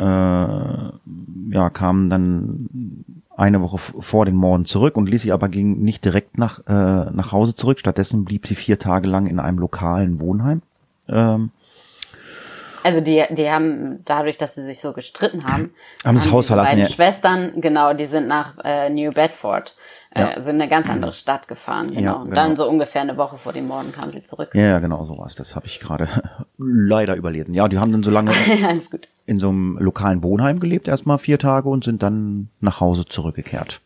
ja 1.51 1.69
kamen 1.71 2.09
dann 2.09 3.05
eine 3.37 3.61
Woche 3.61 3.77
vor 3.77 4.25
den 4.25 4.35
Morden 4.35 4.65
zurück 4.65 4.97
und 4.97 5.07
ließ 5.07 5.21
sie 5.21 5.31
aber 5.31 5.47
ging 5.47 5.81
nicht 5.81 6.03
direkt 6.03 6.37
nach 6.37 6.59
äh, 6.67 7.11
nach 7.11 7.31
Hause 7.31 7.55
zurück. 7.55 7.79
Stattdessen 7.79 8.25
blieb 8.25 8.45
sie 8.45 8.55
vier 8.55 8.77
Tage 8.77 9.07
lang 9.07 9.25
in 9.27 9.39
einem 9.39 9.57
lokalen 9.57 10.19
Wohnheim. 10.19 10.61
Ähm, 11.07 11.51
also 12.83 13.01
die, 13.01 13.23
die 13.31 13.49
haben 13.49 14.03
dadurch, 14.05 14.37
dass 14.37 14.55
sie 14.55 14.63
sich 14.63 14.79
so 14.79 14.93
gestritten 14.93 15.45
haben, 15.45 15.73
haben 16.05 16.15
das 16.15 16.31
Haus 16.31 16.47
verlassen. 16.47 16.75
Die 16.75 16.81
beiden 16.81 16.89
ja. 16.89 16.95
Schwestern, 16.95 17.61
genau, 17.61 17.93
die 17.93 18.05
sind 18.05 18.27
nach 18.27 18.57
äh, 18.63 18.89
New 18.89 19.11
Bedford 19.11 19.75
ja. 20.17 20.29
also 20.29 20.49
in 20.49 20.61
eine 20.61 20.69
ganz 20.69 20.89
andere 20.89 21.13
Stadt 21.13 21.47
gefahren, 21.47 21.91
genau. 21.91 22.01
Ja, 22.01 22.13
genau. 22.13 22.23
Und 22.23 22.35
dann 22.35 22.55
so 22.55 22.67
ungefähr 22.67 23.01
eine 23.01 23.17
Woche 23.17 23.37
vor 23.37 23.53
dem 23.53 23.67
Morden 23.67 23.91
kamen 23.91 24.11
sie 24.11 24.23
zurück. 24.23 24.51
Ja, 24.53 24.79
genau, 24.79 25.03
so 25.03 25.17
was. 25.17 25.35
Das 25.35 25.55
habe 25.55 25.67
ich 25.67 25.79
gerade 25.79 26.09
leider 26.57 27.15
überlesen. 27.15 27.53
Ja, 27.53 27.67
die 27.67 27.79
haben 27.79 27.91
dann 27.91 28.03
so 28.03 28.11
lange 28.11 28.33
in 29.25 29.39
so 29.39 29.49
einem 29.49 29.77
lokalen 29.79 30.23
Wohnheim 30.23 30.59
gelebt, 30.59 30.87
erstmal 30.87 31.17
vier 31.17 31.39
Tage 31.39 31.69
und 31.69 31.83
sind 31.83 32.03
dann 32.03 32.49
nach 32.59 32.79
Hause 32.79 33.05
zurückgekehrt. 33.05 33.81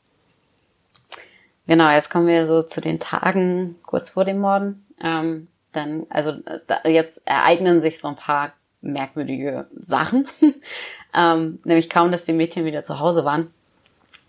Genau, 1.67 1.89
jetzt 1.89 2.10
kommen 2.10 2.27
wir 2.27 2.45
so 2.45 2.63
zu 2.63 2.81
den 2.81 2.99
Tagen 2.99 3.75
kurz 3.84 4.12
vor 4.12 4.25
dem 4.25 4.39
Morden. 4.39 4.86
Ähm, 5.01 5.47
dann, 5.71 6.05
also 6.10 6.34
da, 6.67 6.88
jetzt 6.88 7.21
ereignen 7.25 7.81
sich 7.81 7.99
so 7.99 8.08
ein 8.08 8.15
paar 8.15 8.53
merkwürdige 8.81 9.67
Sachen. 9.79 10.27
ähm, 11.13 11.59
nämlich 11.63 11.89
kaum, 11.89 12.11
dass 12.11 12.25
die 12.25 12.33
Mädchen 12.33 12.65
wieder 12.65 12.83
zu 12.83 12.99
Hause 12.99 13.25
waren, 13.25 13.51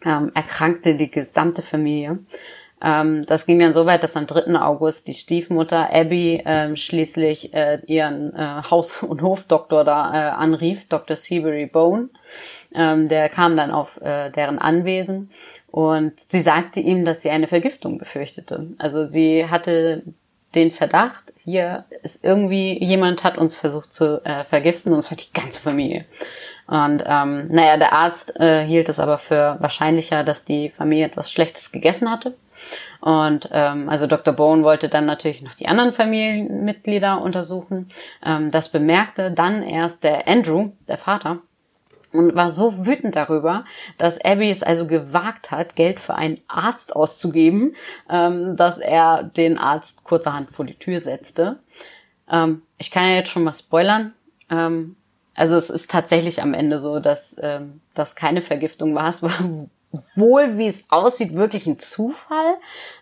ähm, 0.05 0.31
erkrankte 0.35 0.95
die 0.97 1.11
gesamte 1.11 1.63
Familie. 1.63 2.19
Ähm, 2.83 3.25
das 3.27 3.47
ging 3.47 3.59
dann 3.59 3.73
so 3.73 3.87
weit, 3.87 4.03
dass 4.03 4.17
am 4.17 4.27
3. 4.27 4.55
August 4.61 5.09
die 5.09 5.15
Stiefmutter 5.15 5.93
Abby 5.93 6.43
ähm, 6.45 6.77
schließlich 6.77 7.55
äh, 7.55 7.81
ihren 7.87 8.35
äh, 8.35 8.63
Haus- 8.71 9.03
und 9.03 9.23
Hofdoktor 9.23 9.85
da 9.85 10.13
äh, 10.13 10.31
anrief, 10.31 10.87
Dr. 10.89 11.17
Seabury 11.17 11.67
Bone. 11.67 12.11
Ähm, 12.75 13.09
der 13.09 13.29
kam 13.29 13.57
dann 13.57 13.71
auf 13.71 14.01
äh, 14.03 14.31
deren 14.31 14.59
Anwesen 14.59 15.31
und 15.71 16.13
sie 16.27 16.43
sagte 16.43 16.81
ihm, 16.81 17.05
dass 17.05 17.23
sie 17.23 17.31
eine 17.31 17.47
Vergiftung 17.47 17.99
befürchtete. 17.99 18.69
Also 18.79 19.09
sie 19.09 19.49
hatte 19.49 20.03
den 20.57 20.73
Verdacht, 20.73 21.33
hier 21.45 21.85
ist 22.03 22.25
irgendwie 22.25 22.83
jemand 22.83 23.23
hat 23.23 23.39
uns 23.39 23.57
versucht 23.57 23.95
zu 23.95 24.25
äh, 24.25 24.45
vergiften 24.45 24.93
und 24.93 24.99
es 24.99 25.11
hat 25.11 25.21
die 25.21 25.33
ganze 25.33 25.61
Familie. 25.61 26.05
Und 26.67 27.05
ähm, 27.07 27.47
naja, 27.49 27.77
der 27.77 27.93
Arzt 27.93 28.35
äh, 28.41 28.65
hielt 28.67 28.89
es 28.89 28.99
aber 28.99 29.19
für 29.19 29.57
wahrscheinlicher, 29.61 30.25
dass 30.25 30.45
die 30.45 30.71
Familie 30.71 31.07
etwas 31.07 31.31
Schlechtes 31.31 31.71
gegessen 31.71 32.11
hatte. 32.11 32.35
Und 33.01 33.49
ähm, 33.53 33.89
also 33.89 34.09
Dr. 34.09 34.35
Bone 34.35 34.65
wollte 34.65 34.89
dann 34.89 35.07
natürlich 35.07 35.43
noch 35.43 35.55
die 35.55 35.69
anderen 35.69 35.93
Familienmitglieder 35.93 37.21
untersuchen. 37.21 37.89
Ähm, 38.25 38.51
das 38.51 38.71
bemerkte 38.71 39.31
dann 39.31 39.63
erst 39.63 40.03
der 40.03 40.27
Andrew, 40.27 40.71
der 40.89 40.99
Vater, 40.99 41.39
und 42.19 42.35
war 42.35 42.49
so 42.49 42.87
wütend 42.87 43.17
darüber, 43.17 43.65
dass 43.99 44.23
Abby 44.25 44.51
es 44.51 44.63
also 44.63 44.87
gewagt 44.87 45.51
hat, 45.51 45.77
Geld 45.77 46.01
für 46.01 46.15
einen 46.15 46.41
Arzt 46.49 46.95
auszugeben, 46.95 47.75
ähm, 48.11 48.57
dass 48.57 48.79
er 48.79 49.23
den 49.23 49.59
Arzt 49.59 50.05
kurzerhand 50.05 50.51
vor 50.51 50.65
die 50.65 50.79
Tür 50.79 51.01
setzte. 51.01 51.59
Ähm, 52.31 52.63
ich 52.79 52.91
kann 52.91 53.09
ja 53.09 53.17
jetzt 53.17 53.31
schon 53.31 53.45
mal 53.45 53.53
spoilern. 53.53 54.15
Ähm, 54.51 54.97
also 55.35 55.55
es 55.55 55.71
ist 55.71 55.91
tatsächlich 55.91 56.43
am 56.43 56.55
Ende 56.55 56.79
so, 56.79 56.99
dass 56.99 57.37
ähm, 57.41 57.81
das 57.95 58.17
keine 58.17 58.43
Vergiftung 58.43 58.95
war. 58.95 59.09
Es 59.11 59.23
war 59.23 59.67
wohl, 60.15 60.59
wie 60.59 60.67
es 60.67 60.87
aussieht, 60.91 61.35
wirklich 61.35 61.67
ein 61.67 61.79
Zufall, 61.79 62.57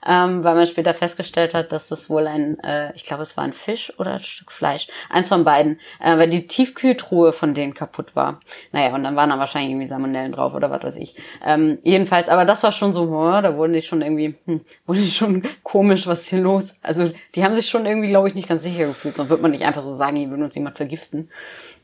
ähm, 0.06 0.44
weil 0.44 0.54
man 0.54 0.66
später 0.66 0.94
festgestellt 0.94 1.54
hat, 1.54 1.72
dass 1.72 1.88
das 1.88 2.10
wohl 2.10 2.26
ein, 2.26 2.58
äh, 2.60 2.94
ich 2.94 3.04
glaube, 3.04 3.22
es 3.22 3.36
war 3.36 3.44
ein 3.44 3.52
Fisch 3.52 3.92
oder 3.98 4.14
ein 4.14 4.20
Stück 4.20 4.52
Fleisch, 4.52 4.88
eins 5.10 5.28
von 5.28 5.44
beiden, 5.44 5.80
äh, 6.00 6.16
weil 6.18 6.30
die 6.30 6.46
Tiefkühltruhe 6.46 7.32
von 7.32 7.54
denen 7.54 7.74
kaputt 7.74 8.14
war. 8.14 8.40
Naja, 8.72 8.94
und 8.94 9.04
dann 9.04 9.16
waren 9.16 9.30
da 9.30 9.38
wahrscheinlich 9.38 9.70
irgendwie 9.70 9.86
Salmonellen 9.86 10.32
drauf 10.32 10.54
oder 10.54 10.70
was 10.70 10.82
weiß 10.82 10.96
ich. 10.96 11.16
Ähm, 11.44 11.78
jedenfalls, 11.82 12.28
aber 12.28 12.44
das 12.44 12.62
war 12.62 12.72
schon 12.72 12.92
so, 12.92 13.02
oh, 13.02 13.40
da 13.40 13.56
wurden 13.56 13.72
die 13.72 13.82
schon 13.82 14.02
irgendwie, 14.02 14.34
hm, 14.46 14.60
wurden 14.86 15.02
die 15.02 15.10
schon 15.10 15.42
komisch, 15.62 16.06
was 16.06 16.26
hier 16.26 16.40
los? 16.40 16.78
Also 16.82 17.12
die 17.34 17.44
haben 17.44 17.54
sich 17.54 17.68
schon 17.68 17.86
irgendwie, 17.86 18.08
glaube 18.08 18.28
ich, 18.28 18.34
nicht 18.34 18.48
ganz 18.48 18.62
sicher 18.62 18.86
gefühlt, 18.86 19.14
sonst 19.14 19.30
wird 19.30 19.42
man 19.42 19.50
nicht 19.50 19.64
einfach 19.64 19.80
so 19.80 19.94
sagen, 19.94 20.16
hier 20.16 20.30
will 20.30 20.42
uns 20.42 20.54
jemand 20.54 20.76
vergiften. 20.76 21.30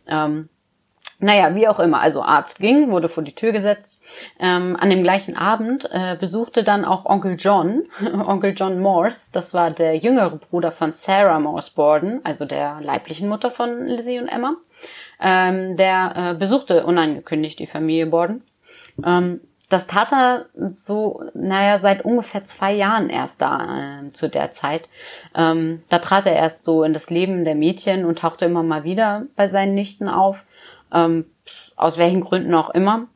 Ähm, 0.06 0.48
naja, 1.20 1.54
wie 1.54 1.68
auch 1.68 1.78
immer. 1.78 2.00
Also 2.00 2.22
Arzt 2.22 2.58
ging, 2.58 2.90
wurde 2.90 3.08
vor 3.08 3.22
die 3.22 3.34
Tür 3.34 3.52
gesetzt. 3.52 4.00
Ähm, 4.38 4.76
an 4.78 4.90
dem 4.90 5.02
gleichen 5.02 5.36
Abend 5.36 5.88
äh, 5.92 6.16
besuchte 6.18 6.64
dann 6.64 6.84
auch 6.84 7.04
Onkel 7.04 7.36
John, 7.38 7.82
Onkel 8.26 8.54
John 8.56 8.80
Morse. 8.80 9.28
Das 9.32 9.54
war 9.54 9.70
der 9.70 9.96
jüngere 9.96 10.36
Bruder 10.36 10.72
von 10.72 10.92
Sarah 10.92 11.38
Morse 11.38 11.72
Borden, 11.74 12.20
also 12.24 12.46
der 12.46 12.80
leiblichen 12.80 13.28
Mutter 13.28 13.50
von 13.50 13.86
Lizzie 13.86 14.18
und 14.18 14.28
Emma. 14.28 14.56
Ähm, 15.20 15.76
der 15.76 16.12
äh, 16.16 16.34
besuchte 16.34 16.84
unangekündigt 16.86 17.58
die 17.58 17.66
Familie 17.66 18.06
Borden. 18.06 18.42
Ähm, 19.04 19.40
das 19.70 19.86
tat 19.86 20.12
er 20.12 20.46
so, 20.74 21.22
naja, 21.32 21.78
seit 21.78 22.04
ungefähr 22.04 22.44
zwei 22.44 22.72
Jahren 22.72 23.08
erst 23.08 23.40
da 23.40 24.00
äh, 24.02 24.12
zu 24.12 24.28
der 24.28 24.50
Zeit. 24.50 24.88
Ähm, 25.34 25.82
da 25.88 26.00
trat 26.00 26.26
er 26.26 26.34
erst 26.34 26.64
so 26.64 26.82
in 26.82 26.92
das 26.92 27.08
Leben 27.08 27.44
der 27.44 27.54
Mädchen 27.54 28.04
und 28.04 28.18
tauchte 28.18 28.46
immer 28.46 28.64
mal 28.64 28.82
wieder 28.82 29.26
bei 29.36 29.46
seinen 29.46 29.76
Nichten 29.76 30.08
auf, 30.08 30.44
ähm, 30.92 31.26
aus 31.76 31.98
welchen 31.98 32.20
Gründen 32.20 32.54
auch 32.54 32.70
immer. 32.70 33.06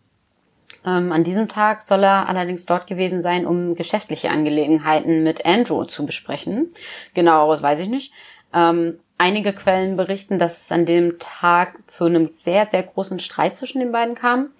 Ähm, 0.86 1.12
an 1.12 1.24
diesem 1.24 1.48
Tag 1.48 1.82
soll 1.82 2.04
er 2.04 2.28
allerdings 2.28 2.66
dort 2.66 2.86
gewesen 2.86 3.20
sein, 3.20 3.46
um 3.46 3.74
geschäftliche 3.74 4.30
Angelegenheiten 4.30 5.22
mit 5.22 5.46
Andrew 5.46 5.84
zu 5.84 6.04
besprechen. 6.04 6.74
Genaueres 7.14 7.62
weiß 7.62 7.80
ich 7.80 7.88
nicht. 7.88 8.12
Ähm, 8.52 8.98
einige 9.16 9.52
Quellen 9.52 9.96
berichten, 9.96 10.38
dass 10.38 10.64
es 10.64 10.72
an 10.72 10.86
dem 10.86 11.18
Tag 11.18 11.78
zu 11.90 12.04
einem 12.04 12.30
sehr, 12.32 12.66
sehr 12.66 12.82
großen 12.82 13.18
Streit 13.18 13.56
zwischen 13.56 13.80
den 13.80 13.92
beiden 13.92 14.14
kam. 14.14 14.50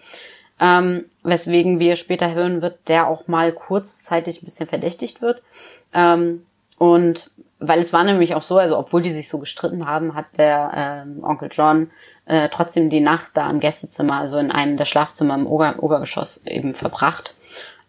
Ähm, 0.60 1.06
weswegen 1.22 1.80
wir 1.80 1.96
später 1.96 2.32
hören 2.32 2.62
wird, 2.62 2.88
der 2.88 3.08
auch 3.08 3.26
mal 3.26 3.52
kurzzeitig 3.52 4.40
ein 4.40 4.44
bisschen 4.44 4.68
verdächtigt 4.68 5.20
wird. 5.20 5.42
Ähm, 5.92 6.46
und 6.78 7.30
weil 7.58 7.80
es 7.80 7.92
war 7.92 8.04
nämlich 8.04 8.34
auch 8.34 8.42
so, 8.42 8.58
also 8.58 8.78
obwohl 8.78 9.02
die 9.02 9.12
sich 9.12 9.28
so 9.28 9.38
gestritten 9.38 9.86
haben, 9.86 10.14
hat 10.14 10.26
der 10.38 10.70
ähm, 10.74 11.22
Onkel 11.22 11.48
John 11.52 11.90
äh, 12.26 12.48
trotzdem 12.48 12.90
die 12.90 13.00
Nacht 13.00 13.32
da 13.34 13.50
im 13.50 13.60
Gästezimmer, 13.60 14.18
also 14.18 14.38
in 14.38 14.50
einem 14.50 14.76
der 14.76 14.84
Schlafzimmer 14.84 15.34
im 15.34 15.46
Ober 15.46 15.76
Obergeschoss 15.78 16.44
eben 16.46 16.74
verbracht. 16.74 17.34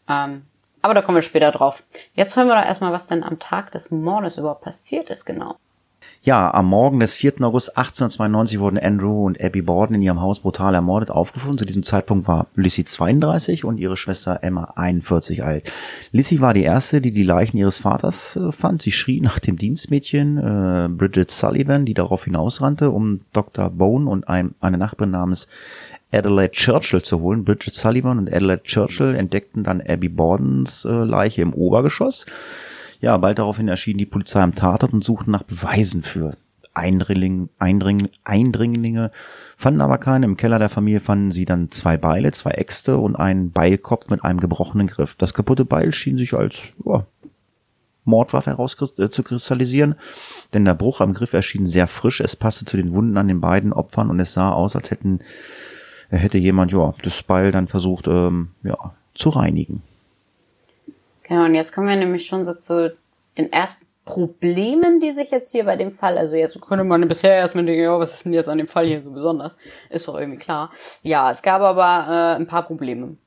Ähm, 0.09 0.45
aber 0.81 0.93
da 0.93 1.01
kommen 1.01 1.15
wir 1.17 1.23
später 1.23 1.51
drauf. 1.51 1.83
Jetzt 2.13 2.35
hören 2.35 2.47
wir 2.47 2.55
doch 2.55 2.65
erstmal, 2.65 2.91
was 2.91 3.07
denn 3.07 3.23
am 3.23 3.39
Tag 3.39 3.71
des 3.71 3.91
Mordes 3.91 4.37
überhaupt 4.37 4.61
passiert 4.61 5.09
ist, 5.09 5.25
genau. 5.25 5.55
Ja, 6.25 6.51
am 6.51 6.65
Morgen 6.65 6.99
des 6.99 7.13
4. 7.13 7.33
August 7.41 7.77
1892 7.77 8.59
wurden 8.59 8.79
Andrew 8.79 9.27
und 9.27 9.39
Abby 9.39 9.61
Borden 9.61 9.93
in 9.93 10.01
ihrem 10.01 10.21
Haus 10.21 10.39
brutal 10.39 10.73
ermordet 10.73 11.11
aufgefunden. 11.11 11.59
Zu 11.59 11.65
diesem 11.65 11.83
Zeitpunkt 11.83 12.27
war 12.27 12.47
Lissy 12.55 12.83
32 12.83 13.63
und 13.63 13.77
ihre 13.77 13.95
Schwester 13.95 14.39
Emma 14.41 14.73
41 14.75 15.43
alt. 15.43 15.71
Lissy 16.11 16.41
war 16.41 16.55
die 16.55 16.63
erste, 16.63 16.99
die 16.99 17.11
die 17.11 17.21
Leichen 17.21 17.57
ihres 17.57 17.77
Vaters 17.77 18.37
äh, 18.37 18.51
fand. 18.51 18.81
Sie 18.81 18.91
schrie 18.91 19.21
nach 19.21 19.37
dem 19.37 19.57
Dienstmädchen 19.57 20.39
äh, 20.39 20.89
Bridget 20.89 21.29
Sullivan, 21.29 21.85
die 21.85 21.93
darauf 21.93 22.23
hinausrannte, 22.23 22.89
um 22.89 23.19
Dr. 23.31 23.69
Bone 23.69 24.09
und 24.09 24.27
ein, 24.27 24.55
eine 24.59 24.79
Nachbarin 24.79 25.11
namens 25.11 25.47
Adelaide 26.11 26.53
Churchill 26.53 27.03
zu 27.03 27.19
holen. 27.19 27.45
Bridget 27.45 27.75
Sullivan 27.75 28.17
und 28.17 28.33
Adelaide 28.33 28.63
Churchill 28.63 29.13
entdeckten 29.13 29.63
dann 29.63 29.79
Abby 29.79 30.09
Bordens 30.09 30.85
äh, 30.85 30.89
Leiche 30.91 31.43
im 31.43 31.53
Obergeschoss. 31.53 32.25
Ja, 33.01 33.17
bald 33.17 33.39
daraufhin 33.39 33.67
erschien 33.67 33.97
die 33.97 34.05
Polizei 34.05 34.41
am 34.41 34.55
Tatort 34.55 34.93
und 34.93 35.03
suchten 35.03 35.31
nach 35.31 35.43
Beweisen 35.43 36.03
für 36.03 36.37
Eindringling, 36.73 37.49
Eindring, 37.57 38.09
Eindringlinge, 38.23 39.11
fanden 39.55 39.81
aber 39.81 39.97
keine. 39.97 40.25
Im 40.25 40.37
Keller 40.37 40.59
der 40.59 40.69
Familie 40.69 40.99
fanden 40.99 41.31
sie 41.31 41.45
dann 41.45 41.71
zwei 41.71 41.97
Beile, 41.97 42.31
zwei 42.33 42.51
Äxte 42.51 42.97
und 42.97 43.15
einen 43.15 43.51
Beilkopf 43.51 44.09
mit 44.09 44.23
einem 44.23 44.39
gebrochenen 44.39 44.87
Griff. 44.87 45.15
Das 45.15 45.33
kaputte 45.33 45.63
Beil 45.63 45.93
schien 45.93 46.17
sich 46.17 46.33
als 46.33 46.63
ja, 46.85 47.05
Mordwaffe 48.03 48.51
herauszukristallisieren, 48.51 49.93
äh, 49.93 49.95
denn 50.53 50.65
der 50.65 50.75
Bruch 50.75 51.01
am 51.01 51.13
Griff 51.13 51.33
erschien 51.33 51.65
sehr 51.65 51.87
frisch. 51.87 52.19
Es 52.19 52.35
passte 52.35 52.65
zu 52.65 52.77
den 52.77 52.91
Wunden 52.91 53.17
an 53.17 53.27
den 53.27 53.41
beiden 53.41 53.71
Opfern 53.73 54.09
und 54.09 54.19
es 54.19 54.33
sah 54.33 54.51
aus, 54.51 54.75
als 54.75 54.91
hätten 54.91 55.19
hätte 56.09 56.37
jemand 56.37 56.71
ja 56.71 56.93
das 57.03 57.23
Beil 57.23 57.51
dann 57.51 57.67
versucht 57.67 58.07
ähm, 58.07 58.49
ja 58.63 58.93
zu 59.15 59.29
reinigen. 59.29 59.81
Genau, 61.27 61.45
und 61.45 61.55
jetzt 61.55 61.73
kommen 61.73 61.87
wir 61.87 61.95
nämlich 61.95 62.25
schon 62.25 62.45
so 62.45 62.53
zu 62.53 62.95
den 63.37 63.51
ersten 63.51 63.85
Problemen, 64.05 64.99
die 64.99 65.11
sich 65.11 65.31
jetzt 65.31 65.51
hier 65.51 65.65
bei 65.65 65.75
dem 65.75 65.91
Fall, 65.91 66.17
also 66.17 66.35
jetzt 66.35 66.61
könnte 66.61 66.83
man 66.83 67.07
bisher 67.07 67.35
erstmal 67.35 67.65
denken, 67.65 67.81
ja, 67.81 67.99
was 67.99 68.13
ist 68.13 68.25
denn 68.25 68.33
jetzt 68.33 68.47
an 68.47 68.59
dem 68.59 68.67
Fall 68.67 68.85
hier 68.85 69.01
so 69.01 69.09
besonders? 69.09 69.57
Ist 69.89 70.07
doch 70.07 70.15
irgendwie 70.19 70.37
klar. 70.37 70.71
Ja, 71.01 71.31
es 71.31 71.41
gab 71.41 71.61
aber 71.61 72.05
äh, 72.07 72.35
ein 72.35 72.45
paar 72.45 72.63
Probleme. 72.63 73.17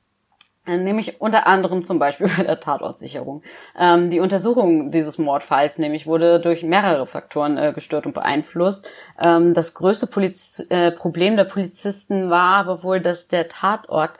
Äh, 0.65 0.77
nämlich 0.77 1.19
unter 1.19 1.47
anderem 1.47 1.83
zum 1.83 1.99
Beispiel 1.99 2.29
bei 2.37 2.43
der 2.43 2.59
Tatortsicherung. 2.59 3.43
Ähm, 3.77 4.09
die 4.09 4.19
Untersuchung 4.19 4.91
dieses 4.91 5.17
Mordfalls 5.17 5.77
nämlich 5.77 6.07
wurde 6.07 6.39
durch 6.39 6.63
mehrere 6.63 7.07
Faktoren 7.07 7.57
äh, 7.57 7.73
gestört 7.73 8.05
und 8.05 8.13
beeinflusst. 8.13 8.87
Ähm, 9.19 9.53
das 9.53 9.73
größte 9.73 10.07
Poliz 10.07 10.65
äh, 10.69 10.91
Problem 10.91 11.35
der 11.35 11.45
Polizisten 11.45 12.29
war 12.29 12.55
aber 12.55 12.83
wohl, 12.83 13.01
dass 13.01 13.27
der 13.27 13.49
Tatort 13.49 14.11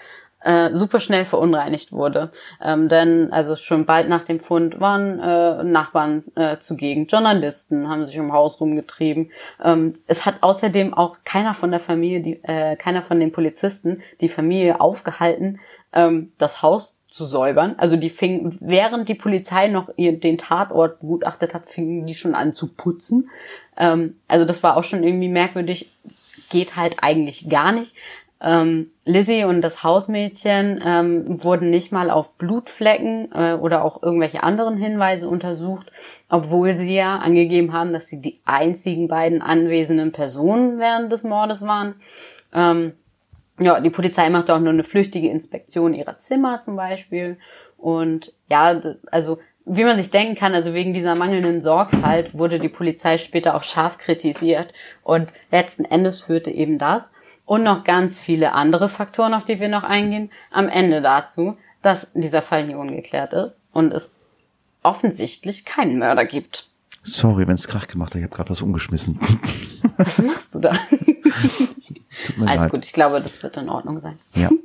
äh, 0.41 0.73
super 0.73 0.99
schnell 0.99 1.25
verunreinigt 1.25 1.91
wurde. 1.91 2.31
Ähm, 2.61 2.89
denn 2.89 3.31
also 3.31 3.55
schon 3.55 3.85
bald 3.85 4.09
nach 4.09 4.23
dem 4.23 4.39
Fund 4.39 4.79
waren 4.79 5.19
äh, 5.19 5.63
Nachbarn 5.63 6.23
äh, 6.35 6.57
zugegen, 6.59 7.07
Journalisten 7.07 7.89
haben 7.89 8.05
sich 8.05 8.15
im 8.15 8.33
Haus 8.33 8.59
rumgetrieben. 8.61 9.31
Ähm, 9.63 9.99
es 10.07 10.25
hat 10.25 10.35
außerdem 10.41 10.93
auch 10.93 11.17
keiner 11.23 11.53
von 11.53 11.71
der 11.71 11.79
Familie, 11.79 12.21
die, 12.21 12.43
äh, 12.43 12.75
keiner 12.75 13.01
von 13.01 13.19
den 13.19 13.31
Polizisten 13.31 14.01
die 14.21 14.29
Familie 14.29 14.79
aufgehalten, 14.81 15.59
ähm, 15.93 16.31
das 16.37 16.61
Haus 16.61 16.99
zu 17.07 17.25
säubern. 17.25 17.75
Also 17.77 17.95
die 17.95 18.09
fingen, 18.09 18.57
während 18.59 19.09
die 19.09 19.15
Polizei 19.15 19.67
noch 19.67 19.89
ihr, 19.97 20.19
den 20.19 20.37
Tatort 20.37 20.99
begutachtet 20.99 21.53
hat, 21.53 21.69
fingen 21.69 22.05
die 22.05 22.13
schon 22.13 22.35
an 22.35 22.53
zu 22.53 22.67
putzen. 22.67 23.29
Ähm, 23.77 24.17
also 24.27 24.45
das 24.45 24.63
war 24.63 24.77
auch 24.77 24.83
schon 24.83 25.03
irgendwie 25.03 25.29
merkwürdig. 25.29 25.91
Geht 26.49 26.75
halt 26.75 26.97
eigentlich 27.01 27.49
gar 27.49 27.71
nicht. 27.71 27.95
Ähm, 28.41 28.91
Lizzie 29.03 29.43
und 29.43 29.61
das 29.61 29.83
Hausmädchen 29.83 30.81
ähm, 30.83 31.43
wurden 31.43 31.69
nicht 31.69 31.91
mal 31.91 32.09
auf 32.09 32.37
Blutflecken 32.37 33.31
äh, 33.33 33.53
oder 33.55 33.83
auch 33.83 34.01
irgendwelche 34.01 34.43
anderen 34.43 34.77
Hinweise 34.77 35.27
untersucht, 35.27 35.91
obwohl 36.29 36.75
sie 36.75 36.95
ja 36.95 37.17
angegeben 37.17 37.73
haben, 37.73 37.91
dass 37.91 38.07
sie 38.07 38.21
die 38.21 38.39
einzigen 38.45 39.09
beiden 39.09 39.41
anwesenden 39.41 40.13
Personen 40.13 40.79
während 40.79 41.11
des 41.11 41.23
Mordes 41.23 41.63
waren. 41.63 41.95
Ähm, 42.53 42.93
ja, 43.59 43.81
die 43.81 43.89
Polizei 43.89 44.29
machte 44.29 44.55
auch 44.55 44.59
nur 44.59 44.69
eine 44.69 44.85
flüchtige 44.85 45.29
Inspektion 45.29 45.93
ihrer 45.93 46.17
Zimmer 46.17 46.61
zum 46.61 46.77
Beispiel. 46.77 47.37
Und 47.77 48.33
ja, 48.47 48.81
also 49.11 49.39
wie 49.65 49.83
man 49.83 49.97
sich 49.97 50.11
denken 50.11 50.35
kann, 50.35 50.53
also 50.53 50.73
wegen 50.73 50.93
dieser 50.93 51.15
mangelnden 51.15 51.61
Sorgfalt 51.61 52.37
wurde 52.37 52.59
die 52.59 52.69
Polizei 52.69 53.17
später 53.17 53.55
auch 53.55 53.63
scharf 53.63 53.97
kritisiert. 53.97 54.73
Und 55.03 55.27
letzten 55.51 55.83
Endes 55.83 56.21
führte 56.21 56.51
eben 56.51 56.79
das 56.79 57.13
und 57.49 57.63
noch 57.63 57.83
ganz 57.83 58.19
viele 58.19 58.51
andere 58.51 58.89
Faktoren, 58.89 59.33
auf 59.33 59.43
die 59.43 59.59
wir 59.59 59.69
noch 59.69 59.83
eingehen, 59.83 60.29
am 60.51 60.69
Ende 60.69 61.01
dazu, 61.01 61.57
dass 61.81 62.11
dieser 62.13 62.43
Fall 62.43 62.67
hier 62.67 62.77
ungeklärt 62.77 63.33
ist 63.33 63.59
und 63.73 63.91
es 63.91 64.11
offensichtlich 64.83 65.65
keinen 65.65 65.97
Mörder 65.97 66.25
gibt. 66.25 66.69
Sorry, 67.01 67.47
wenn 67.47 67.55
es 67.55 67.67
Krach 67.67 67.87
gemacht 67.87 68.11
hat, 68.11 68.17
ich 68.17 68.23
habe 68.23 68.35
gerade 68.35 68.51
was 68.51 68.61
umgeschmissen. 68.61 69.19
Was 69.97 70.19
machst 70.19 70.53
du 70.53 70.59
da? 70.59 70.73
Alles 72.45 72.61
leid. 72.61 72.71
gut, 72.71 72.85
ich 72.85 72.93
glaube, 72.93 73.19
das 73.19 73.41
wird 73.41 73.57
in 73.57 73.69
Ordnung 73.69 73.99
sein. 73.99 74.19
Ja. 74.35 74.49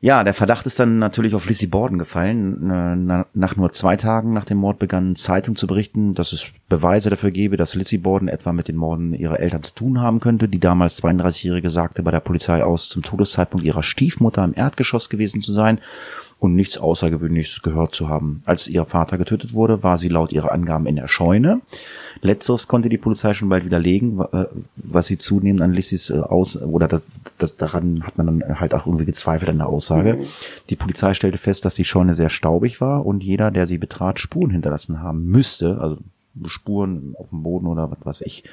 Ja, 0.00 0.22
der 0.22 0.32
Verdacht 0.32 0.64
ist 0.64 0.78
dann 0.78 1.00
natürlich 1.00 1.34
auf 1.34 1.48
Lizzie 1.48 1.66
Borden 1.66 1.98
gefallen. 1.98 3.06
Nach 3.34 3.56
nur 3.56 3.72
zwei 3.72 3.96
Tagen 3.96 4.32
nach 4.32 4.44
dem 4.44 4.58
Mord 4.58 4.78
begann 4.78 5.16
Zeitung 5.16 5.56
zu 5.56 5.66
berichten, 5.66 6.14
dass 6.14 6.32
es 6.32 6.46
Beweise 6.68 7.10
dafür 7.10 7.32
gebe, 7.32 7.56
dass 7.56 7.74
Lizzie 7.74 7.98
Borden 7.98 8.28
etwa 8.28 8.52
mit 8.52 8.68
den 8.68 8.76
Morden 8.76 9.12
ihrer 9.12 9.40
Eltern 9.40 9.64
zu 9.64 9.74
tun 9.74 10.00
haben 10.00 10.20
könnte. 10.20 10.48
Die 10.48 10.60
damals 10.60 11.02
32-Jährige 11.02 11.70
sagte 11.70 12.04
bei 12.04 12.12
der 12.12 12.20
Polizei 12.20 12.62
aus, 12.62 12.88
zum 12.88 13.02
Todeszeitpunkt 13.02 13.66
ihrer 13.66 13.82
Stiefmutter 13.82 14.44
im 14.44 14.54
Erdgeschoss 14.54 15.08
gewesen 15.08 15.42
zu 15.42 15.52
sein 15.52 15.80
und 16.40 16.54
nichts 16.54 16.78
Außergewöhnliches 16.78 17.62
gehört 17.62 17.94
zu 17.94 18.08
haben. 18.08 18.42
Als 18.44 18.68
ihr 18.68 18.84
Vater 18.84 19.18
getötet 19.18 19.54
wurde, 19.54 19.82
war 19.82 19.98
sie 19.98 20.08
laut 20.08 20.32
ihrer 20.32 20.52
Angaben 20.52 20.86
in 20.86 20.96
der 20.96 21.08
Scheune. 21.08 21.60
Letzteres 22.20 22.68
konnte 22.68 22.88
die 22.88 22.98
Polizei 22.98 23.34
schon 23.34 23.48
bald 23.48 23.64
widerlegen, 23.64 24.20
äh, 24.32 24.44
was 24.76 25.06
sie 25.06 25.18
zunehmend 25.18 25.62
an 25.62 25.72
Lissys 25.72 26.10
äh, 26.10 26.18
aus 26.18 26.60
oder 26.60 26.88
das, 26.88 27.02
das, 27.38 27.56
daran 27.56 28.04
hat 28.04 28.18
man 28.18 28.26
dann 28.26 28.60
halt 28.60 28.74
auch 28.74 28.86
irgendwie 28.86 29.04
gezweifelt 29.04 29.50
an 29.50 29.58
der 29.58 29.68
Aussage. 29.68 30.14
Mhm. 30.14 30.26
Die 30.70 30.76
Polizei 30.76 31.14
stellte 31.14 31.38
fest, 31.38 31.64
dass 31.64 31.74
die 31.74 31.84
Scheune 31.84 32.14
sehr 32.14 32.30
staubig 32.30 32.80
war 32.80 33.04
und 33.04 33.22
jeder, 33.22 33.50
der 33.50 33.66
sie 33.66 33.78
betrat, 33.78 34.20
Spuren 34.20 34.50
hinterlassen 34.50 35.02
haben 35.02 35.24
müsste, 35.24 35.78
also 35.80 35.98
Spuren 36.46 37.14
auf 37.18 37.30
dem 37.30 37.42
Boden 37.42 37.66
oder 37.66 37.90
was 37.90 37.98
weiß 38.04 38.20
ich. 38.22 38.44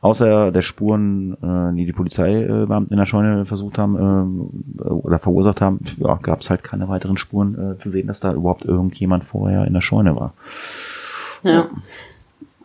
Außer 0.00 0.52
der 0.52 0.62
Spuren, 0.62 1.34
äh, 1.42 1.74
die 1.74 1.86
die 1.86 1.92
Polizeibeamten 1.92 2.92
in 2.92 2.98
der 2.98 3.06
Scheune 3.06 3.44
versucht 3.44 3.78
haben 3.78 4.50
äh, 4.78 4.82
oder 4.82 5.18
verursacht 5.18 5.60
haben, 5.60 5.80
ja, 5.96 6.14
gab 6.16 6.40
es 6.40 6.50
halt 6.50 6.62
keine 6.62 6.88
weiteren 6.88 7.16
Spuren 7.16 7.72
äh, 7.72 7.78
zu 7.78 7.90
sehen, 7.90 8.06
dass 8.06 8.20
da 8.20 8.32
überhaupt 8.32 8.64
irgendjemand 8.64 9.24
vorher 9.24 9.64
in 9.64 9.74
der 9.74 9.80
Scheune 9.80 10.18
war. 10.18 10.34
Ja. 11.42 11.52
ja. 11.52 11.68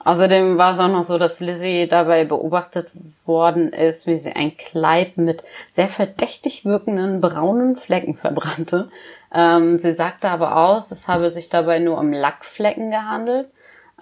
Außerdem 0.05 0.57
war 0.57 0.73
es 0.73 0.79
auch 0.79 0.89
noch 0.89 1.03
so, 1.03 1.17
dass 1.17 1.39
Lizzie 1.39 1.87
dabei 1.87 2.25
beobachtet 2.25 2.91
worden 3.25 3.69
ist, 3.69 4.05
wie 4.05 4.17
sie 4.17 4.33
ein 4.33 4.57
Kleid 4.57 5.17
mit 5.17 5.43
sehr 5.69 5.87
verdächtig 5.87 6.65
wirkenden 6.65 7.21
braunen 7.21 7.77
Flecken 7.77 8.13
verbrannte. 8.13 8.89
Ähm, 9.33 9.79
sie 9.79 9.93
sagte 9.93 10.29
aber 10.29 10.57
aus, 10.57 10.91
es 10.91 11.07
habe 11.07 11.31
sich 11.31 11.49
dabei 11.49 11.79
nur 11.79 11.97
um 11.97 12.11
Lackflecken 12.11 12.91
gehandelt. 12.91 13.47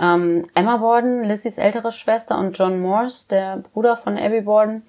Ähm, 0.01 0.43
Emma 0.55 0.77
Borden, 0.77 1.23
Lizzies 1.23 1.59
ältere 1.59 1.91
Schwester 1.91 2.39
und 2.39 2.57
John 2.57 2.81
Morse, 2.81 3.27
der 3.29 3.57
Bruder 3.57 3.95
von 3.95 4.17
Abby 4.17 4.41
Borden, 4.41 4.81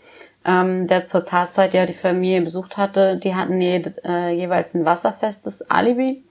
ähm, 0.47 0.87
der 0.87 1.05
zur 1.05 1.25
Tatzeit 1.25 1.75
ja 1.75 1.85
die 1.85 1.93
Familie 1.93 2.41
besucht 2.41 2.79
hatte, 2.79 3.19
die 3.19 3.35
hatten 3.35 3.61
je, 3.61 3.83
äh, 4.05 4.31
jeweils 4.31 4.75
ein 4.75 4.87
wasserfestes 4.87 5.71
Alibi. 5.71 6.25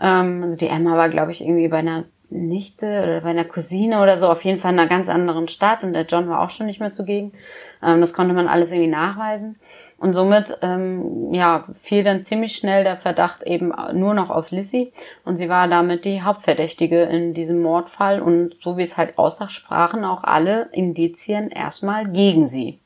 Ähm, 0.00 0.42
also 0.42 0.56
die 0.56 0.68
Emma 0.68 0.96
war, 0.96 1.10
glaube 1.10 1.32
ich, 1.32 1.42
irgendwie 1.42 1.68
bei 1.68 1.78
einer 1.78 2.04
Nichte 2.30 2.86
oder 2.86 3.20
bei 3.20 3.30
einer 3.30 3.44
Cousine 3.44 4.02
oder 4.02 4.16
so, 4.16 4.28
auf 4.28 4.44
jeden 4.44 4.58
Fall 4.58 4.72
in 4.72 4.78
einer 4.78 4.88
ganz 4.88 5.08
anderen 5.08 5.46
Stadt 5.46 5.84
und 5.84 5.92
der 5.92 6.06
John 6.06 6.28
war 6.28 6.40
auch 6.40 6.50
schon 6.50 6.66
nicht 6.66 6.80
mehr 6.80 6.92
zugegen. 6.92 7.32
Ähm, 7.82 8.00
das 8.00 8.14
konnte 8.14 8.34
man 8.34 8.48
alles 8.48 8.72
irgendwie 8.72 8.90
nachweisen. 8.90 9.56
Und 9.98 10.12
somit 10.12 10.58
ähm, 10.62 11.32
ja, 11.32 11.64
fiel 11.80 12.04
dann 12.04 12.24
ziemlich 12.24 12.56
schnell 12.56 12.84
der 12.84 12.96
Verdacht 12.96 13.42
eben 13.42 13.72
nur 13.94 14.14
noch 14.14 14.30
auf 14.30 14.50
Lissy 14.50 14.92
und 15.24 15.36
sie 15.36 15.48
war 15.48 15.68
damit 15.68 16.04
die 16.04 16.22
Hauptverdächtige 16.22 17.02
in 17.04 17.32
diesem 17.32 17.62
Mordfall. 17.62 18.20
Und 18.20 18.56
so 18.60 18.76
wie 18.76 18.82
es 18.82 18.96
halt 18.96 19.16
aussah, 19.18 19.48
sprachen 19.48 20.04
auch 20.04 20.24
alle 20.24 20.68
Indizien 20.72 21.48
erstmal 21.50 22.06
gegen 22.10 22.46
sie. 22.46 22.80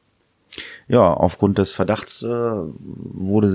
Ja, 0.88 1.12
aufgrund 1.12 1.58
des 1.58 1.72
Verdachts 1.72 2.22
äh, 2.22 2.28
wurde 2.28 3.48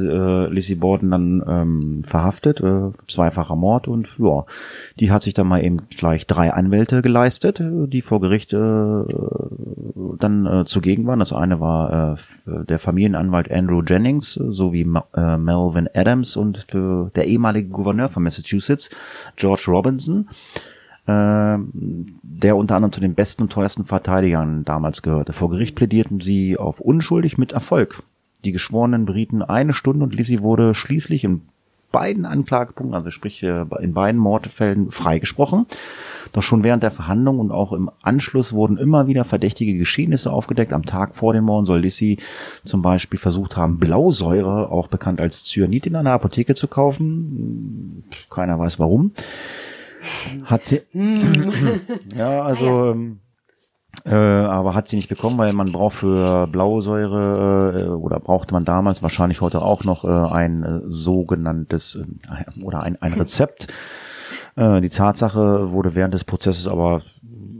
äh, 0.49 0.53
Lizzie 0.53 0.75
Borden 0.75 1.09
dann 1.09 1.43
ähm, 1.47 2.03
verhaftet, 2.05 2.61
äh, 2.61 2.91
zweifacher 3.07 3.55
Mord. 3.55 3.87
Und 3.87 4.09
ja, 4.19 4.45
die 4.99 5.11
hat 5.11 5.23
sich 5.23 5.33
dann 5.33 5.47
mal 5.47 5.63
eben 5.63 5.77
gleich 5.89 6.27
drei 6.27 6.53
Anwälte 6.53 7.01
geleistet, 7.01 7.59
äh, 7.59 7.87
die 7.87 8.01
vor 8.01 8.21
Gericht 8.21 8.53
äh, 8.53 8.57
dann 10.23 10.45
äh, 10.45 10.65
zugegen 10.65 11.05
waren. 11.05 11.19
Das 11.19 11.33
eine 11.33 11.59
war 11.59 12.17
äh, 12.47 12.65
der 12.65 12.79
Familienanwalt 12.79 13.51
Andrew 13.51 13.81
Jennings 13.85 14.33
sowie 14.33 14.87
äh, 15.15 15.37
Melvin 15.37 15.89
Adams 15.93 16.35
und 16.35 16.65
äh, 16.73 17.09
der 17.15 17.27
ehemalige 17.27 17.69
Gouverneur 17.69 18.09
von 18.09 18.23
Massachusetts, 18.23 18.89
George 19.35 19.65
Robinson 19.67 20.29
äh, 21.05 21.57
der 21.57 22.55
unter 22.55 22.75
anderem 22.75 22.91
zu 22.91 23.01
den 23.01 23.15
besten 23.15 23.43
und 23.43 23.51
teuersten 23.51 23.85
Verteidigern 23.85 24.63
damals 24.63 25.01
gehörte. 25.01 25.33
Vor 25.33 25.49
Gericht 25.49 25.75
plädierten 25.75 26.21
sie 26.21 26.57
auf 26.57 26.79
unschuldig 26.79 27.37
mit 27.37 27.51
Erfolg. 27.51 28.03
Die 28.45 28.51
Geschworenen 28.51 29.05
berieten 29.05 29.41
eine 29.41 29.73
Stunde 29.73 30.03
und 30.03 30.13
Lizzie 30.13 30.41
wurde 30.41 30.75
schließlich 30.75 31.23
in 31.23 31.41
beiden 31.93 32.25
Anklagepunkten, 32.25 32.93
also 32.93 33.11
sprich 33.11 33.41
äh, 33.43 33.63
in 33.79 33.93
beiden 33.93 34.19
Mordfällen, 34.19 34.91
freigesprochen. 34.91 35.67
Doch 36.33 36.41
schon 36.41 36.63
während 36.63 36.83
der 36.83 36.91
Verhandlung 36.91 37.39
und 37.39 37.51
auch 37.51 37.71
im 37.71 37.89
Anschluss 38.01 38.51
wurden 38.51 38.77
immer 38.77 39.07
wieder 39.07 39.23
verdächtige 39.23 39.77
Geschehnisse 39.77 40.31
aufgedeckt. 40.31 40.73
Am 40.73 40.83
Tag 40.83 41.15
vor 41.15 41.33
dem 41.33 41.45
Morden 41.45 41.65
soll 41.65 41.79
Lissy 41.79 42.17
zum 42.65 42.81
Beispiel 42.81 43.19
versucht 43.19 43.55
haben, 43.55 43.77
Blausäure, 43.77 44.71
auch 44.71 44.87
bekannt 44.87 45.21
als 45.21 45.43
Cyanid, 45.45 45.85
in 45.85 45.95
einer 45.95 46.11
Apotheke 46.11 46.55
zu 46.55 46.67
kaufen. 46.67 48.03
Keiner 48.29 48.57
weiß 48.59 48.79
warum. 48.79 49.11
Hat 50.45 50.65
sie. 50.65 50.81
Hm. 50.91 51.79
ja, 52.17 52.41
also. 52.41 52.65
Ah, 52.65 52.95
ja. 52.95 53.22
Äh, 54.05 54.15
aber 54.15 54.75
hat 54.75 54.89
sie 54.89 54.97
nicht 54.97 55.07
bekommen, 55.07 55.37
weil 55.37 55.53
man 55.53 55.71
braucht 55.71 55.95
für 55.95 56.47
Blausäure 56.47 57.85
äh, 57.85 57.89
oder 57.89 58.19
brauchte 58.19 58.53
man 58.53 58.65
damals 58.65 59.01
wahrscheinlich 59.01 59.39
heute 59.39 59.61
auch 59.61 59.85
noch 59.85 60.03
äh, 60.03 60.33
ein 60.33 60.63
äh, 60.63 60.81
sogenanntes 60.83 61.95
äh, 61.95 62.63
oder 62.63 62.83
ein, 62.83 63.01
ein 63.01 63.13
Rezept. 63.13 63.67
Äh, 64.57 64.81
die 64.81 64.89
Tatsache 64.89 65.71
wurde 65.71 65.95
während 65.95 66.13
des 66.13 66.25
Prozesses 66.25 66.67
aber 66.67 67.01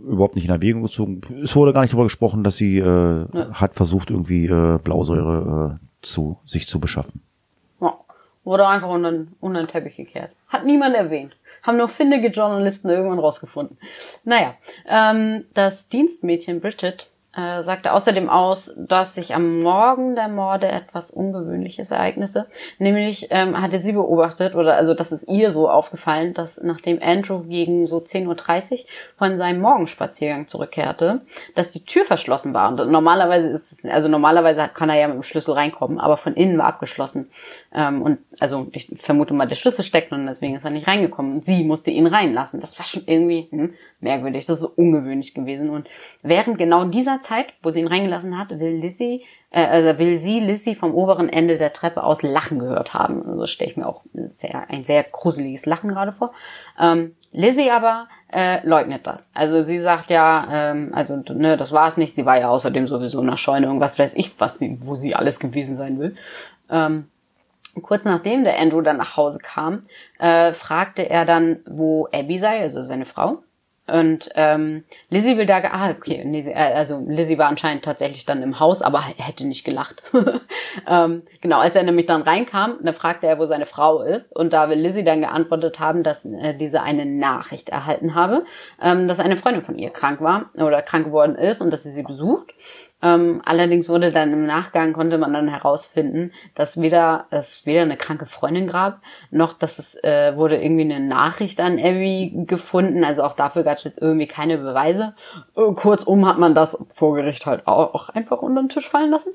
überhaupt 0.06 0.36
nicht 0.36 0.46
in 0.46 0.52
Erwägung 0.52 0.84
gezogen. 0.84 1.22
Es 1.42 1.56
wurde 1.56 1.72
gar 1.72 1.82
nicht 1.82 1.94
darüber 1.94 2.06
gesprochen, 2.06 2.44
dass 2.44 2.58
sie 2.58 2.78
äh, 2.78 3.26
ja. 3.32 3.54
hat 3.54 3.74
versucht, 3.74 4.10
irgendwie 4.10 4.48
äh, 4.48 4.80
Blausäure 4.84 5.80
äh, 5.80 5.86
zu 6.02 6.40
sich 6.44 6.68
zu 6.68 6.82
beschaffen. 6.82 7.22
Ja, 7.80 7.98
wurde 8.44 8.68
einfach 8.68 8.90
unter, 8.90 9.28
unter 9.40 9.62
den 9.62 9.70
Teppich 9.70 9.96
gekehrt. 9.96 10.32
Hat 10.50 10.66
niemand 10.66 10.94
erwähnt 10.96 11.38
haben 11.64 11.78
nur 11.78 11.88
findige 11.88 12.28
Journalisten 12.28 12.90
irgendwann 12.90 13.20
rausgefunden. 13.20 13.78
Naja, 14.24 14.56
ähm, 14.88 15.46
das 15.54 15.90
Dienstmädchen 15.90 16.62
Bridget 16.62 17.08
äh, 17.36 17.64
sagte 17.64 17.94
außerdem 17.94 18.30
aus, 18.30 18.72
dass 18.78 19.16
sich 19.16 19.34
am 19.34 19.64
Morgen 19.64 20.16
der 20.16 20.28
Morde 20.28 20.68
etwas 20.68 21.10
Ungewöhnliches 21.10 21.90
ereignete. 21.90 22.46
Nämlich 22.78 23.28
ähm, 23.32 23.60
hatte 23.60 23.80
sie 23.80 23.94
beobachtet, 23.94 24.54
oder 24.54 24.76
also 24.76 24.94
das 24.94 25.12
ist 25.12 25.28
ihr 25.28 25.52
so 25.52 25.68
aufgefallen, 25.68 26.36
dass 26.36 26.62
nachdem 26.62 27.00
Andrew 27.02 27.40
gegen 27.40 27.88
so 27.88 27.98
10.30 27.98 28.28
Uhr 28.28 28.78
von 29.18 29.38
seinem 29.38 29.62
Morgenspaziergang 29.62 30.48
zurückkehrte, 30.48 31.22
dass 31.56 31.72
die 31.72 31.84
Tür 31.84 32.06
verschlossen 32.06 32.54
war. 32.54 32.70
Und 32.70 32.92
normalerweise 32.92 33.50
ist 33.50 33.72
es, 33.72 33.86
also 33.86 34.08
normalerweise 34.08 34.70
kann 34.72 34.90
er 34.90 35.00
ja 35.00 35.08
mit 35.08 35.16
dem 35.16 35.24
Schlüssel 35.24 35.56
reinkommen, 35.56 36.00
aber 36.00 36.18
von 36.18 36.36
innen 36.36 36.60
war 36.60 36.66
abgeschlossen. 36.66 37.32
Ähm, 37.74 38.04
und 38.04 38.20
also 38.40 38.68
ich 38.72 38.90
vermute 38.98 39.34
mal, 39.34 39.48
der 39.48 39.56
Schlüssel 39.56 39.84
steckt 39.84 40.12
und 40.12 40.26
deswegen 40.26 40.56
ist 40.56 40.66
er 40.66 40.72
nicht 40.72 40.88
reingekommen. 40.88 41.36
Und 41.36 41.46
sie 41.46 41.64
musste 41.64 41.92
ihn 41.92 42.08
reinlassen. 42.08 42.60
Das 42.60 42.78
war 42.80 42.86
schon 42.86 43.04
irgendwie 43.06 43.48
hm, 43.50 43.74
merkwürdig. 44.00 44.46
Das 44.46 44.60
ist 44.60 44.78
ungewöhnlich 44.78 45.34
gewesen. 45.34 45.70
Und 45.70 45.88
während 46.22 46.58
genau 46.58 46.86
dieser 46.86 47.22
Zeit, 47.22 47.54
wo 47.62 47.70
sie 47.70 47.80
ihn 47.80 47.88
reingelassen 47.88 48.38
hat, 48.38 48.50
will 48.60 48.80
Lizzie, 48.80 49.24
äh, 49.52 49.66
also 49.66 50.00
will 50.00 50.18
sie 50.18 50.40
Lizzie 50.40 50.76
vom 50.76 50.94
oberen 50.94 51.30
Ende 51.30 51.58
der 51.58 51.74
Treppe 51.74 52.04
aus 52.04 52.22
Lachen 52.22 52.60
gehört 52.60 52.94
haben. 52.94 53.26
Also 53.28 53.46
stelle 53.46 53.72
ich 53.72 53.78
mir 53.78 53.88
auch 53.88 54.02
sehr, 54.36 54.70
ein 54.70 54.84
sehr 54.84 55.04
gruseliges 55.04 55.66
Lachen 55.66 55.90
gerade 55.90 56.12
vor. 56.12 56.34
Ähm, 56.80 57.16
Lizzie 57.32 57.72
aber 57.72 58.08
äh, 58.32 58.66
leugnet 58.68 59.06
das. 59.06 59.30
Also 59.34 59.64
sie 59.64 59.80
sagt 59.80 60.10
ja, 60.10 60.48
ähm, 60.52 60.92
also 60.94 61.16
ne, 61.34 61.58
das 61.58 61.72
war 61.72 61.88
es 61.88 61.98
nicht. 61.98 62.16
Sie 62.16 62.26
war 62.26 62.40
ja 62.40 62.50
außerdem 62.50 62.88
sowieso 62.88 63.22
in 63.22 63.28
der 63.28 63.38
Scheune 63.38 63.70
und 63.70 63.80
was 63.80 63.98
weiß 63.98 64.14
ich, 64.16 64.40
was 64.40 64.60
sie, 64.60 64.80
wo 64.82 64.96
sie 64.96 65.16
alles 65.16 65.40
gewesen 65.40 65.78
sein 65.78 66.00
will. 66.00 66.16
Ähm, 66.70 67.08
kurz 67.82 68.06
nachdem 68.06 68.44
der 68.44 68.60
Andrew 68.60 68.82
dann 68.82 68.98
nach 68.98 69.18
Hause 69.18 69.40
kam, 69.40 69.84
äh, 70.20 70.54
fragte 70.54 71.10
er 71.10 71.26
dann, 71.26 71.62
wo 71.66 72.08
Abby 72.12 72.40
sei, 72.40 72.62
also 72.62 72.84
seine 72.84 73.06
Frau. 73.06 73.44
Und 73.86 74.30
ähm, 74.36 74.86
Lizzie 75.10 75.38
will 75.38 75.46
da, 75.46 75.62
ah, 75.70 75.92
okay, 75.92 76.24
Lizzie, 76.24 76.52
äh, 76.52 76.74
also 76.74 77.04
Lizzie 77.06 77.38
war 77.38 77.50
anscheinend 77.50 77.84
tatsächlich 77.84 78.26
dann 78.26 78.42
im 78.42 78.62
Haus, 78.62 78.82
aber 78.82 79.02
hätte 79.02 79.46
nicht 79.46 79.66
gelacht. 79.66 80.04
ähm, 80.88 81.24
genau, 81.42 81.60
als 81.60 81.76
er 81.76 81.84
nämlich 81.84 82.06
dann 82.06 82.22
reinkam, 82.22 82.78
dann 82.82 82.94
fragte 82.94 83.28
er, 83.28 83.40
wo 83.40 83.46
seine 83.46 83.66
Frau 83.66 84.02
ist. 84.02 84.34
Und 84.34 84.54
da 84.54 84.70
will 84.70 84.80
Lizzie 84.80 85.04
dann 85.04 85.20
geantwortet 85.20 85.82
haben, 85.82 86.04
dass 86.04 86.24
äh, 86.24 86.56
diese 86.56 86.82
eine 86.82 87.06
Nachricht 87.06 87.70
erhalten 87.70 88.16
habe, 88.16 88.46
ähm, 88.82 89.10
dass 89.10 89.20
eine 89.20 89.36
Freundin 89.36 89.64
von 89.64 89.78
ihr 89.78 89.90
krank 89.90 90.22
war 90.22 90.50
oder 90.56 90.82
krank 90.82 91.06
geworden 91.06 91.36
ist 91.36 91.60
und 91.60 91.70
dass 91.72 91.84
sie 91.84 91.92
sie 91.92 92.04
besucht. 92.04 92.54
Ähm, 93.04 93.42
allerdings 93.44 93.90
wurde 93.90 94.14
dann 94.14 94.32
im 94.32 94.46
Nachgang 94.46 94.94
konnte 94.94 95.18
man 95.18 95.34
dann 95.34 95.50
herausfinden, 95.50 96.32
dass 96.56 96.82
weder 96.82 97.26
es 97.32 97.66
weder 97.66 97.82
eine 97.82 97.98
kranke 97.98 98.26
Freundin 98.28 98.68
gab, 98.68 99.02
noch 99.30 99.54
dass 99.54 99.78
es 99.78 100.02
äh, 100.04 100.38
wurde 100.38 100.62
irgendwie 100.62 100.84
eine 100.84 101.02
Nachricht 101.02 101.60
an 101.60 101.78
Abby 101.78 102.46
gefunden. 102.48 103.04
Also 103.04 103.24
auch 103.24 103.34
dafür 103.34 103.64
gab 103.64 103.80
es 103.80 103.84
jetzt 103.84 104.02
irgendwie 104.02 104.28
keine 104.28 104.58
Beweise. 104.58 105.16
Äh, 105.58 105.74
kurzum 105.74 106.26
hat 106.26 106.40
man 106.40 106.56
das 106.56 106.82
vor 106.94 107.16
Gericht 107.16 107.46
halt 107.46 107.68
auch, 107.68 107.94
auch 107.94 108.10
einfach 108.10 108.42
unter 108.42 108.64
den 108.64 108.70
Tisch 108.70 108.90
fallen 108.90 109.12
lassen. 109.12 109.34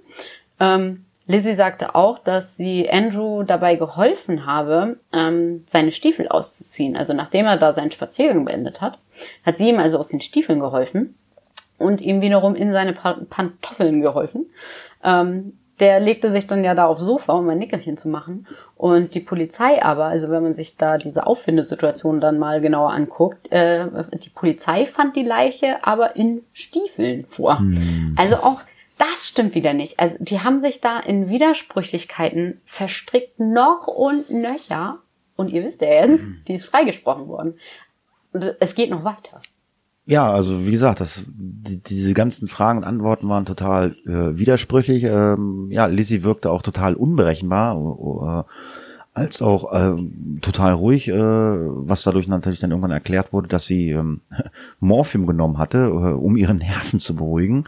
Ähm, 0.59 1.05
Lizzie 1.27 1.55
sagte 1.55 1.95
auch, 1.95 2.19
dass 2.21 2.57
sie 2.57 2.89
Andrew 2.91 3.43
dabei 3.43 3.75
geholfen 3.75 4.47
habe, 4.47 4.99
ähm, 5.13 5.65
seine 5.67 5.93
Stiefel 5.93 6.27
auszuziehen. 6.27 6.97
Also 6.97 7.13
nachdem 7.13 7.45
er 7.45 7.59
da 7.59 7.73
seinen 7.73 7.91
Spaziergang 7.91 8.47
beendet 8.47 8.81
hat, 8.81 8.99
hat 9.45 9.59
sie 9.59 9.69
ihm 9.69 9.79
also 9.79 9.99
aus 9.99 10.09
den 10.09 10.23
Stiefeln 10.23 10.59
geholfen 10.59 11.17
und 11.79 12.01
ihm 12.01 12.21
wiederum 12.21 12.55
in 12.55 12.73
seine 12.73 12.93
Pantoffeln 12.93 14.01
geholfen. 14.01 14.51
Ähm, 15.03 15.53
der 15.81 16.01
legte 16.01 16.31
sich 16.31 16.47
dann 16.47 16.65
ja 16.65 16.75
da 16.75 16.87
aufs 16.87 17.03
Sofa, 17.03 17.35
um 17.35 17.49
ein 17.49 17.59
Nickerchen 17.59 17.97
zu 17.97 18.09
machen. 18.09 18.47
Und 18.77 19.15
die 19.15 19.21
Polizei 19.21 19.83
aber, 19.83 20.07
also 20.07 20.29
wenn 20.31 20.43
man 20.43 20.55
sich 20.55 20.77
da 20.77 20.99
diese 20.99 21.27
Auffindesituation 21.27 22.21
dann 22.21 22.39
mal 22.39 22.61
genauer 22.61 22.91
anguckt, 22.91 23.51
äh, 23.53 23.87
die 24.15 24.31
Polizei 24.31 24.87
fand 24.87 25.15
die 25.15 25.23
Leiche 25.23 25.85
aber 25.85 26.17
in 26.17 26.43
Stiefeln 26.53 27.27
vor. 27.29 27.59
Hm. 27.59 28.15
Also 28.19 28.37
auch 28.37 28.61
das 28.99 29.29
stimmt 29.29 29.55
wieder 29.55 29.73
nicht. 29.73 30.01
Also 30.01 30.17
die 30.19 30.41
haben 30.41 30.61
sich 30.61 30.81
da 30.81 30.99
in 30.99 31.29
Widersprüchlichkeiten 31.29 32.61
verstrickt 32.65 33.39
noch 33.39 33.87
und 33.87 34.31
nöcher. 34.31 34.99
Und 35.37 35.51
ihr 35.51 35.65
wisst 35.65 35.81
ja 35.83 35.89
jetzt, 35.89 36.23
hm. 36.23 36.43
die 36.49 36.55
ist 36.55 36.65
freigesprochen 36.65 37.29
worden. 37.29 37.59
Und 38.33 38.57
es 38.59 38.75
geht 38.75 38.91
noch 38.91 39.05
weiter. 39.05 39.41
Ja, 40.09 40.33
also 40.33 40.65
wie 40.65 40.71
gesagt, 40.71 41.01
das, 41.01 41.25
die, 41.29 41.83
diese 41.83 42.15
ganzen 42.15 42.49
Fragen 42.49 42.79
und 42.79 42.85
Antworten 42.85 43.29
waren 43.29 43.45
total 43.45 43.95
äh, 44.07 44.39
widersprüchlich. 44.39 45.05
Ähm, 45.05 45.69
ja, 45.71 45.85
Lizzie 45.85 46.23
wirkte 46.23 46.51
auch 46.51 46.63
total 46.63 46.95
unberechenbar, 46.95 48.47
äh, 48.47 48.53
als 49.13 49.43
auch 49.43 49.71
äh, 49.71 50.03
total 50.41 50.73
ruhig, 50.73 51.09
äh, 51.09 51.13
was 51.15 52.05
dadurch 52.05 52.27
natürlich 52.27 52.59
dann 52.59 52.71
irgendwann 52.71 52.91
erklärt 52.91 53.35
wurde, 53.35 53.49
dass 53.49 53.67
sie 53.67 53.91
ähm, 53.91 54.23
Morphium 54.81 55.27
genommen 55.27 55.59
hatte, 55.59 55.89
äh, 55.89 56.15
um 56.15 56.39
ihre 56.39 56.55
Nerven 56.55 57.01
zu 57.01 57.15
beruhigen. 57.15 57.65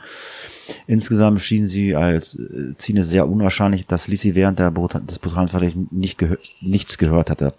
Insgesamt 0.87 1.42
schien 1.42 1.68
sie 1.68 1.94
als 1.94 2.37
äh, 2.37 2.74
Zine 2.79 3.05
sehr 3.05 3.29
unwahrscheinlich, 3.29 3.87
dass 3.87 4.09
Lizzie 4.09 4.35
während 4.35 4.59
der 4.59 4.70
Brut 4.70 4.94
des 4.94 5.18
brutalen 5.18 5.88
nicht 5.90 6.16
gehör 6.16 6.38
nichts 6.62 6.96
gehört 6.96 7.29
hatte. 7.29 7.53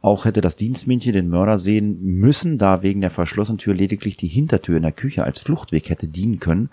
Auch 0.00 0.24
hätte 0.24 0.40
das 0.40 0.56
Dienstmädchen 0.56 1.12
den 1.12 1.28
Mörder 1.28 1.58
sehen 1.58 1.98
müssen, 2.02 2.58
da 2.58 2.82
wegen 2.82 3.00
der 3.00 3.10
verschlossenen 3.10 3.58
Tür 3.58 3.74
lediglich 3.74 4.16
die 4.16 4.28
Hintertür 4.28 4.76
in 4.76 4.82
der 4.82 4.92
Küche 4.92 5.24
als 5.24 5.40
Fluchtweg 5.40 5.90
hätte 5.90 6.06
dienen 6.06 6.38
können. 6.38 6.70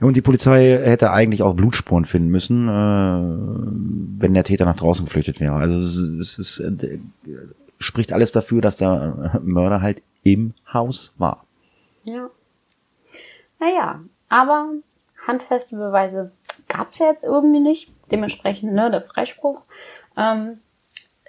Und 0.00 0.16
die 0.16 0.22
Polizei 0.22 0.78
hätte 0.80 1.10
eigentlich 1.10 1.42
auch 1.42 1.54
Blutspuren 1.54 2.04
finden 2.04 2.28
müssen, 2.28 2.68
äh, 2.68 4.20
wenn 4.20 4.34
der 4.34 4.44
Täter 4.44 4.64
nach 4.64 4.76
draußen 4.76 5.04
geflüchtet 5.04 5.40
wäre. 5.40 5.54
Also 5.54 5.80
es, 5.80 5.96
es, 5.96 6.38
es 6.38 6.60
äh, 6.60 6.98
spricht 7.80 8.12
alles 8.12 8.30
dafür, 8.30 8.60
dass 8.60 8.76
der 8.76 9.40
Mörder 9.42 9.82
halt 9.82 10.00
im 10.22 10.54
Haus 10.72 11.12
war. 11.18 11.44
Ja. 12.04 12.30
Naja, 13.58 14.00
aber 14.28 14.70
handfeste 15.26 15.76
Beweise 15.76 16.30
gab 16.68 16.92
es 16.92 16.98
ja 16.98 17.06
jetzt 17.06 17.24
irgendwie 17.24 17.60
nicht. 17.60 17.90
Dementsprechend, 18.12 18.72
ne, 18.72 18.90
der 18.90 19.02
Freispruch. 19.02 19.62
Ähm, 20.16 20.58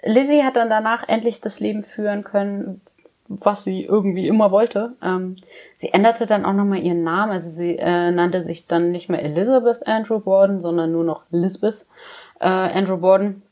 Lizzie 0.02 0.44
hat 0.44 0.56
dann 0.56 0.70
danach 0.70 1.08
endlich 1.08 1.40
das 1.40 1.60
Leben 1.60 1.84
führen 1.84 2.24
können, 2.24 2.80
was 3.28 3.64
sie 3.64 3.84
irgendwie 3.84 4.26
immer 4.26 4.50
wollte. 4.50 4.92
Ähm, 5.02 5.36
sie 5.76 5.92
änderte 5.92 6.26
dann 6.26 6.44
auch 6.44 6.52
nochmal 6.52 6.80
ihren 6.80 7.04
Namen, 7.04 7.32
also 7.32 7.50
sie 7.50 7.76
äh, 7.78 8.10
nannte 8.10 8.42
sich 8.42 8.66
dann 8.66 8.90
nicht 8.90 9.08
mehr 9.08 9.22
Elizabeth 9.22 9.86
Andrew 9.86 10.20
Borden, 10.20 10.60
sondern 10.60 10.90
nur 10.90 11.04
noch 11.04 11.22
Lisbeth 11.30 11.86
äh, 12.40 12.46
Andrew 12.46 12.96
Borden. 12.96 13.42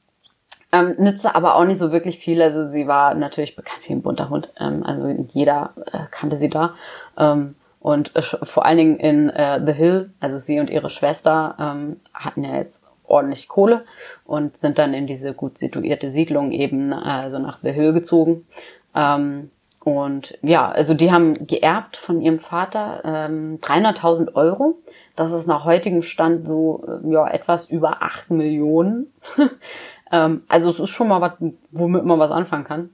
Ähm, 0.72 0.96
nützte 0.98 1.34
aber 1.34 1.54
auch 1.54 1.64
nicht 1.64 1.78
so 1.78 1.92
wirklich 1.92 2.18
viel. 2.18 2.42
Also 2.42 2.68
sie 2.68 2.87
war 2.87 3.14
natürlich 3.14 3.56
bekannt 3.56 3.80
wie 3.87 3.92
ein 3.92 4.02
bunter 4.02 4.28
Hund. 4.28 4.52
Ähm, 4.58 4.82
also 4.82 5.08
jeder 5.30 5.70
äh, 5.92 6.00
kannte 6.11 6.37
sie 6.37 6.50
da. 6.50 6.74
Ähm, 7.16 7.54
Und 7.80 8.16
äh, 8.16 8.22
vor 8.22 8.66
allen 8.66 8.76
Dingen 8.76 8.98
in 8.98 9.30
äh, 9.30 9.61
The 9.64 9.72
Hill, 9.72 10.11
also 10.18 10.38
sie 10.38 10.58
und 10.58 10.68
ihre 10.68 10.90
Schwester 10.90 11.54
ähm, 11.61 12.00
hatten 12.12 12.42
ja 12.42 12.56
jetzt 12.56 12.84
ordentlich 13.09 13.49
Kohle 13.49 13.85
und 14.25 14.59
sind 14.59 14.79
dann 14.79 14.94
in 14.94 15.07
diese 15.07 15.35
gut 15.35 15.59
situierte 15.59 16.11
Siedlung 16.11 16.53
eben 16.53 16.92
also 16.92 17.38
nach 17.38 17.59
The 17.62 17.73
Hill 17.73 17.92
gezogen. 17.92 18.47
Ähm, 18.94 19.51
und 19.81 20.37
ja, 20.42 20.71
also 20.71 20.94
die 20.94 21.12
haben 21.12 21.47
geerbt 21.47 21.97
von 21.97 22.21
ihrem 22.21 22.40
Vater 22.40 23.01
ähm, 23.05 23.59
300.000 23.62 24.35
Euro. 24.35 24.79
Das 25.16 25.33
ist 25.33 25.47
nach 25.47 25.64
heutigem 25.64 26.03
Stand 26.03 26.47
so 26.47 26.85
äh, 26.87 27.11
ja 27.11 27.27
etwas 27.29 27.71
über 27.71 28.03
8 28.03 28.31
Millionen. 28.31 29.12
ähm, 30.12 30.42
also 30.49 30.71
es 30.71 30.79
ist 30.79 30.90
schon 30.90 31.09
mal 31.09 31.21
was, 31.21 31.33
womit 31.71 32.05
man 32.05 32.18
was 32.18 32.31
anfangen 32.31 32.64
kann. 32.64 32.90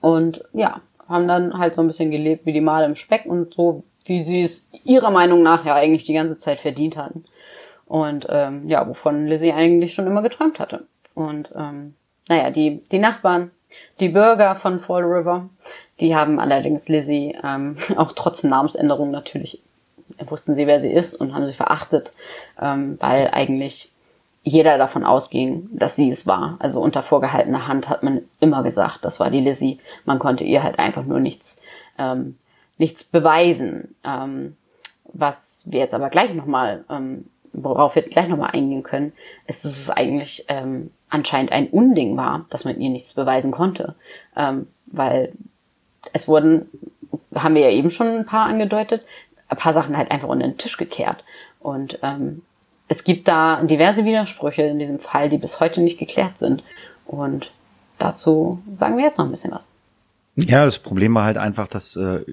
Und 0.00 0.44
ja, 0.52 0.80
haben 1.08 1.26
dann 1.26 1.58
halt 1.58 1.74
so 1.74 1.80
ein 1.80 1.86
bisschen 1.86 2.10
gelebt 2.10 2.46
wie 2.46 2.52
die 2.52 2.60
Male 2.60 2.86
im 2.86 2.96
Speck 2.96 3.26
und 3.26 3.54
so, 3.54 3.82
wie 4.04 4.24
sie 4.24 4.42
es 4.42 4.68
ihrer 4.84 5.10
Meinung 5.10 5.42
nach 5.42 5.64
ja 5.64 5.74
eigentlich 5.74 6.04
die 6.04 6.14
ganze 6.14 6.38
Zeit 6.38 6.60
verdient 6.60 6.96
hatten. 6.96 7.24
Und 7.90 8.26
ähm, 8.30 8.66
ja, 8.68 8.88
wovon 8.88 9.26
Lizzie 9.26 9.52
eigentlich 9.52 9.92
schon 9.92 10.06
immer 10.06 10.22
geträumt 10.22 10.58
hatte. 10.58 10.86
Und 11.14 11.52
ähm, 11.56 11.94
naja, 12.28 12.50
die, 12.50 12.82
die 12.90 12.98
Nachbarn, 12.98 13.50
die 13.98 14.08
Bürger 14.08 14.54
von 14.54 14.78
Fall 14.78 15.02
River, 15.02 15.50
die 15.98 16.14
haben 16.14 16.38
allerdings 16.40 16.88
Lizzie 16.88 17.36
ähm, 17.42 17.76
auch 17.96 18.12
trotz 18.12 18.44
Namensänderung 18.44 19.10
natürlich 19.10 19.60
wussten 20.28 20.54
sie, 20.54 20.66
wer 20.66 20.80
sie 20.80 20.92
ist 20.92 21.14
und 21.14 21.34
haben 21.34 21.46
sie 21.46 21.52
verachtet, 21.52 22.12
ähm, 22.60 22.96
weil 23.00 23.28
eigentlich 23.28 23.92
jeder 24.42 24.78
davon 24.78 25.04
ausging, 25.04 25.68
dass 25.72 25.96
sie 25.96 26.08
es 26.10 26.26
war. 26.26 26.56
Also 26.60 26.80
unter 26.80 27.02
vorgehaltener 27.02 27.68
Hand 27.68 27.88
hat 27.88 28.02
man 28.02 28.22
immer 28.40 28.62
gesagt, 28.62 29.04
das 29.04 29.20
war 29.20 29.30
die 29.30 29.40
Lizzie. 29.40 29.78
Man 30.04 30.18
konnte 30.18 30.44
ihr 30.44 30.62
halt 30.62 30.78
einfach 30.78 31.04
nur 31.04 31.20
nichts, 31.20 31.60
ähm, 31.98 32.38
nichts 32.78 33.04
beweisen. 33.04 33.94
Ähm, 34.02 34.56
was 35.12 35.62
wir 35.66 35.80
jetzt 35.80 35.94
aber 35.94 36.08
gleich 36.08 36.32
nochmal, 36.34 36.84
ähm, 36.88 37.26
worauf 37.52 37.94
wir 37.94 38.02
gleich 38.02 38.28
nochmal 38.28 38.50
eingehen 38.52 38.82
können, 38.82 39.12
ist, 39.46 39.64
dass 39.64 39.78
es 39.78 39.90
eigentlich 39.90 40.44
ähm, 40.48 40.90
anscheinend 41.08 41.52
ein 41.52 41.68
Unding 41.68 42.16
war, 42.16 42.46
dass 42.50 42.64
man 42.64 42.80
ihr 42.80 42.90
nichts 42.90 43.14
beweisen 43.14 43.50
konnte. 43.50 43.94
Ähm, 44.36 44.68
weil 44.86 45.32
es 46.12 46.28
wurden, 46.28 46.68
haben 47.34 47.54
wir 47.54 47.62
ja 47.62 47.70
eben 47.70 47.90
schon 47.90 48.08
ein 48.08 48.26
paar 48.26 48.46
angedeutet, 48.46 49.04
ein 49.48 49.56
paar 49.56 49.72
Sachen 49.72 49.96
halt 49.96 50.10
einfach 50.10 50.28
unter 50.28 50.46
den 50.46 50.58
Tisch 50.58 50.76
gekehrt. 50.76 51.24
Und 51.58 51.98
ähm, 52.02 52.42
es 52.88 53.04
gibt 53.04 53.28
da 53.28 53.62
diverse 53.62 54.04
Widersprüche 54.04 54.62
in 54.62 54.78
diesem 54.78 54.98
Fall, 54.98 55.28
die 55.28 55.38
bis 55.38 55.60
heute 55.60 55.80
nicht 55.80 55.98
geklärt 55.98 56.38
sind. 56.38 56.62
Und 57.06 57.50
dazu 57.98 58.62
sagen 58.74 58.96
wir 58.96 59.04
jetzt 59.04 59.18
noch 59.18 59.26
ein 59.26 59.30
bisschen 59.30 59.52
was. 59.52 59.72
Ja, 60.46 60.64
das 60.64 60.78
Problem 60.78 61.14
war 61.14 61.24
halt 61.24 61.38
einfach, 61.38 61.68
dass 61.68 61.96
äh, 61.96 62.24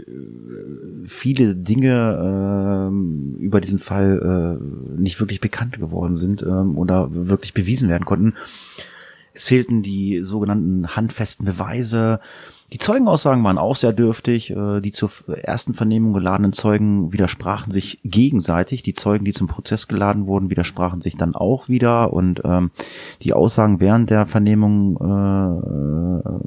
viele 1.06 1.56
Dinge 1.56 2.90
äh, 2.90 3.44
über 3.44 3.62
diesen 3.62 3.80
Fall 3.80 4.60
äh, 4.60 5.00
nicht 5.00 5.20
wirklich 5.20 5.42
bekannt 5.42 5.80
geworden 5.80 6.16
sind 6.16 6.42
äh, 6.42 6.46
oder 6.46 7.10
wirklich 7.12 7.54
bewiesen 7.54 7.90
werden 7.90 8.06
konnten. 8.06 8.34
Es 9.34 9.46
fehlten 9.46 9.82
die 9.84 10.22
sogenannten 10.24 10.96
handfesten 10.96 11.46
Beweise. 11.46 12.20
Die 12.74 12.80
Zeugenaussagen 12.80 13.44
waren 13.44 13.58
auch 13.58 13.76
sehr 13.76 13.94
dürftig. 13.94 14.52
Äh, 14.52 14.82
die 14.82 14.92
zur 14.92 15.12
ersten 15.42 15.74
Vernehmung 15.74 16.14
geladenen 16.14 16.54
Zeugen 16.54 17.14
widersprachen 17.14 17.72
sich 17.72 18.00
gegenseitig. 18.04 18.84
Die 18.84 18.94
Zeugen, 18.94 19.26
die 19.26 19.34
zum 19.34 19.48
Prozess 19.48 19.88
geladen 19.88 20.28
wurden, 20.28 20.50
widersprachen 20.50 21.02
sich 21.02 21.18
dann 21.18 21.36
auch 21.36 21.70
wieder. 21.70 22.12
Und 22.14 22.42
ähm, 22.44 22.72
die 23.22 23.34
Aussagen 23.34 23.80
während 23.80 24.10
der 24.10 24.26
Vernehmung 24.26 24.98
äh, 24.98 26.38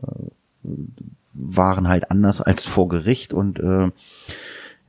waren 1.42 1.88
halt 1.88 2.10
anders 2.10 2.40
als 2.40 2.64
vor 2.64 2.88
Gericht 2.88 3.32
und 3.32 3.58
äh, 3.60 3.90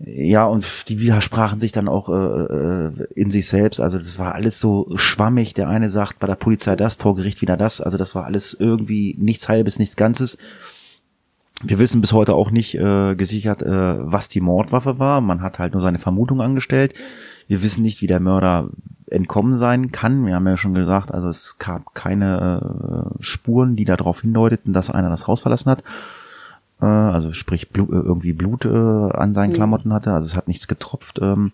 ja, 0.03 0.45
und 0.45 0.89
die 0.89 0.99
widersprachen 0.99 1.59
sich 1.59 1.71
dann 1.71 1.87
auch 1.87 2.09
äh, 2.09 2.13
äh, 2.13 3.07
in 3.13 3.29
sich 3.29 3.47
selbst. 3.47 3.79
Also 3.79 3.99
das 3.99 4.17
war 4.17 4.33
alles 4.33 4.59
so 4.59 4.89
schwammig. 4.95 5.53
Der 5.53 5.69
eine 5.69 5.89
sagt 5.89 6.17
bei 6.17 6.25
der 6.25 6.35
Polizei 6.35 6.75
das, 6.75 6.95
vor 6.95 7.15
Gericht 7.15 7.41
wieder 7.41 7.55
das. 7.55 7.81
Also 7.81 7.99
das 7.99 8.15
war 8.15 8.25
alles 8.25 8.55
irgendwie 8.55 9.15
nichts 9.19 9.47
Halbes, 9.47 9.77
nichts 9.77 9.95
Ganzes. 9.95 10.39
Wir 11.63 11.77
wissen 11.77 12.01
bis 12.01 12.13
heute 12.13 12.33
auch 12.33 12.49
nicht 12.49 12.73
äh, 12.75 13.15
gesichert, 13.15 13.61
äh, 13.61 13.67
was 13.69 14.27
die 14.27 14.41
Mordwaffe 14.41 14.97
war. 14.97 15.21
Man 15.21 15.41
hat 15.41 15.59
halt 15.59 15.73
nur 15.73 15.81
seine 15.83 15.99
Vermutung 15.99 16.41
angestellt. 16.41 16.95
Wir 17.47 17.61
wissen 17.61 17.83
nicht, 17.83 18.01
wie 18.01 18.07
der 18.07 18.19
Mörder 18.19 18.69
entkommen 19.07 19.55
sein 19.57 19.91
kann. 19.91 20.25
Wir 20.25 20.35
haben 20.35 20.47
ja 20.47 20.57
schon 20.57 20.73
gesagt, 20.73 21.13
also 21.13 21.27
es 21.27 21.59
gab 21.59 21.93
keine 21.93 23.13
äh, 23.19 23.23
Spuren, 23.23 23.75
die 23.75 23.85
darauf 23.85 24.21
hindeuteten, 24.21 24.73
dass 24.73 24.89
einer 24.89 25.09
das 25.09 25.27
Haus 25.27 25.41
verlassen 25.41 25.69
hat. 25.69 25.83
Äh, 26.81 26.85
also 26.85 27.33
sprich 27.33 27.69
Blut, 27.69 27.89
äh, 27.89 27.93
irgendwie 27.93 28.33
Blut 28.33 28.65
äh, 28.65 28.69
an 28.69 29.33
seinen 29.33 29.51
mhm. 29.51 29.55
Klamotten 29.55 29.93
hatte. 29.93 30.11
Also 30.11 30.27
es 30.27 30.35
hat 30.35 30.47
nichts 30.47 30.67
getropft. 30.67 31.19
Ähm, 31.21 31.51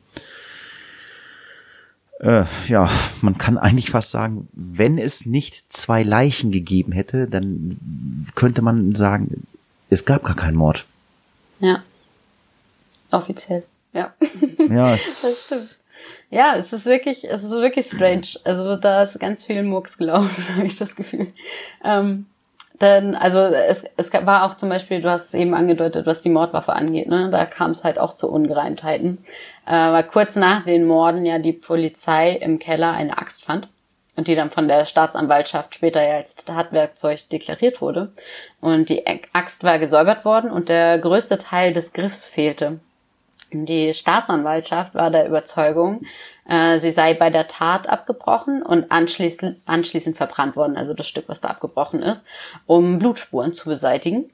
äh, 2.19 2.45
ja, 2.67 2.89
man 3.21 3.37
kann 3.37 3.57
eigentlich 3.57 3.91
fast 3.91 4.11
sagen, 4.11 4.47
wenn 4.53 4.97
es 4.97 5.25
nicht 5.25 5.71
zwei 5.71 6.01
Leichen 6.03 6.51
gegeben 6.51 6.91
hätte, 6.91 7.27
dann 7.27 7.77
könnte 8.35 8.61
man 8.61 8.95
sagen, 8.95 9.45
es 9.89 10.05
gab 10.05 10.23
gar 10.23 10.35
keinen 10.35 10.57
Mord. 10.57 10.85
Ja. 11.59 11.83
Offiziell. 13.11 13.63
Ja. 13.93 14.13
Ja, 14.69 14.93
es 14.95 15.21
das 15.21 15.45
stimmt. 15.45 15.79
Ja, 16.29 16.55
es 16.57 16.73
ist 16.73 16.85
wirklich, 16.85 17.23
es 17.23 17.43
ist 17.43 17.51
wirklich 17.51 17.85
strange. 17.85 18.27
Also 18.43 18.75
da 18.75 19.03
ist 19.03 19.17
ganz 19.19 19.45
viel 19.45 19.63
Murks 19.63 19.97
gelaufen, 19.97 20.43
habe 20.55 20.65
ich 20.65 20.75
das 20.75 20.95
Gefühl. 20.95 21.31
Ähm, 21.85 22.25
denn, 22.81 23.15
also 23.15 23.39
es, 23.39 23.85
es 23.97 24.13
war 24.13 24.45
auch 24.45 24.55
zum 24.55 24.69
Beispiel, 24.69 25.01
du 25.01 25.09
hast 25.09 25.27
es 25.27 25.33
eben 25.33 25.53
angedeutet, 25.53 26.05
was 26.05 26.21
die 26.21 26.29
Mordwaffe 26.29 26.73
angeht, 26.73 27.07
ne? 27.07 27.29
Da 27.31 27.45
kam 27.45 27.71
es 27.71 27.83
halt 27.83 27.97
auch 27.97 28.13
zu 28.13 28.31
Ungereimtheiten. 28.31 29.19
Äh, 29.65 29.71
weil 29.71 30.03
kurz 30.03 30.35
nach 30.35 30.65
den 30.65 30.85
Morden 30.85 31.25
ja 31.25 31.39
die 31.39 31.53
Polizei 31.53 32.31
im 32.31 32.59
Keller 32.59 32.93
eine 32.93 33.17
Axt 33.17 33.43
fand 33.43 33.67
und 34.15 34.27
die 34.27 34.35
dann 34.35 34.51
von 34.51 34.67
der 34.67 34.85
Staatsanwaltschaft 34.85 35.75
später 35.75 36.01
ja 36.01 36.15
als 36.15 36.35
Tatwerkzeug 36.35 37.29
deklariert 37.29 37.81
wurde. 37.81 38.11
Und 38.61 38.89
die 38.89 39.05
Axt 39.33 39.63
war 39.63 39.79
gesäubert 39.79 40.25
worden 40.25 40.51
und 40.51 40.69
der 40.69 40.99
größte 40.99 41.37
Teil 41.37 41.73
des 41.73 41.93
Griffs 41.93 42.25
fehlte. 42.25 42.79
Die 43.51 43.93
Staatsanwaltschaft 43.93 44.93
war 44.93 45.09
der 45.09 45.27
Überzeugung, 45.27 46.05
sie 46.79 46.91
sei 46.91 47.13
bei 47.13 47.29
der 47.29 47.47
Tat 47.47 47.89
abgebrochen 47.89 48.63
und 48.63 48.91
anschließend, 48.91 49.59
anschließend 49.65 50.15
verbrannt 50.15 50.55
worden, 50.55 50.77
also 50.77 50.93
das 50.93 51.07
Stück, 51.07 51.25
was 51.27 51.41
da 51.41 51.49
abgebrochen 51.49 52.01
ist, 52.01 52.25
um 52.65 52.99
Blutspuren 52.99 53.53
zu 53.53 53.69
beseitigen. 53.69 54.29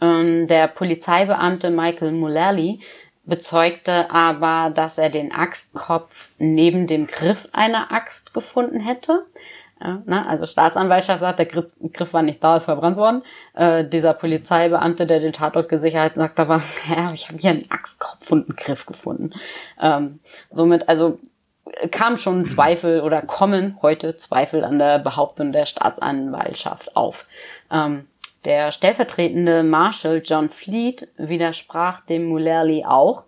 Und 0.00 0.46
der 0.46 0.68
Polizeibeamte 0.68 1.70
Michael 1.70 2.12
Mullally 2.12 2.80
bezeugte 3.24 4.10
aber, 4.10 4.70
dass 4.70 4.96
er 4.96 5.10
den 5.10 5.32
Axtkopf 5.32 6.30
neben 6.38 6.86
dem 6.86 7.06
Griff 7.06 7.48
einer 7.52 7.92
Axt 7.92 8.32
gefunden 8.32 8.80
hätte. 8.80 9.26
Ne? 9.80 10.26
Also 10.26 10.46
Staatsanwaltschaft 10.46 11.20
sagt, 11.20 11.38
der 11.38 11.46
Griff, 11.46 11.66
Griff 11.92 12.12
war 12.12 12.22
nicht 12.22 12.42
da, 12.42 12.56
ist 12.56 12.64
verbrannt 12.64 12.96
worden. 12.96 13.22
Äh, 13.54 13.84
dieser 13.84 14.14
Polizeibeamte, 14.14 15.06
der 15.06 15.20
den 15.20 15.32
Tatort 15.32 15.68
gesichert 15.68 16.12
hat, 16.12 16.14
sagt 16.14 16.40
aber, 16.40 16.62
ja, 16.88 17.12
ich 17.12 17.28
habe 17.28 17.38
hier 17.38 17.50
einen 17.50 17.70
Axtkopf 17.70 18.30
und 18.30 18.48
einen 18.48 18.56
Griff 18.56 18.86
gefunden. 18.86 19.34
Ähm, 19.80 20.20
somit, 20.50 20.88
also 20.88 21.18
kam 21.90 22.16
schon 22.16 22.46
Zweifel 22.48 23.00
oder 23.00 23.22
kommen 23.22 23.78
heute 23.82 24.16
Zweifel 24.16 24.64
an 24.64 24.78
der 24.78 24.98
Behauptung 24.98 25.52
der 25.52 25.66
Staatsanwaltschaft 25.66 26.96
auf. 26.96 27.24
Ähm, 27.70 28.06
der 28.44 28.72
stellvertretende 28.72 29.62
Marshal 29.62 30.22
John 30.24 30.50
Fleet 30.50 31.08
widersprach 31.16 32.00
dem 32.06 32.26
Mulerli 32.26 32.84
auch 32.84 33.24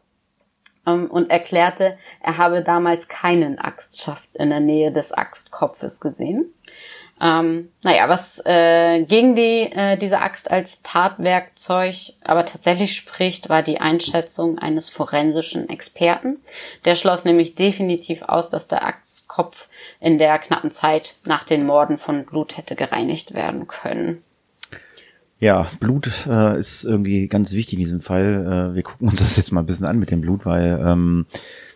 ähm, 0.87 1.11
und 1.11 1.31
erklärte, 1.31 1.99
er 2.23 2.39
habe 2.39 2.63
damals 2.63 3.09
keinen 3.09 3.59
Axtschaft 3.59 4.35
in 4.37 4.51
der 4.51 4.61
Nähe 4.61 4.93
des 4.93 5.13
Axtkopfes 5.13 6.01
gesehen. 6.01 6.55
Ähm, 7.23 7.69
naja, 7.83 8.09
was 8.09 8.41
äh, 8.47 9.05
gegen 9.05 9.37
die, 9.37 9.71
äh, 9.71 9.99
diese 9.99 10.21
Axt 10.21 10.51
als 10.51 10.81
Tatwerkzeug 10.83 12.15
aber 12.25 12.47
tatsächlich 12.47 12.97
spricht, 12.97 13.51
war 13.51 13.63
die 13.63 13.79
Einschätzung 13.79 14.59
eines 14.59 14.89
forensischen 14.89 15.69
Experten. 15.69 16.39
Der 16.87 16.95
schloss 16.95 17.25
nämlich 17.25 17.55
definitiv 17.57 18.23
aus, 18.23 18.49
dass 18.49 18.69
der 18.69 18.85
Axtkopf 18.85 19.69
in 20.01 20.17
der 20.17 20.39
knappen 20.39 20.73
Zeit 20.73 21.15
nach 21.25 21.45
den 21.45 21.67
Morden 21.67 21.99
von 21.99 22.25
Blut 22.25 22.57
hätte 22.57 22.75
gereinigt 22.75 23.35
werden 23.35 23.69
können. 23.69 24.23
Ja, 25.41 25.67
Blut 25.81 26.27
äh, 26.27 26.59
ist 26.59 26.85
irgendwie 26.85 27.27
ganz 27.27 27.53
wichtig 27.53 27.75
in 27.75 27.81
diesem 27.81 28.01
Fall. 28.01 28.71
Äh, 28.73 28.75
wir 28.75 28.83
gucken 28.83 29.09
uns 29.09 29.21
das 29.21 29.37
jetzt 29.37 29.53
mal 29.53 29.61
ein 29.61 29.67
bisschen 29.67 29.87
an 29.87 29.99
mit 29.99 30.11
dem 30.11 30.21
Blut, 30.21 30.47
weil 30.47 30.79
ähm, 30.83 31.27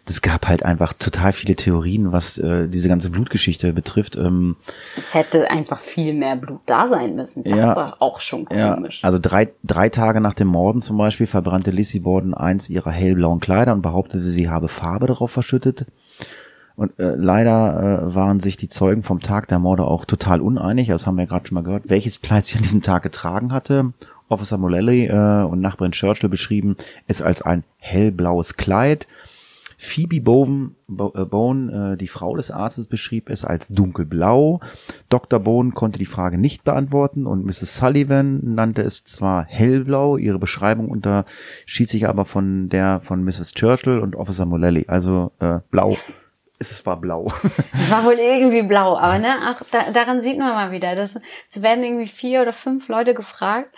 das 0.07 0.21
gab 0.21 0.49
halt 0.49 0.63
einfach 0.65 0.93
total 0.93 1.33
viele 1.33 1.57
Theorien, 1.57 2.13
was 2.13 2.37
äh, 2.39 2.69
diese 2.69 2.89
ganze 2.89 3.11
Blutgeschichte 3.11 3.73
betrifft. 3.73 4.17
Ähm, 4.17 4.57
es 4.97 5.15
hätte 5.15 5.51
einfach 5.51 5.81
viel 5.81 6.13
mehr 6.13 6.37
Blut 6.37 6.61
da 6.67 6.89
sein 6.89 7.17
müssen. 7.17 7.43
Das 7.43 7.57
ja, 7.57 7.75
war 7.75 7.97
auch 8.01 8.21
schon 8.21 8.45
komisch. 8.45 9.01
Ja, 9.03 9.07
also 9.07 9.19
drei, 9.21 9.51
drei 9.63 9.89
Tage 9.89 10.21
nach 10.21 10.35
dem 10.35 10.49
Morden 10.49 10.83
zum 10.83 10.99
Beispiel 10.99 11.27
verbrannte 11.27 11.71
Lissy 11.71 12.01
Borden 12.01 12.35
eins 12.35 12.69
ihrer 12.69 12.91
hellblauen 12.91 13.41
Kleider 13.41 13.73
und 13.73 13.83
behauptete, 13.83 14.23
sie 14.23 14.51
habe 14.51 14.69
Farbe 14.69 15.07
darauf 15.07 15.31
verschüttet. 15.31 15.87
Und 16.77 16.99
äh, 16.99 17.15
leider 17.15 18.09
äh, 18.11 18.15
waren 18.15 18.41
sich 18.41 18.57
die 18.57 18.69
Zeugen 18.69 19.05
vom 19.05 19.21
Tag 19.21 19.47
der 19.49 19.61
Morde 19.61 19.85
auch 19.85 20.05
total 20.05 20.41
uneinig. 20.41 20.89
Das 20.89 21.07
haben 21.07 21.17
wir 21.17 21.27
gerade 21.27 21.47
schon 21.47 21.55
mal 21.55 21.63
gehört, 21.63 21.89
welches 21.89 22.21
Kleid 22.21 22.47
sie 22.47 22.57
an 22.57 22.63
diesem 22.63 22.83
Tag 22.83 23.05
getragen 23.05 23.53
hatte 23.53 23.93
Officer 24.29 24.59
Mullally 24.59 25.07
äh, 25.07 25.45
und 25.45 25.61
Nachbarin 25.61 25.93
Churchill 25.93 26.29
beschrieben 26.29 26.77
es 27.07 27.23
als 27.23 27.43
ein 27.43 27.65
hellblaues 27.79 28.57
Kleid. 28.57 29.07
Phoebe 29.85 30.21
Bowen, 30.21 30.77
Bo 30.87 31.13
äh, 31.15 31.93
äh, 31.93 31.97
die 31.97 32.09
Frau 32.09 32.37
des 32.37 32.51
Arztes, 32.51 32.87
beschrieb 32.87 33.29
es 33.29 33.45
als 33.45 33.69
dunkelblau. 33.69 34.61
Dr. 35.09 35.39
Bone 35.41 35.73
konnte 35.73 35.99
die 35.99 36.07
Frage 36.07 36.39
nicht 36.39 36.65
beantworten 36.65 37.27
und 37.27 37.45
Mrs. 37.45 37.77
Sullivan 37.77 38.41
nannte 38.55 38.83
es 38.83 39.05
zwar 39.05 39.45
hellblau, 39.45 40.17
ihre 40.17 40.39
Beschreibung 40.39 40.89
unterschied 40.89 41.89
sich 41.89 42.09
aber 42.09 42.25
von 42.25 42.69
der 42.69 43.01
von 43.01 43.23
Mrs. 43.25 43.53
Churchill 43.53 43.99
und 43.99 44.17
Officer 44.17 44.47
Mullally, 44.47 44.87
also 44.89 45.33
äh, 45.39 45.59
blau. 45.71 45.97
Es 46.59 46.87
war 46.87 47.01
blau. 47.01 47.33
Es 47.75 47.91
war 47.91 48.05
wohl 48.05 48.15
irgendwie 48.15 48.63
blau, 48.63 48.97
aber 48.97 49.19
ne, 49.19 49.51
auch 49.51 49.63
da, 49.71 49.91
daran 49.91 50.23
sieht 50.23 50.39
man 50.39 50.55
mal 50.55 50.73
wieder, 50.73 50.95
dass 50.95 51.17
es 51.51 51.63
werden 51.63 51.85
irgendwie 51.85 52.09
vier 52.09 52.43
oder 52.43 52.53
fünf 52.53 52.89
Leute 52.89 53.13
gefragt. 53.13 53.75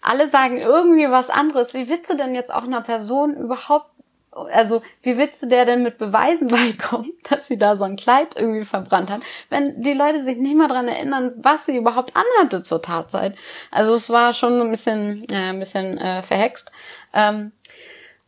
Alle 0.00 0.28
sagen 0.28 0.58
irgendwie 0.58 1.10
was 1.10 1.28
anderes. 1.28 1.74
Wie 1.74 1.88
willst 1.88 2.10
du 2.10 2.16
denn 2.16 2.34
jetzt 2.34 2.52
auch 2.52 2.64
einer 2.64 2.82
Person 2.82 3.34
überhaupt 3.36 3.93
also 4.34 4.82
wie 5.02 5.16
willst 5.16 5.42
du 5.42 5.46
der 5.46 5.64
denn 5.64 5.82
mit 5.82 5.98
Beweisen 5.98 6.48
beikommen, 6.48 7.12
dass 7.28 7.46
sie 7.46 7.58
da 7.58 7.76
so 7.76 7.84
ein 7.84 7.96
Kleid 7.96 8.28
irgendwie 8.36 8.64
verbrannt 8.64 9.10
hat, 9.10 9.22
wenn 9.50 9.82
die 9.82 9.92
Leute 9.92 10.22
sich 10.22 10.36
nicht 10.38 10.56
mal 10.56 10.68
dran 10.68 10.88
erinnern, 10.88 11.34
was 11.36 11.66
sie 11.66 11.76
überhaupt 11.76 12.12
anhatte 12.16 12.62
zur 12.62 12.82
Tatzeit. 12.82 13.36
Also 13.70 13.94
es 13.94 14.10
war 14.10 14.34
schon 14.34 14.60
ein 14.60 14.70
bisschen, 14.70 15.24
äh, 15.30 15.50
ein 15.50 15.58
bisschen 15.58 15.98
äh, 15.98 16.22
verhext. 16.22 16.70
Ähm, 17.12 17.52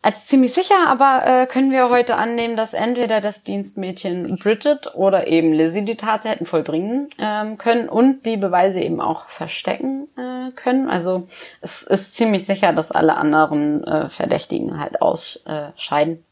als 0.06 0.28
ziemlich 0.28 0.54
sicher 0.54 0.86
aber 0.86 1.26
äh, 1.26 1.46
können 1.48 1.72
wir 1.72 1.90
heute 1.90 2.14
annehmen, 2.14 2.56
dass 2.56 2.74
entweder 2.74 3.20
das 3.20 3.42
Dienstmädchen 3.42 4.36
Bridget 4.36 4.94
oder 4.94 5.26
eben 5.26 5.52
Lizzie 5.52 5.84
die 5.84 5.96
Tat 5.96 6.22
hätten 6.22 6.46
vollbringen 6.46 7.10
ähm, 7.18 7.58
können 7.58 7.88
und 7.88 8.24
die 8.24 8.36
Beweise 8.36 8.78
eben 8.78 9.00
auch 9.00 9.28
verstecken 9.28 10.06
äh, 10.16 10.52
können. 10.52 10.88
Also 10.88 11.26
es 11.60 11.82
ist 11.82 12.14
ziemlich 12.14 12.46
sicher, 12.46 12.72
dass 12.72 12.92
alle 12.92 13.16
anderen 13.16 13.82
äh, 13.82 14.08
Verdächtigen 14.08 14.78
halt 14.78 15.02
ausscheiden. 15.02 16.24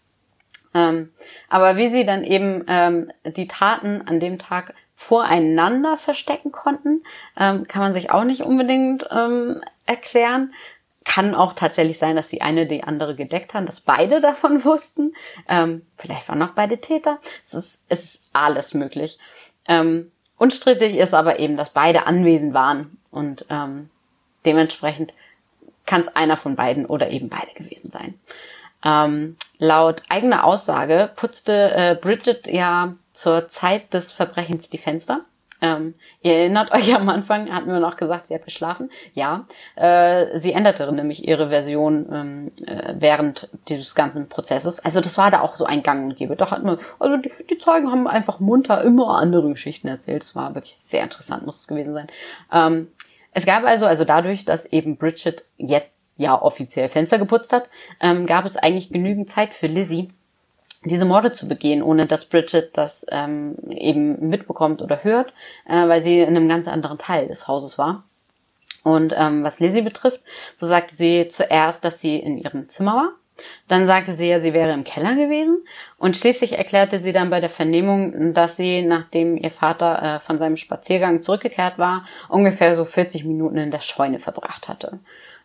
Ähm, 0.73 1.11
aber 1.49 1.77
wie 1.77 1.89
sie 1.89 2.07
dann 2.07 2.23
eben 2.23 2.65
ähm, 2.69 3.11
die 3.25 3.49
Taten 3.49 4.03
an 4.07 4.21
dem 4.21 4.39
Tag 4.39 4.75
voreinander 4.95 5.99
verstecken 5.99 6.53
konnten, 6.53 7.03
ähm, 7.37 7.67
kann 7.67 7.83
man 7.83 7.93
sich 7.93 8.13
auch 8.13 8.23
nicht 8.23 8.43
unbedingt 8.43 9.05
ähm, 9.11 9.61
erklären 9.85 10.53
kann 11.05 11.35
auch 11.35 11.53
tatsächlich 11.53 11.99
sein, 11.99 12.17
dass 12.17 12.29
die 12.29 12.43
eine 12.43 12.67
die 12.67 12.83
andere 12.83 13.15
gedeckt 13.15 13.55
haben, 13.55 13.67
dass 13.67 13.81
beide 13.81 14.21
davon 14.23 14.65
wussten. 14.65 15.15
Ähm, 15.49 15.83
vielleicht 15.97 16.29
waren 16.29 16.39
noch 16.39 16.55
beide 16.55 16.79
Täter. 16.79 17.19
Es 17.43 17.55
ist, 17.55 17.85
es 17.89 18.05
ist 18.05 18.23
alles 18.33 18.75
möglich. 18.75 19.19
Ähm, 19.67 20.11
unstrittig 20.39 20.97
ist 20.97 21.15
aber 21.15 21.39
eben, 21.39 21.57
dass 21.57 21.71
beide 21.71 22.07
anwesend 22.07 22.55
waren 22.55 22.99
und 23.11 23.47
ähm, 23.51 23.91
dementsprechend 24.45 25.13
kann 25.87 26.01
es 26.01 26.15
einer 26.17 26.37
von 26.37 26.57
beiden 26.57 26.87
oder 26.87 27.11
eben 27.11 27.29
beide 27.29 27.53
gewesen 27.55 27.91
sein. 27.91 28.19
Ähm, 28.85 29.37
laut 29.59 30.03
eigener 30.09 30.45
Aussage 30.45 31.11
putzte 31.17 31.73
äh, 31.75 31.99
Bridget 32.01 32.47
ja 32.47 32.95
zur 33.15 33.49
Zeit 33.49 33.95
des 33.95 34.13
Verbrechens 34.13 34.69
die 34.69 34.79
Fenster 34.79 35.25
ähm, 35.65 35.95
ihr 36.21 36.35
erinnert 36.35 36.73
euch 36.73 36.95
am 36.95 37.09
Anfang, 37.09 37.51
hatten 37.53 37.73
wir 37.73 37.81
noch 37.81 37.97
gesagt, 37.97 38.27
sie 38.27 38.35
hat 38.35 38.45
geschlafen. 38.45 38.91
Ja, 39.15 39.47
äh, 39.77 40.39
sie 40.39 40.53
änderte 40.53 40.91
nämlich 40.93 41.27
ihre 41.27 41.49
Version 41.49 42.07
ähm, 42.13 42.53
äh, 42.67 42.95
während 42.99 43.49
dieses 43.69 43.95
ganzen 43.95 44.29
Prozesses. 44.29 44.81
Also 44.81 45.01
das 45.01 45.17
war 45.17 45.31
da 45.31 45.41
auch 45.41 45.55
so 45.55 45.65
ein 45.65 45.83
Gang 45.83 46.05
und 46.05 46.17
Gebe. 46.17 46.37
Doch 46.37 46.51
hat 46.51 46.63
man, 46.63 46.79
also 46.99 47.17
die, 47.17 47.33
die 47.49 47.59
Zeugen 47.59 47.91
haben 47.91 48.07
einfach 48.07 48.41
munter 48.41 48.83
immer 48.83 49.17
andere 49.17 49.49
Geschichten 49.49 49.89
erzählt. 49.89 50.23
Es 50.23 50.37
war 50.37 50.55
wirklich 50.55 50.77
sehr 50.77 51.03
interessant, 51.03 51.47
muss 51.47 51.61
es 51.61 51.69
gewesen 51.69 51.95
sein. 51.95 52.09
Ähm, 52.53 52.89
es 53.33 53.47
gab 53.47 53.65
also, 53.65 53.87
also 53.87 54.05
dadurch, 54.05 54.45
dass 54.45 54.67
eben 54.67 54.97
Bridget 54.97 55.45
jetzt 55.57 56.19
ja 56.19 56.41
offiziell 56.41 56.89
Fenster 56.89 57.19
geputzt 57.19 57.53
hat, 57.53 57.69
ähm, 58.01 58.27
gab 58.27 58.45
es 58.45 58.57
eigentlich 58.57 58.91
genügend 58.91 59.29
Zeit 59.29 59.55
für 59.55 59.67
Lizzie, 59.67 60.11
diese 60.85 61.05
Morde 61.05 61.33
zu 61.33 61.49
begehen, 61.49 61.83
ohne 61.83 62.07
dass 62.07 62.27
Bridget 62.27 62.77
das 62.77 63.07
ähm, 63.11 63.57
eben 63.71 64.29
mitbekommt 64.29 64.83
oder 64.83 65.03
hört, 65.03 65.33
äh, 65.67 65.89
weil 65.89 66.03
sie 66.03 66.21
in 66.21 66.37
einem 66.37 66.49
ganz 66.49 66.69
anderen 66.69 66.99
Teil 66.99 67.29
des 67.29 67.49
Hauses 67.49 67.79
war. 67.79 68.05
Und 68.83 69.15
ähm, 69.17 69.43
was 69.43 69.61
Lizzie 69.61 69.83
betrifft, 69.83 70.21
so 70.57 70.67
sagte 70.67 70.95
sie 70.95 71.29
zuerst, 71.29 71.85
dass 71.85 72.01
sie 72.01 72.17
in 72.17 72.39
ihrem 72.39 72.69
Zimmer 72.69 72.95
war. 72.95 73.13
Dann 73.67 73.87
sagte 73.87 74.13
sie 74.13 74.29
ja, 74.29 74.41
sie 74.41 74.53
wäre 74.53 74.73
im 74.73 74.85
Keller 74.85 75.17
gewesen. 75.17 75.65
Und 75.99 76.17
schließlich 76.17 76.57
erklärte 76.57 77.01
sie 77.01 77.13
dann 77.13 77.31
bei 77.31 77.41
der 77.41 77.51
Vernehmung, 77.51 78.35
dass 78.35 78.57
sie, 78.57 78.83
nachdem 78.83 79.37
ihr 79.37 79.51
Vater 79.51 80.03
äh, 80.03 80.21
von 80.21 80.39
seinem 80.39 80.57
Spaziergang 80.57 81.23
zurückgekehrt 81.23 81.79
war, 81.79 82.07
ungefähr 82.29 82.77
so 82.77 82.85
40 82.85 83.25
Minuten 83.25 83.57
in 83.57 83.71
der 83.71 83.81
Scheune 83.81 84.21
verbracht 84.21 84.69
hatte. 84.69 85.01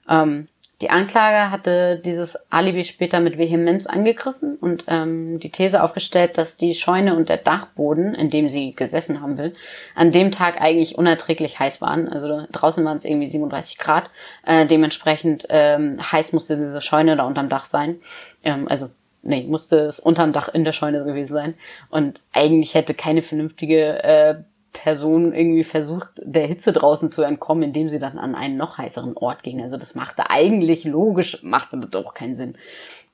Ähm, 0.07 0.47
die 0.81 0.89
Anklage 0.89 1.51
hatte 1.51 1.99
dieses 1.99 2.37
Alibi 2.49 2.85
später 2.85 3.19
mit 3.19 3.37
Vehemenz 3.37 3.85
angegriffen 3.85 4.55
und 4.55 4.85
ähm, 4.87 5.39
die 5.39 5.49
These 5.49 5.83
aufgestellt, 5.83 6.37
dass 6.37 6.55
die 6.55 6.73
Scheune 6.73 7.15
und 7.15 7.27
der 7.27 7.37
Dachboden, 7.37 8.15
in 8.15 8.29
dem 8.29 8.49
sie 8.49 8.71
gesessen 8.71 9.21
haben 9.21 9.37
will, 9.37 9.53
an 9.93 10.13
dem 10.13 10.31
Tag 10.31 10.61
eigentlich 10.61 10.97
unerträglich 10.97 11.59
heiß 11.59 11.81
waren. 11.81 12.07
Also 12.07 12.45
draußen 12.51 12.85
waren 12.85 12.97
es 12.97 13.03
irgendwie 13.03 13.27
37 13.27 13.77
Grad. 13.77 14.09
Äh, 14.45 14.67
dementsprechend 14.67 15.45
ähm, 15.49 15.99
heiß 15.99 16.31
musste 16.31 16.55
diese 16.55 16.81
Scheune 16.81 17.17
da 17.17 17.23
unterm 17.25 17.49
Dach 17.49 17.65
sein. 17.65 17.99
Ähm, 18.43 18.67
also 18.69 18.89
nee, 19.21 19.45
musste 19.47 19.79
es 19.79 19.99
unterm 19.99 20.31
Dach 20.31 20.47
in 20.47 20.63
der 20.63 20.71
Scheune 20.73 21.03
gewesen 21.03 21.33
sein. 21.33 21.53
Und 21.89 22.21
eigentlich 22.31 22.73
hätte 22.73 22.93
keine 22.93 23.21
vernünftige 23.21 24.01
äh, 24.03 24.35
Person 24.73 25.33
irgendwie 25.33 25.63
versucht, 25.63 26.09
der 26.17 26.45
Hitze 26.45 26.73
draußen 26.73 27.09
zu 27.09 27.21
entkommen, 27.23 27.63
indem 27.63 27.89
sie 27.89 27.99
dann 27.99 28.17
an 28.17 28.35
einen 28.35 28.57
noch 28.57 28.77
heißeren 28.77 29.17
Ort 29.17 29.43
ging. 29.43 29.61
Also 29.61 29.77
das 29.77 29.95
machte 29.95 30.29
eigentlich 30.29 30.83
logisch, 30.83 31.41
machte 31.43 31.77
doch 31.77 32.13
keinen 32.13 32.35
Sinn. 32.35 32.57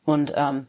Und 0.05 0.33
ähm, 0.35 0.67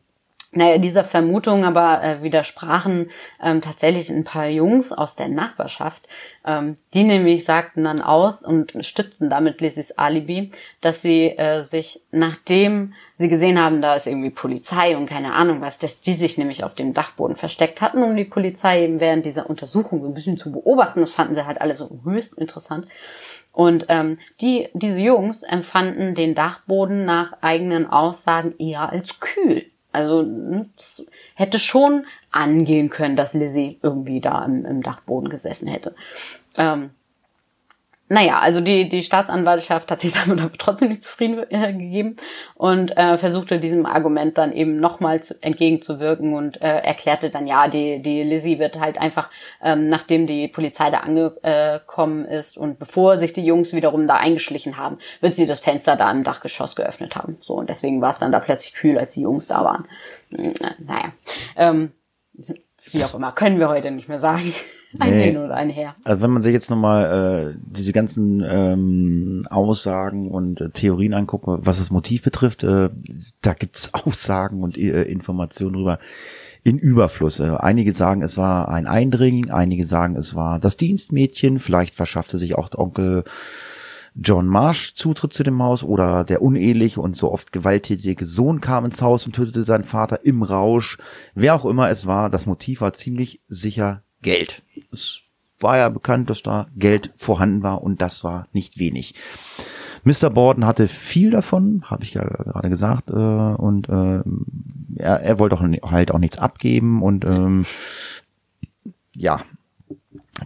naja, 0.56 0.78
dieser 0.78 1.04
Vermutung 1.04 1.64
aber 1.64 2.02
äh, 2.02 2.22
widersprachen 2.22 3.10
ähm, 3.42 3.60
tatsächlich 3.60 4.10
ein 4.10 4.24
paar 4.24 4.48
Jungs 4.48 4.90
aus 4.90 5.14
der 5.14 5.28
Nachbarschaft, 5.28 6.08
ähm, 6.46 6.78
die 6.94 7.04
nämlich 7.04 7.44
sagten 7.44 7.84
dann 7.84 8.00
aus 8.00 8.42
und 8.42 8.72
stützten 8.80 9.30
damit 9.30 9.60
Lizzies 9.60 9.92
Alibi, 9.92 10.52
dass 10.80 11.02
sie 11.02 11.26
äh, 11.36 11.62
sich 11.62 12.00
nachdem 12.10 12.94
sie 13.18 13.28
gesehen 13.28 13.58
haben, 13.58 13.82
da 13.82 13.94
ist 13.94 14.06
irgendwie 14.06 14.30
Polizei 14.30 14.96
und 14.96 15.08
keine 15.08 15.34
Ahnung 15.34 15.60
was, 15.60 15.78
dass 15.78 16.00
die 16.00 16.14
sich 16.14 16.38
nämlich 16.38 16.64
auf 16.64 16.74
dem 16.74 16.94
Dachboden 16.94 17.36
versteckt 17.36 17.80
hatten, 17.80 18.02
um 18.02 18.16
die 18.16 18.24
Polizei 18.24 18.84
eben 18.84 19.00
während 19.00 19.24
dieser 19.24 19.48
Untersuchung 19.48 20.02
so 20.02 20.08
ein 20.08 20.14
bisschen 20.14 20.36
zu 20.36 20.52
beobachten. 20.52 21.00
Das 21.00 21.12
fanden 21.12 21.34
sie 21.34 21.46
halt 21.46 21.60
alle 21.60 21.76
so 21.76 22.00
höchst 22.04 22.36
interessant. 22.38 22.86
Und 23.52 23.86
ähm, 23.88 24.18
die, 24.42 24.68
diese 24.74 25.00
Jungs 25.00 25.42
empfanden 25.42 26.14
den 26.14 26.34
Dachboden 26.34 27.06
nach 27.06 27.38
eigenen 27.40 27.86
Aussagen 27.86 28.54
eher 28.58 28.90
als 28.90 29.18
kühl. 29.18 29.64
Also 29.96 30.26
hätte 31.34 31.58
schon 31.58 32.04
angehen 32.30 32.90
können, 32.90 33.16
dass 33.16 33.32
Lizzie 33.32 33.78
irgendwie 33.82 34.20
da 34.20 34.44
im, 34.44 34.66
im 34.66 34.82
Dachboden 34.82 35.30
gesessen 35.30 35.68
hätte. 35.68 35.94
Ähm, 36.58 36.90
naja, 38.08 38.38
also 38.38 38.60
die, 38.60 38.88
die 38.88 39.02
Staatsanwaltschaft 39.02 39.90
hat 39.90 40.00
sich 40.00 40.12
damit 40.26 40.40
aber 40.40 40.56
trotzdem 40.56 40.88
nicht 40.88 41.02
zufrieden 41.02 41.44
äh, 41.50 41.72
gegeben 41.72 42.16
und 42.54 42.96
äh, 42.96 43.18
versuchte 43.18 43.58
diesem 43.58 43.84
Argument 43.84 44.38
dann 44.38 44.52
eben 44.52 44.78
nochmal 44.78 45.20
entgegenzuwirken 45.40 46.34
und 46.34 46.62
äh, 46.62 46.78
erklärte 46.78 47.30
dann, 47.30 47.46
ja, 47.46 47.68
die, 47.68 48.00
die 48.00 48.22
Lizzie 48.22 48.58
wird 48.58 48.78
halt 48.78 48.98
einfach, 48.98 49.28
ähm, 49.62 49.88
nachdem 49.88 50.26
die 50.26 50.46
Polizei 50.48 50.90
da 50.90 51.00
angekommen 51.00 52.24
ist 52.26 52.56
und 52.56 52.78
bevor 52.78 53.18
sich 53.18 53.32
die 53.32 53.44
Jungs 53.44 53.72
wiederum 53.72 54.06
da 54.06 54.14
eingeschlichen 54.14 54.76
haben, 54.76 54.98
wird 55.20 55.34
sie 55.34 55.46
das 55.46 55.60
Fenster 55.60 55.96
da 55.96 56.10
im 56.10 56.22
Dachgeschoss 56.22 56.76
geöffnet 56.76 57.16
haben. 57.16 57.38
So, 57.40 57.54
und 57.54 57.68
deswegen 57.68 58.00
war 58.00 58.10
es 58.10 58.18
dann 58.18 58.32
da 58.32 58.38
plötzlich 58.38 58.74
kühl, 58.74 58.98
als 58.98 59.14
die 59.14 59.22
Jungs 59.22 59.48
da 59.48 59.64
waren. 59.64 59.86
Hm, 60.30 60.54
naja. 60.78 61.12
Ähm, 61.56 61.92
wie 62.34 63.04
auch 63.04 63.14
immer, 63.14 63.32
können 63.32 63.58
wir 63.58 63.68
heute 63.68 63.90
nicht 63.90 64.08
mehr 64.08 64.20
sagen. 64.20 64.54
Ein 64.98 65.12
nee. 65.12 65.24
Hin 65.24 65.36
oder 65.38 65.54
ein 65.54 65.70
Her. 65.70 65.94
Also 66.04 66.22
wenn 66.22 66.30
man 66.30 66.42
sich 66.42 66.52
jetzt 66.52 66.70
nochmal 66.70 67.54
äh, 67.54 67.58
diese 67.64 67.92
ganzen 67.92 68.44
ähm, 68.46 69.42
Aussagen 69.50 70.30
und 70.30 70.60
äh, 70.60 70.70
Theorien 70.70 71.14
anguckt, 71.14 71.44
was 71.46 71.78
das 71.78 71.90
Motiv 71.90 72.22
betrifft, 72.22 72.64
äh, 72.64 72.90
da 73.42 73.54
gibt's 73.54 73.92
Aussagen 73.94 74.62
und 74.62 74.76
äh, 74.76 75.02
Informationen 75.02 75.74
drüber 75.74 75.98
in 76.64 76.78
Überfluss. 76.78 77.40
Äh, 77.40 77.54
einige 77.58 77.92
sagen, 77.92 78.22
es 78.22 78.36
war 78.36 78.68
ein 78.68 78.86
Eindringling, 78.86 79.50
einige 79.50 79.86
sagen, 79.86 80.16
es 80.16 80.34
war 80.34 80.58
das 80.58 80.76
Dienstmädchen, 80.76 81.58
vielleicht 81.58 81.94
verschaffte 81.94 82.38
sich 82.38 82.56
auch 82.56 82.70
Onkel 82.74 83.24
John 84.18 84.46
Marsh 84.46 84.94
Zutritt 84.94 85.34
zu 85.34 85.42
dem 85.42 85.62
Haus 85.62 85.82
oder 85.82 86.24
der 86.24 86.40
uneheliche 86.40 87.00
und 87.00 87.16
so 87.16 87.30
oft 87.30 87.52
gewalttätige 87.52 88.24
Sohn 88.24 88.60
kam 88.60 88.86
ins 88.86 89.02
Haus 89.02 89.26
und 89.26 89.34
tötete 89.34 89.64
seinen 89.64 89.84
Vater 89.84 90.24
im 90.24 90.42
Rausch. 90.42 90.98
Wer 91.34 91.54
auch 91.54 91.66
immer 91.66 91.90
es 91.90 92.06
war, 92.06 92.30
das 92.30 92.46
Motiv 92.46 92.80
war 92.80 92.94
ziemlich 92.94 93.42
sicher 93.48 94.00
Geld. 94.22 94.62
Es 94.92 95.20
war 95.60 95.76
ja 95.76 95.88
bekannt, 95.88 96.30
dass 96.30 96.42
da 96.42 96.66
Geld 96.76 97.10
vorhanden 97.14 97.62
war 97.62 97.82
und 97.82 98.02
das 98.02 98.24
war 98.24 98.48
nicht 98.52 98.78
wenig. 98.78 99.14
Mr. 100.04 100.30
Borden 100.30 100.66
hatte 100.66 100.86
viel 100.86 101.30
davon, 101.30 101.82
habe 101.86 102.04
ich 102.04 102.14
ja 102.14 102.22
gerade 102.22 102.68
gesagt, 102.68 103.10
äh, 103.10 103.14
und 103.14 103.88
äh, 103.88 104.22
er, 105.02 105.20
er 105.20 105.38
wollte 105.38 105.56
auch 105.56 105.90
halt 105.90 106.12
auch 106.12 106.18
nichts 106.18 106.38
abgeben 106.38 107.02
und 107.02 107.24
ähm, 107.24 107.66
ja, 109.14 109.42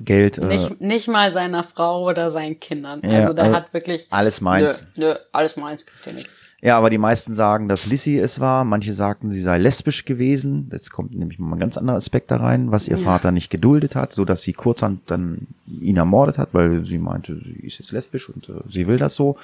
Geld. 0.01 0.38
Äh, 0.38 0.47
Nicht, 0.47 0.80
nicht 0.80 1.09
mal 1.09 1.30
seiner 1.32 1.64
Frau 1.64 2.09
oder 2.09 2.30
seinen 2.30 2.61
Kindern. 2.61 3.03
Ja, 3.05 3.20
also 3.20 3.32
der 3.34 3.45
also 3.45 3.57
hat 3.57 3.74
wirklich. 3.74 4.07
alles 4.11 4.41
meins. 4.41 4.86
Nö, 4.95 5.09
nö, 5.09 5.14
alles 5.32 5.57
meins, 5.57 5.84
gibt 5.84 6.07
dir 6.07 6.12
nichts. 6.12 6.36
Ja, 6.62 6.76
aber 6.76 6.90
die 6.90 6.98
meisten 6.98 7.34
sagen, 7.34 7.68
dass 7.68 7.86
Lissy 7.86 8.18
es 8.18 8.38
war. 8.38 8.64
Manche 8.64 8.92
sagten, 8.92 9.30
sie 9.30 9.40
sei 9.40 9.56
lesbisch 9.56 10.04
gewesen. 10.04 10.68
Jetzt 10.70 10.90
kommt 10.92 11.14
nämlich 11.14 11.38
mal 11.38 11.56
ein 11.56 11.58
ganz 11.58 11.78
anderer 11.78 11.96
Aspekt 11.96 12.30
da 12.30 12.36
rein, 12.36 12.70
was 12.70 12.86
ihr 12.86 12.98
Ja. 12.98 13.02
Vater 13.04 13.32
nicht 13.32 13.50
geduldet 13.50 13.96
hat, 13.96 14.12
so 14.12 14.26
dass 14.26 14.42
sie 14.42 14.52
kurzhand 14.52 15.00
dann 15.11 15.46
ihn 15.66 15.96
ermordet 15.96 16.36
hat, 16.36 16.50
weil 16.52 16.84
sie 16.84 16.98
meinte, 16.98 17.40
sie 17.42 17.66
ist 17.66 17.78
jetzt 17.78 17.92
lesbisch 17.92 18.28
und 18.28 18.48
äh, 18.50 18.61
sie 18.68 18.86
will 18.86 18.98
das 18.98 19.14
so. 19.14 19.36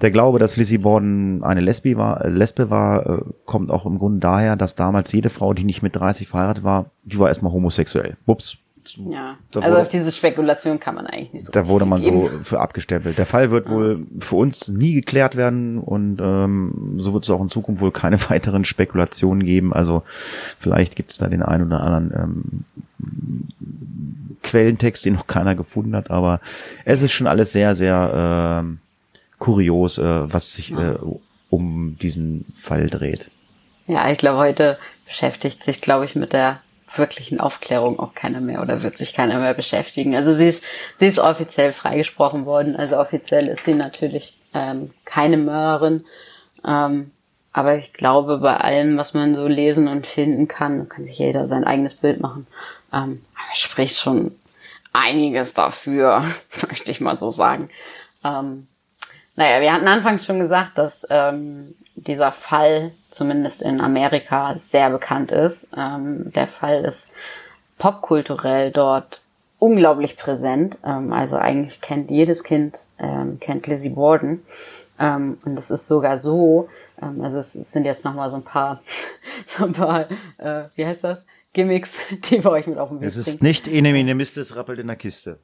Der 0.00 0.10
Glaube, 0.10 0.38
dass 0.38 0.56
Lizzie 0.56 0.78
Borden 0.78 1.44
eine 1.44 1.60
Lesbi 1.60 1.98
war, 1.98 2.24
äh, 2.24 2.30
Lesbe 2.30 2.70
war, 2.70 3.06
äh, 3.06 3.22
kommt 3.44 3.70
auch 3.70 3.84
im 3.84 3.98
Grunde 3.98 4.20
daher, 4.20 4.56
dass 4.56 4.74
damals 4.74 5.12
jede 5.12 5.28
Frau, 5.28 5.52
die 5.52 5.64
nicht 5.64 5.82
mit 5.82 5.96
30 5.96 6.26
verheiratet 6.26 6.64
war, 6.64 6.86
die 7.04 7.18
war 7.18 7.28
erstmal 7.28 7.52
homosexuell. 7.52 8.16
Ups. 8.24 8.56
Ja. 8.96 9.36
Da 9.50 9.60
also 9.60 9.72
wurde- 9.72 9.82
auf 9.82 9.88
diese 9.88 10.10
Spekulation 10.12 10.80
kann 10.80 10.94
man 10.94 11.06
eigentlich 11.06 11.32
nicht 11.32 11.46
so 11.46 11.52
Da 11.52 11.66
wurde 11.68 11.84
man 11.86 12.00
geben. 12.02 12.30
so 12.38 12.42
für 12.42 12.60
abgestempelt. 12.60 13.18
Der 13.18 13.26
Fall 13.26 13.50
wird 13.50 13.68
wohl 13.68 14.06
für 14.18 14.36
uns 14.36 14.68
nie 14.68 14.94
geklärt 14.94 15.36
werden 15.36 15.78
und 15.78 16.18
ähm, 16.20 16.94
so 16.96 17.12
wird 17.12 17.24
es 17.24 17.30
auch 17.30 17.40
in 17.40 17.48
Zukunft 17.48 17.80
wohl 17.82 17.92
keine 17.92 18.18
weiteren 18.30 18.64
Spekulationen 18.64 19.44
geben. 19.44 19.72
Also 19.72 20.02
vielleicht 20.58 20.96
gibt 20.96 21.10
es 21.12 21.18
da 21.18 21.28
den 21.28 21.42
einen 21.42 21.66
oder 21.66 21.82
anderen 21.82 22.64
ähm, 22.98 23.46
Quellentext, 24.42 25.04
den 25.04 25.14
noch 25.14 25.26
keiner 25.26 25.54
gefunden 25.54 25.94
hat, 25.94 26.10
aber 26.10 26.40
es 26.84 27.02
ist 27.02 27.12
schon 27.12 27.26
alles 27.26 27.52
sehr, 27.52 27.74
sehr 27.74 28.60
ähm, 28.62 28.78
kurios, 29.38 29.98
äh, 29.98 30.32
was 30.32 30.54
sich 30.54 30.72
äh, 30.72 30.96
um 31.50 31.96
diesen 32.00 32.46
Fall 32.54 32.88
dreht. 32.88 33.30
Ja, 33.86 34.10
ich 34.10 34.18
glaube, 34.18 34.38
heute 34.38 34.78
beschäftigt 35.06 35.64
sich, 35.64 35.80
glaube 35.80 36.04
ich, 36.04 36.14
mit 36.16 36.32
der 36.32 36.60
wirklichen 36.96 37.40
Aufklärung 37.40 37.98
auch 37.98 38.14
keiner 38.14 38.40
mehr 38.40 38.62
oder 38.62 38.82
wird 38.82 38.96
sich 38.96 39.14
keiner 39.14 39.38
mehr 39.38 39.54
beschäftigen. 39.54 40.14
Also 40.14 40.32
sie 40.32 40.48
ist, 40.48 40.64
sie 40.98 41.06
ist 41.06 41.18
offiziell 41.18 41.72
freigesprochen 41.72 42.46
worden. 42.46 42.76
Also 42.76 42.98
offiziell 42.98 43.48
ist 43.48 43.64
sie 43.64 43.74
natürlich 43.74 44.38
ähm, 44.54 44.92
keine 45.04 45.36
Mörderin. 45.36 46.04
Ähm, 46.64 47.12
aber 47.52 47.76
ich 47.76 47.92
glaube, 47.92 48.38
bei 48.38 48.56
allem, 48.56 48.96
was 48.96 49.14
man 49.14 49.34
so 49.34 49.46
lesen 49.46 49.88
und 49.88 50.06
finden 50.06 50.48
kann, 50.48 50.88
kann 50.88 51.04
sich 51.04 51.18
jeder 51.18 51.46
sein 51.46 51.64
eigenes 51.64 51.94
Bild 51.94 52.20
machen. 52.20 52.46
Ähm, 52.92 53.24
spricht 53.54 53.96
schon 53.96 54.36
einiges 54.92 55.54
dafür, 55.54 56.24
möchte 56.68 56.90
ich 56.90 57.00
mal 57.00 57.16
so 57.16 57.30
sagen. 57.30 57.70
Ähm, 58.24 58.68
naja, 59.36 59.60
wir 59.60 59.72
hatten 59.72 59.88
anfangs 59.88 60.26
schon 60.26 60.40
gesagt, 60.40 60.76
dass 60.78 61.06
ähm, 61.10 61.74
dieser 61.94 62.32
Fall 62.32 62.92
zumindest 63.10 63.62
in 63.62 63.80
Amerika 63.80 64.56
sehr 64.58 64.90
bekannt 64.90 65.30
ist. 65.32 65.68
Ähm, 65.76 66.32
der 66.32 66.46
Fall 66.46 66.84
ist 66.84 67.10
popkulturell 67.78 68.70
dort 68.70 69.22
unglaublich 69.58 70.16
präsent. 70.16 70.78
Ähm, 70.84 71.12
also 71.12 71.36
eigentlich 71.36 71.80
kennt 71.80 72.10
jedes 72.10 72.44
Kind, 72.44 72.86
ähm, 72.98 73.38
kennt 73.40 73.66
Lizzie 73.66 73.90
Borden. 73.90 74.42
Ähm, 74.98 75.38
und 75.44 75.58
es 75.58 75.70
ist 75.70 75.86
sogar 75.86 76.18
so, 76.18 76.68
ähm, 77.00 77.22
also 77.22 77.38
es 77.38 77.52
sind 77.52 77.84
jetzt 77.84 78.04
nochmal 78.04 78.28
so 78.30 78.36
ein 78.36 78.44
paar, 78.44 78.82
so 79.46 79.64
ein 79.64 79.72
paar, 79.72 80.10
äh, 80.38 80.64
wie 80.74 80.84
heißt 80.84 81.04
das? 81.04 81.24
Gimmicks, 81.52 81.98
die 82.30 82.44
wir 82.44 82.50
euch 82.50 82.66
mit 82.66 82.78
auf 82.78 82.90
den 82.90 83.00
Weg 83.00 83.08
Es 83.08 83.16
ist 83.16 83.42
nicht 83.42 83.66
Ene 83.66 84.14
Miste, 84.14 84.40
es 84.40 84.56
rappelt 84.56 84.78
in 84.78 84.86
der 84.86 84.96
Kiste. 84.96 85.38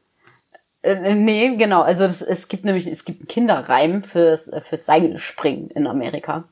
Äh, 0.86 1.14
nee, 1.14 1.56
genau. 1.56 1.82
Also 1.82 2.06
das, 2.06 2.22
es 2.22 2.46
gibt 2.46 2.64
nämlich 2.64 2.86
es 2.86 3.04
gibt 3.04 3.22
einen 3.22 3.28
Kinderreim 3.28 4.02
fürs 4.04 4.50
fürs 4.60 4.86
Seilspringen 4.86 5.68
in 5.70 5.88
Amerika. 5.88 6.44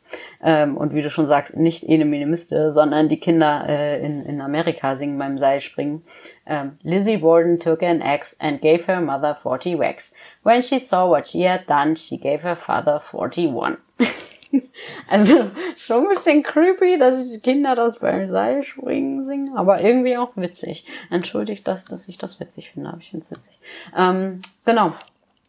Ähm, 0.42 0.76
und 0.76 0.92
wie 0.92 1.02
du 1.02 1.10
schon 1.10 1.28
sagst, 1.28 1.56
nicht 1.56 1.84
Ene 1.84 2.04
Mene 2.04 2.26
Miste, 2.26 2.72
sondern 2.72 3.08
die 3.08 3.20
Kinder 3.20 3.64
äh, 3.68 4.04
in, 4.04 4.24
in 4.24 4.40
Amerika 4.40 4.96
singen 4.96 5.18
beim 5.18 5.38
Seilspringen. 5.38 6.02
Ähm, 6.46 6.78
Lizzie 6.82 7.18
Borden 7.18 7.60
took 7.60 7.82
an 7.82 8.02
axe 8.02 8.36
and 8.40 8.60
gave 8.60 8.86
her 8.86 9.00
mother 9.00 9.36
40 9.36 9.78
whacks. 9.78 10.14
When 10.42 10.62
she 10.62 10.80
saw 10.80 11.08
what 11.08 11.28
she 11.28 11.48
had 11.48 11.68
done, 11.68 11.94
she 11.94 12.18
gave 12.18 12.42
her 12.42 12.56
father 12.56 13.00
41. 13.00 13.78
Also 15.10 15.50
schon 15.76 16.04
ein 16.04 16.14
bisschen 16.14 16.42
creepy, 16.42 16.98
dass 16.98 17.30
die 17.30 17.40
Kinder 17.40 17.74
das 17.74 17.98
beim 17.98 18.30
Seilspringen 18.30 19.24
singen, 19.24 19.56
aber 19.56 19.80
irgendwie 19.80 20.16
auch 20.16 20.32
witzig. 20.36 20.86
Entschuldigt 21.10 21.66
das, 21.66 21.84
dass 21.84 22.08
ich 22.08 22.18
das 22.18 22.40
witzig 22.40 22.70
finde, 22.70 22.90
aber 22.90 22.98
ich 22.98 23.10
finde 23.10 23.24
es 23.24 23.30
witzig. 23.30 23.58
Ähm, 23.96 24.40
genau. 24.64 24.92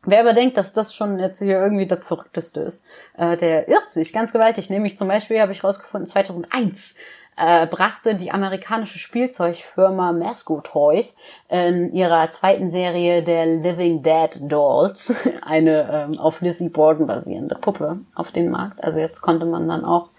Wer 0.08 0.20
aber 0.20 0.34
denkt, 0.34 0.58
dass 0.58 0.74
das 0.74 0.94
schon 0.94 1.18
jetzt 1.18 1.40
hier 1.40 1.60
irgendwie 1.60 1.88
das 1.88 2.06
Verrückteste 2.06 2.60
ist, 2.60 2.86
äh, 3.18 3.38
der 3.38 3.68
irrt 3.68 3.92
sich 3.92 4.14
ganz 4.14 4.32
gewaltig. 4.32 4.70
Nämlich 4.70 4.98
zum 4.98 5.08
Beispiel 5.08 5.40
habe 5.40 5.52
ich 5.52 5.64
rausgefunden, 5.64 6.06
2001 6.06 6.96
äh, 7.38 7.68
brachte 7.68 8.16
die 8.16 8.32
amerikanische 8.32 9.00
Spielzeugfirma 9.00 10.14
Masco 10.14 10.62
Toys 10.62 11.18
in 11.50 11.94
ihrer 11.94 12.30
zweiten 12.30 12.70
Serie 12.70 13.24
der 13.24 13.46
Living 13.46 14.02
Dead 14.04 14.40
Dolls 14.42 15.14
eine 15.42 15.90
ähm, 15.92 16.20
auf 16.20 16.42
Lizzie 16.42 16.70
Borden 16.70 17.08
basierende 17.08 17.56
Puppe 17.56 18.00
auf 18.16 18.32
den 18.32 18.50
Markt. 18.50 18.84
Also 18.84 19.00
jetzt 19.00 19.22
konnte 19.22 19.46
man 19.46 19.68
dann 19.68 19.86
auch 19.86 20.10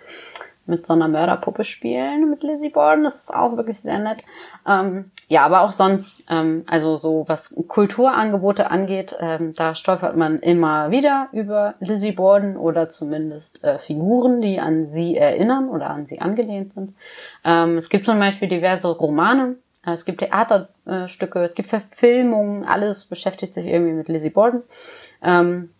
mit 0.66 0.86
so 0.86 0.92
einer 0.92 1.08
Mörderpuppe 1.08 1.64
spielen 1.64 2.28
mit 2.30 2.42
Lizzie 2.42 2.70
Borden. 2.70 3.04
Das 3.04 3.22
ist 3.22 3.34
auch 3.34 3.56
wirklich 3.56 3.80
sehr 3.80 3.98
nett. 3.98 4.24
Ähm, 4.66 5.10
ja, 5.28 5.44
aber 5.44 5.62
auch 5.62 5.70
sonst, 5.70 6.22
ähm, 6.28 6.64
also 6.66 6.96
so 6.96 7.24
was 7.28 7.54
Kulturangebote 7.68 8.70
angeht, 8.70 9.16
ähm, 9.18 9.54
da 9.56 9.74
stolpert 9.74 10.16
man 10.16 10.40
immer 10.40 10.90
wieder 10.90 11.28
über 11.32 11.74
Lizzie 11.80 12.12
Borden 12.12 12.56
oder 12.56 12.90
zumindest 12.90 13.62
äh, 13.64 13.78
Figuren, 13.78 14.40
die 14.40 14.60
an 14.60 14.90
sie 14.90 15.16
erinnern 15.16 15.68
oder 15.68 15.90
an 15.90 16.06
sie 16.06 16.20
angelehnt 16.20 16.72
sind. 16.72 16.94
Ähm, 17.44 17.78
es 17.78 17.88
gibt 17.88 18.04
zum 18.06 18.18
Beispiel 18.18 18.48
diverse 18.48 18.88
Romane. 18.88 19.56
äh, 19.84 19.92
Es 19.92 20.04
gibt 20.04 20.20
Theaterstücke, 20.20 21.42
es 21.42 21.54
gibt 21.54 21.68
Verfilmungen, 21.68 22.64
alles 22.64 23.04
beschäftigt 23.04 23.54
sich 23.54 23.66
irgendwie 23.66 23.94
mit 23.94 24.08
Lizzie 24.08 24.30
Borden. 24.30 24.62
Ähm, 25.22 25.70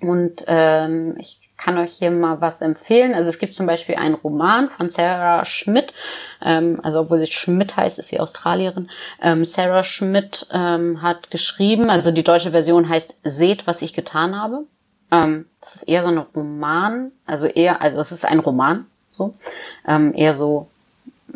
und 0.00 0.44
ähm, 0.48 1.14
ich 1.18 1.41
kann 1.62 1.78
euch 1.78 1.92
hier 1.92 2.10
mal 2.10 2.40
was 2.40 2.60
empfehlen. 2.60 3.14
Also 3.14 3.28
es 3.28 3.38
gibt 3.38 3.54
zum 3.54 3.66
Beispiel 3.66 3.94
einen 3.94 4.14
Roman 4.14 4.68
von 4.68 4.90
Sarah 4.90 5.44
Schmidt. 5.44 5.94
Ähm, 6.42 6.80
also 6.82 7.00
obwohl 7.00 7.20
sie 7.20 7.30
Schmidt 7.30 7.76
heißt, 7.76 7.98
ist 7.98 8.08
sie 8.08 8.20
Australierin. 8.20 8.90
Ähm, 9.20 9.44
Sarah 9.44 9.84
Schmidt 9.84 10.46
ähm, 10.52 11.02
hat 11.02 11.30
geschrieben, 11.30 11.88
also 11.90 12.10
die 12.10 12.24
deutsche 12.24 12.50
Version 12.50 12.88
heißt 12.88 13.14
Seht, 13.24 13.66
was 13.66 13.82
ich 13.82 13.94
getan 13.94 14.40
habe. 14.40 14.64
Ähm, 15.12 15.46
das 15.60 15.76
ist 15.76 15.88
eher 15.88 16.02
so 16.02 16.08
ein 16.08 16.18
Roman, 16.18 17.12
also 17.26 17.46
eher, 17.46 17.80
also 17.80 18.00
es 18.00 18.10
ist 18.10 18.24
ein 18.24 18.40
Roman, 18.40 18.86
so 19.12 19.34
ähm, 19.86 20.14
eher 20.16 20.34
so 20.34 20.68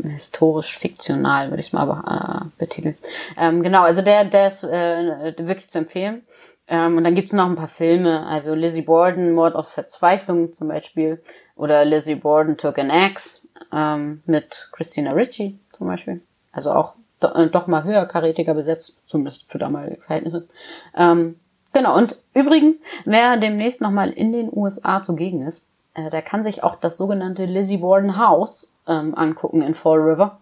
historisch 0.03 0.77
fiktional, 0.77 1.51
würde 1.51 1.61
ich 1.61 1.73
mal 1.73 1.89
äh, 1.89 2.49
betiteln. 2.59 2.97
Ähm, 3.39 3.63
genau, 3.63 3.83
also 3.83 4.03
der, 4.03 4.25
der 4.25 4.49
ist 4.49 4.65
äh, 4.65 5.35
wirklich 5.39 5.71
zu 5.71 5.79
empfehlen. 5.79 6.23
Ähm, 6.69 6.97
und 6.97 7.05
dann 7.05 7.15
gibt's 7.15 7.33
noch 7.33 7.47
ein 7.47 7.55
paar 7.55 7.69
Filme, 7.69 8.27
also 8.27 8.55
Lizzie 8.55 8.83
Borden, 8.83 9.35
Mord 9.35 9.55
aus 9.55 9.71
Verzweiflung 9.71 10.53
zum 10.53 10.69
Beispiel, 10.69 11.23
oder 11.55 11.85
Lizzie 11.85 12.17
Borden 12.17 12.57
Took 12.57 12.79
an 12.79 12.91
Axe 12.91 13.47
ähm, 13.73 14.23
mit 14.27 14.69
Christina 14.73 15.13
Ricci 15.13 15.59
zum 15.73 15.87
Beispiel. 15.87 16.21
Also 16.53 16.73
auch 16.73 16.95
do, 17.21 17.29
äh, 17.29 17.49
doch 17.49 17.67
mal 17.67 17.85
höherkarätiger 17.85 18.55
besetzt, 18.55 18.97
zumindest 19.07 19.51
für 19.51 19.59
damalige 19.59 20.01
Verhältnisse. 20.03 20.49
Ähm, 20.97 21.39
genau, 21.73 21.97
und 21.97 22.17
übrigens, 22.35 22.81
wer 23.05 23.37
demnächst 23.37 23.81
nochmal 23.81 24.11
in 24.11 24.33
den 24.33 24.51
USA 24.53 25.03
zugegen 25.03 25.47
ist, 25.47 25.67
äh, 25.95 26.11
der 26.11 26.23
kann 26.23 26.43
sich 26.43 26.63
auch 26.63 26.77
das 26.77 26.97
sogenannte 26.97 27.45
Lizzie 27.45 27.79
Borden 27.79 28.19
House 28.19 28.71
ähm, 28.87 29.15
angucken 29.15 29.63
in 29.63 29.75
Fall 29.75 29.99
River. 29.99 30.39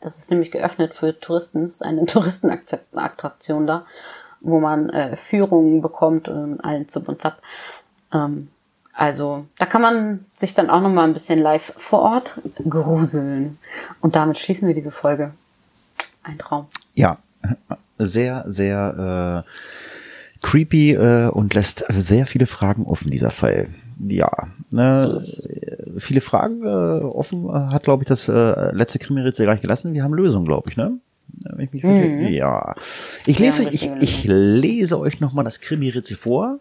Das 0.00 0.16
ist 0.16 0.30
nämlich 0.30 0.52
geöffnet 0.52 0.94
für 0.94 1.18
Touristen, 1.18 1.64
das 1.64 1.74
ist 1.74 1.82
eine 1.82 2.06
Touristenattraktion 2.06 3.66
da 3.66 3.84
wo 4.40 4.60
man 4.60 4.90
äh, 4.90 5.16
Führungen 5.16 5.82
bekommt 5.82 6.28
und 6.28 6.60
allen 6.60 6.88
Zip 6.88 7.08
und 7.08 7.20
Zap. 7.20 7.40
Ähm, 8.12 8.48
also 8.92 9.46
da 9.58 9.66
kann 9.66 9.80
man 9.82 10.24
sich 10.34 10.54
dann 10.54 10.70
auch 10.70 10.80
noch 10.80 10.90
mal 10.90 11.04
ein 11.04 11.12
bisschen 11.12 11.38
live 11.38 11.72
vor 11.76 12.00
Ort 12.00 12.40
gruseln. 12.68 13.58
Und 14.00 14.16
damit 14.16 14.38
schließen 14.38 14.66
wir 14.66 14.74
diese 14.74 14.90
Folge. 14.90 15.32
Ein 16.24 16.38
Traum. 16.38 16.66
Ja, 16.94 17.18
sehr, 17.98 18.44
sehr 18.48 19.44
äh, 19.46 20.40
creepy 20.42 20.94
äh, 20.94 21.28
und 21.28 21.54
lässt 21.54 21.84
sehr 21.90 22.26
viele 22.26 22.46
Fragen 22.46 22.86
offen, 22.86 23.10
dieser 23.10 23.30
Fall. 23.30 23.68
Ja, 24.00 24.30
ne, 24.70 24.94
So 24.94 25.16
es. 25.16 25.48
viele 25.98 26.20
Fragen 26.20 26.62
äh, 26.64 26.66
offen 27.04 27.48
äh, 27.48 27.72
hat, 27.72 27.84
glaube 27.84 28.02
ich, 28.02 28.08
das 28.08 28.28
äh, 28.28 28.72
letzte 28.72 28.98
Krimi-Rätsel 28.98 29.46
gleich 29.46 29.60
gelassen. 29.60 29.94
Wir 29.94 30.04
haben 30.04 30.14
Lösungen, 30.14 30.44
glaube 30.46 30.70
ich, 30.70 30.76
ne? 30.76 30.98
Wenn 31.52 31.64
ich 31.64 31.72
mich 31.72 31.84
richtig, 31.84 32.30
Ja. 32.30 32.74
Ich 33.26 33.38
lese, 33.38 33.64
haben 33.64 33.68
euch, 33.68 33.74
ich, 33.74 33.90
ich 34.00 34.24
lese 34.24 34.98
euch 34.98 35.20
nochmal 35.20 35.44
das 35.44 35.60
Krimi-Rätsel 35.60 36.16
vor. 36.16 36.60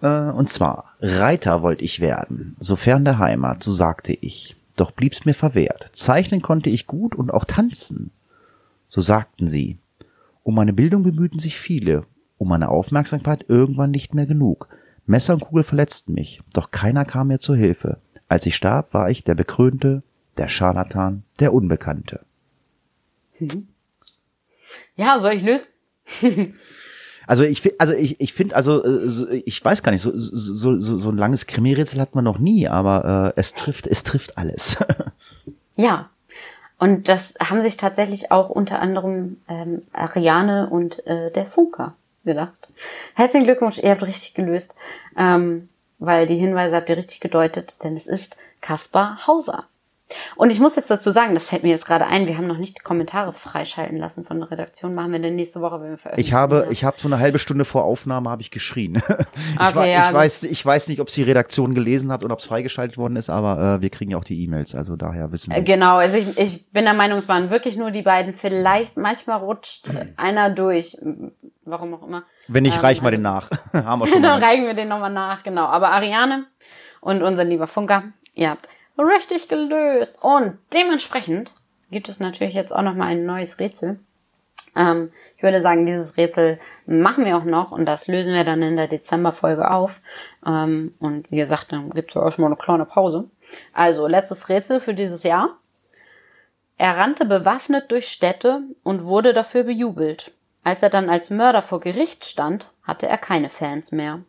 Äh, 0.00 0.30
und 0.30 0.48
zwar, 0.48 0.94
Reiter 1.00 1.62
wollte 1.62 1.84
ich 1.84 2.00
werden, 2.00 2.56
sofern 2.58 3.04
der 3.04 3.18
Heimat, 3.18 3.62
so 3.62 3.72
sagte 3.72 4.12
ich. 4.12 4.56
Doch 4.76 4.90
blieb's 4.90 5.24
mir 5.24 5.34
verwehrt. 5.34 5.90
Zeichnen 5.92 6.40
konnte 6.40 6.70
ich 6.70 6.86
gut 6.86 7.14
und 7.14 7.32
auch 7.32 7.44
tanzen. 7.44 8.10
So 8.88 9.00
sagten 9.00 9.46
sie. 9.46 9.78
Um 10.44 10.54
meine 10.54 10.72
Bildung 10.72 11.02
bemühten 11.02 11.38
sich 11.38 11.56
viele, 11.58 12.04
um 12.38 12.48
meine 12.48 12.68
Aufmerksamkeit 12.68 13.44
irgendwann 13.48 13.90
nicht 13.90 14.14
mehr 14.14 14.26
genug. 14.26 14.68
Messer 15.06 15.34
und 15.34 15.40
Kugel 15.40 15.62
verletzten 15.62 16.14
mich, 16.14 16.42
doch 16.52 16.70
keiner 16.70 17.04
kam 17.04 17.28
mir 17.28 17.38
zur 17.38 17.56
Hilfe. 17.56 17.98
Als 18.28 18.46
ich 18.46 18.56
starb, 18.56 18.94
war 18.94 19.10
ich 19.10 19.24
der 19.24 19.34
Bekrönte, 19.34 20.02
der 20.38 20.48
Scharlatan, 20.48 21.22
der 21.38 21.52
Unbekannte. 21.52 22.20
Ja, 24.96 25.18
soll 25.20 25.32
ich 25.32 25.42
lösen? 25.42 25.66
Also 27.26 27.44
ich 27.44 27.80
also 27.80 27.94
ich 27.94 28.20
ich 28.20 28.32
finde 28.32 28.56
also 28.56 28.82
äh, 28.84 29.42
ich 29.46 29.64
weiß 29.64 29.82
gar 29.84 29.92
nicht 29.92 30.02
so 30.02 30.10
so 30.14 30.78
so, 30.78 30.98
so 30.98 31.08
ein 31.08 31.16
langes 31.16 31.46
Krimi-Rätsel 31.46 32.00
hat 32.00 32.16
man 32.16 32.24
noch 32.24 32.38
nie, 32.38 32.66
aber 32.68 33.32
äh, 33.36 33.40
es 33.40 33.54
trifft 33.54 33.86
es 33.86 34.02
trifft 34.02 34.38
alles. 34.38 34.78
Ja. 35.76 36.10
Und 36.78 37.08
das 37.08 37.34
haben 37.40 37.62
sich 37.62 37.78
tatsächlich 37.78 38.30
auch 38.30 38.50
unter 38.50 38.80
anderem 38.80 39.38
ähm, 39.48 39.82
Ariane 39.92 40.68
und 40.68 41.06
äh, 41.06 41.30
der 41.30 41.46
Funker 41.46 41.94
gedacht. 42.24 42.68
Herzlichen 43.14 43.46
Glückwunsch, 43.46 43.78
ihr 43.78 43.90
habt 43.90 44.02
richtig 44.02 44.34
gelöst, 44.34 44.74
ähm, 45.16 45.68
weil 45.98 46.26
die 46.26 46.36
Hinweise 46.36 46.76
habt 46.76 46.90
ihr 46.90 46.96
richtig 46.96 47.20
gedeutet, 47.20 47.82
denn 47.84 47.96
es 47.96 48.06
ist 48.06 48.36
Kaspar 48.60 49.26
Hauser. 49.26 49.66
Und 50.36 50.52
ich 50.52 50.60
muss 50.60 50.76
jetzt 50.76 50.90
dazu 50.90 51.10
sagen, 51.10 51.34
das 51.34 51.48
fällt 51.48 51.62
mir 51.62 51.70
jetzt 51.70 51.86
gerade 51.86 52.06
ein, 52.06 52.26
wir 52.26 52.36
haben 52.36 52.46
noch 52.46 52.58
nicht 52.58 52.78
die 52.78 52.82
Kommentare 52.82 53.32
freischalten 53.32 53.96
lassen 53.98 54.24
von 54.24 54.40
der 54.40 54.50
Redaktion, 54.50 54.94
machen 54.94 55.12
wir 55.12 55.18
denn 55.18 55.36
nächste 55.36 55.60
Woche, 55.60 55.80
wenn 55.80 55.90
wir 55.90 55.98
veröffentlichen. 55.98 56.28
Ich 56.28 56.32
habe 56.34 56.62
Ja. 56.66 56.70
ich 56.70 56.84
habe 56.84 56.96
so 56.98 57.08
eine 57.08 57.18
halbe 57.18 57.38
Stunde 57.38 57.64
vor 57.64 57.84
Aufnahme 57.84 58.30
habe 58.30 58.42
ich 58.42 58.50
geschrien. 58.50 58.94
ich, 59.08 59.60
Okay, 59.60 59.74
wa- 59.74 59.84
ja, 59.86 60.08
ich 60.08 60.14
weiß 60.14 60.44
ich 60.44 60.64
weiß 60.64 60.88
nicht, 60.88 61.00
ob 61.00 61.08
es 61.08 61.14
die 61.14 61.22
Redaktion 61.22 61.74
gelesen 61.74 62.10
hat 62.12 62.22
und 62.22 62.30
ob 62.32 62.38
es 62.40 62.44
freigeschaltet 62.44 62.98
worden 62.98 63.16
ist, 63.16 63.30
aber 63.30 63.76
äh, 63.76 63.80
wir 63.82 63.90
kriegen 63.90 64.10
ja 64.10 64.18
auch 64.18 64.24
die 64.24 64.42
E-Mails, 64.44 64.74
also 64.74 64.96
daher 64.96 65.32
wissen 65.32 65.50
Äh, 65.52 65.56
wir. 65.56 65.62
Genau, 65.62 65.96
also 65.96 66.16
ich, 66.18 66.36
ich 66.38 66.70
bin 66.70 66.84
der 66.84 66.94
Meinung, 66.94 67.18
es 67.18 67.28
waren 67.28 67.50
wirklich 67.50 67.76
nur 67.76 67.90
die 67.90 68.02
beiden. 68.02 68.34
Vielleicht, 68.34 68.96
manchmal 68.96 69.38
rutscht 69.38 69.86
äh, 69.88 70.06
einer 70.16 70.50
durch. 70.50 70.96
Warum 71.64 71.94
auch 71.94 72.02
immer. 72.06 72.24
Wenn 72.48 72.64
nicht 72.64 72.74
ähm, 72.76 72.80
reich 72.80 73.00
mal 73.02 73.08
also- 73.08 73.16
den 73.16 73.22
nach. 73.22 73.50
Haben 73.72 74.00
wir 74.00 74.08
schon 74.08 74.22
Dann 74.22 74.42
reichen 74.42 74.66
wir 74.66 74.74
den 74.74 74.88
nochmal 74.88 75.12
nach, 75.12 75.42
genau. 75.44 75.66
Aber 75.66 75.90
Ariane 75.90 76.46
und 77.00 77.22
unser 77.22 77.44
lieber 77.44 77.66
Funker, 77.68 78.04
ihr 78.34 78.50
habt 78.50 78.68
richtig 78.98 79.48
gelöst. 79.48 80.18
Und 80.22 80.58
dementsprechend 80.72 81.52
gibt 81.90 82.08
es 82.08 82.20
natürlich 82.20 82.54
jetzt 82.54 82.72
auch 82.72 82.82
nochmal 82.82 83.08
ein 83.08 83.26
neues 83.26 83.58
Rätsel. 83.58 84.00
Ähm, 84.74 85.10
ich 85.36 85.42
würde 85.42 85.60
sagen, 85.60 85.86
dieses 85.86 86.16
Rätsel 86.16 86.58
machen 86.86 87.24
wir 87.24 87.36
auch 87.36 87.44
noch 87.44 87.72
und 87.72 87.84
das 87.84 88.06
lösen 88.06 88.32
wir 88.32 88.44
dann 88.44 88.62
in 88.62 88.76
der 88.76 88.88
Dezemberfolge 88.88 89.70
auf. 89.70 90.00
Ähm, 90.46 90.94
und 90.98 91.30
wie 91.30 91.36
gesagt, 91.36 91.72
dann 91.72 91.90
gibt 91.90 92.10
es 92.10 92.14
ja 92.14 92.24
erstmal 92.24 92.48
eine 92.48 92.56
kleine 92.56 92.86
Pause. 92.86 93.28
Also, 93.72 94.06
letztes 94.06 94.48
Rätsel 94.48 94.80
für 94.80 94.94
dieses 94.94 95.22
Jahr. 95.22 95.58
Er 96.78 96.96
rannte 96.96 97.26
bewaffnet 97.26 97.90
durch 97.90 98.08
Städte 98.08 98.62
und 98.82 99.04
wurde 99.04 99.34
dafür 99.34 99.64
bejubelt. 99.64 100.32
Als 100.64 100.82
er 100.82 100.90
dann 100.90 101.10
als 101.10 101.30
Mörder 101.30 101.62
vor 101.62 101.80
Gericht 101.80 102.24
stand, 102.24 102.70
hatte 102.82 103.06
er 103.06 103.18
keine 103.18 103.50
Fans 103.50 103.92
mehr. 103.92 104.20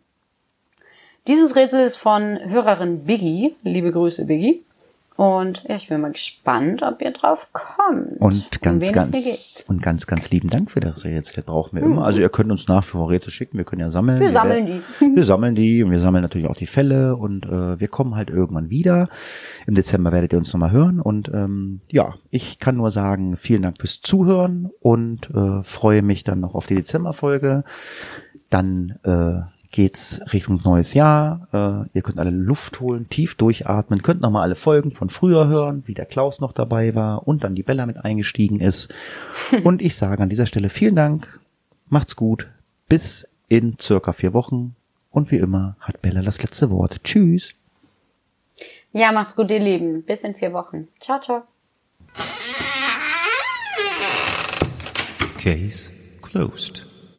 Dieses 1.27 1.55
Rätsel 1.55 1.85
ist 1.85 1.97
von 1.97 2.37
Hörerin 2.43 3.05
Biggie. 3.05 3.55
Liebe 3.63 3.91
Grüße, 3.91 4.25
Biggie. 4.25 4.63
Und 5.15 5.63
ja, 5.69 5.75
ich 5.75 5.87
bin 5.89 6.01
mal 6.01 6.11
gespannt, 6.11 6.81
ob 6.81 6.99
ihr 7.01 7.11
drauf 7.11 7.47
kommt. 7.53 8.19
Um 8.19 8.27
Und 8.27 8.61
ganz, 8.63 8.83
hier 8.83 8.91
ganz, 8.93 9.63
und 9.67 9.81
ganz, 9.81 10.07
ganz 10.07 10.31
lieben 10.31 10.49
Dank 10.49 10.71
für 10.71 10.79
das 10.79 11.05
Rätsel. 11.05 11.35
Das 11.35 11.45
brauchen 11.45 11.75
wir 11.77 11.83
immer. 11.83 12.03
Also 12.03 12.19
ihr 12.19 12.29
könnt 12.29 12.51
uns 12.51 12.67
nach 12.67 12.83
wie 12.83 12.89
vor 12.89 13.11
Rätsel 13.11 13.31
schicken. 13.31 13.57
Wir 13.57 13.63
können 13.63 13.81
ja 13.81 13.91
sammeln. 13.91 14.19
Wir 14.19 14.31
sammeln 14.31 14.67
wer- 14.67 14.81
die. 15.09 15.15
Wir 15.15 15.23
sammeln 15.23 15.53
die 15.53 15.83
und 15.83 15.91
wir 15.91 15.99
sammeln 15.99 16.23
natürlich 16.23 16.47
auch 16.47 16.55
die 16.55 16.65
Fälle 16.65 17.15
und 17.15 17.45
äh, 17.45 17.79
wir 17.79 17.87
kommen 17.89 18.15
halt 18.15 18.31
irgendwann 18.31 18.71
wieder. 18.71 19.07
Im 19.67 19.75
Dezember 19.75 20.11
werdet 20.11 20.33
ihr 20.33 20.39
uns 20.39 20.51
nochmal 20.51 20.71
hören 20.71 20.99
und 20.99 21.29
ähm, 21.31 21.81
ja, 21.91 22.15
ich 22.31 22.57
kann 22.57 22.75
nur 22.75 22.89
sagen, 22.89 23.37
vielen 23.37 23.61
Dank 23.61 23.79
fürs 23.79 24.01
Zuhören 24.01 24.71
und 24.81 25.29
äh, 25.29 25.61
freue 25.61 26.01
mich 26.01 26.23
dann 26.23 26.39
noch 26.39 26.55
auf 26.55 26.65
die 26.65 26.75
Dezemberfolge. 26.75 27.63
Dann 28.49 28.97
äh, 29.03 29.41
geht's 29.73 30.21
Richtung 30.31 30.61
neues 30.63 30.93
Jahr. 30.93 31.47
Äh, 31.51 31.89
ihr 31.97 32.01
könnt 32.03 32.19
alle 32.19 32.29
Luft 32.29 32.79
holen, 32.79 33.09
tief 33.09 33.35
durchatmen, 33.35 34.01
könnt 34.01 34.21
nochmal 34.21 34.43
alle 34.43 34.55
Folgen 34.55 34.91
von 34.91 35.09
früher 35.09 35.47
hören, 35.47 35.83
wie 35.87 35.95
der 35.95 36.05
Klaus 36.05 36.39
noch 36.39 36.53
dabei 36.53 36.95
war 36.95 37.27
und 37.27 37.43
dann 37.43 37.55
die 37.55 37.63
Bella 37.63 37.85
mit 37.85 37.97
eingestiegen 37.97 38.61
ist. 38.61 38.93
und 39.65 39.81
ich 39.81 39.95
sage 39.95 40.23
an 40.23 40.29
dieser 40.29 40.45
Stelle 40.45 40.69
vielen 40.69 40.95
Dank, 40.95 41.39
macht's 41.89 42.15
gut, 42.15 42.47
bis 42.87 43.27
in 43.49 43.75
circa 43.81 44.13
vier 44.13 44.33
Wochen. 44.33 44.75
Und 45.11 45.31
wie 45.31 45.37
immer 45.37 45.75
hat 45.79 46.01
Bella 46.01 46.21
das 46.21 46.41
letzte 46.41 46.71
Wort. 46.71 47.03
Tschüss. 47.03 47.53
Ja, 48.93 49.11
macht's 49.11 49.35
gut, 49.35 49.51
ihr 49.51 49.59
Lieben. 49.59 50.03
Bis 50.03 50.23
in 50.23 50.35
vier 50.35 50.53
Wochen. 50.53 50.87
Ciao, 50.99 51.19
ciao. 51.19 51.43
Case 55.37 55.91
closed. 56.21 56.92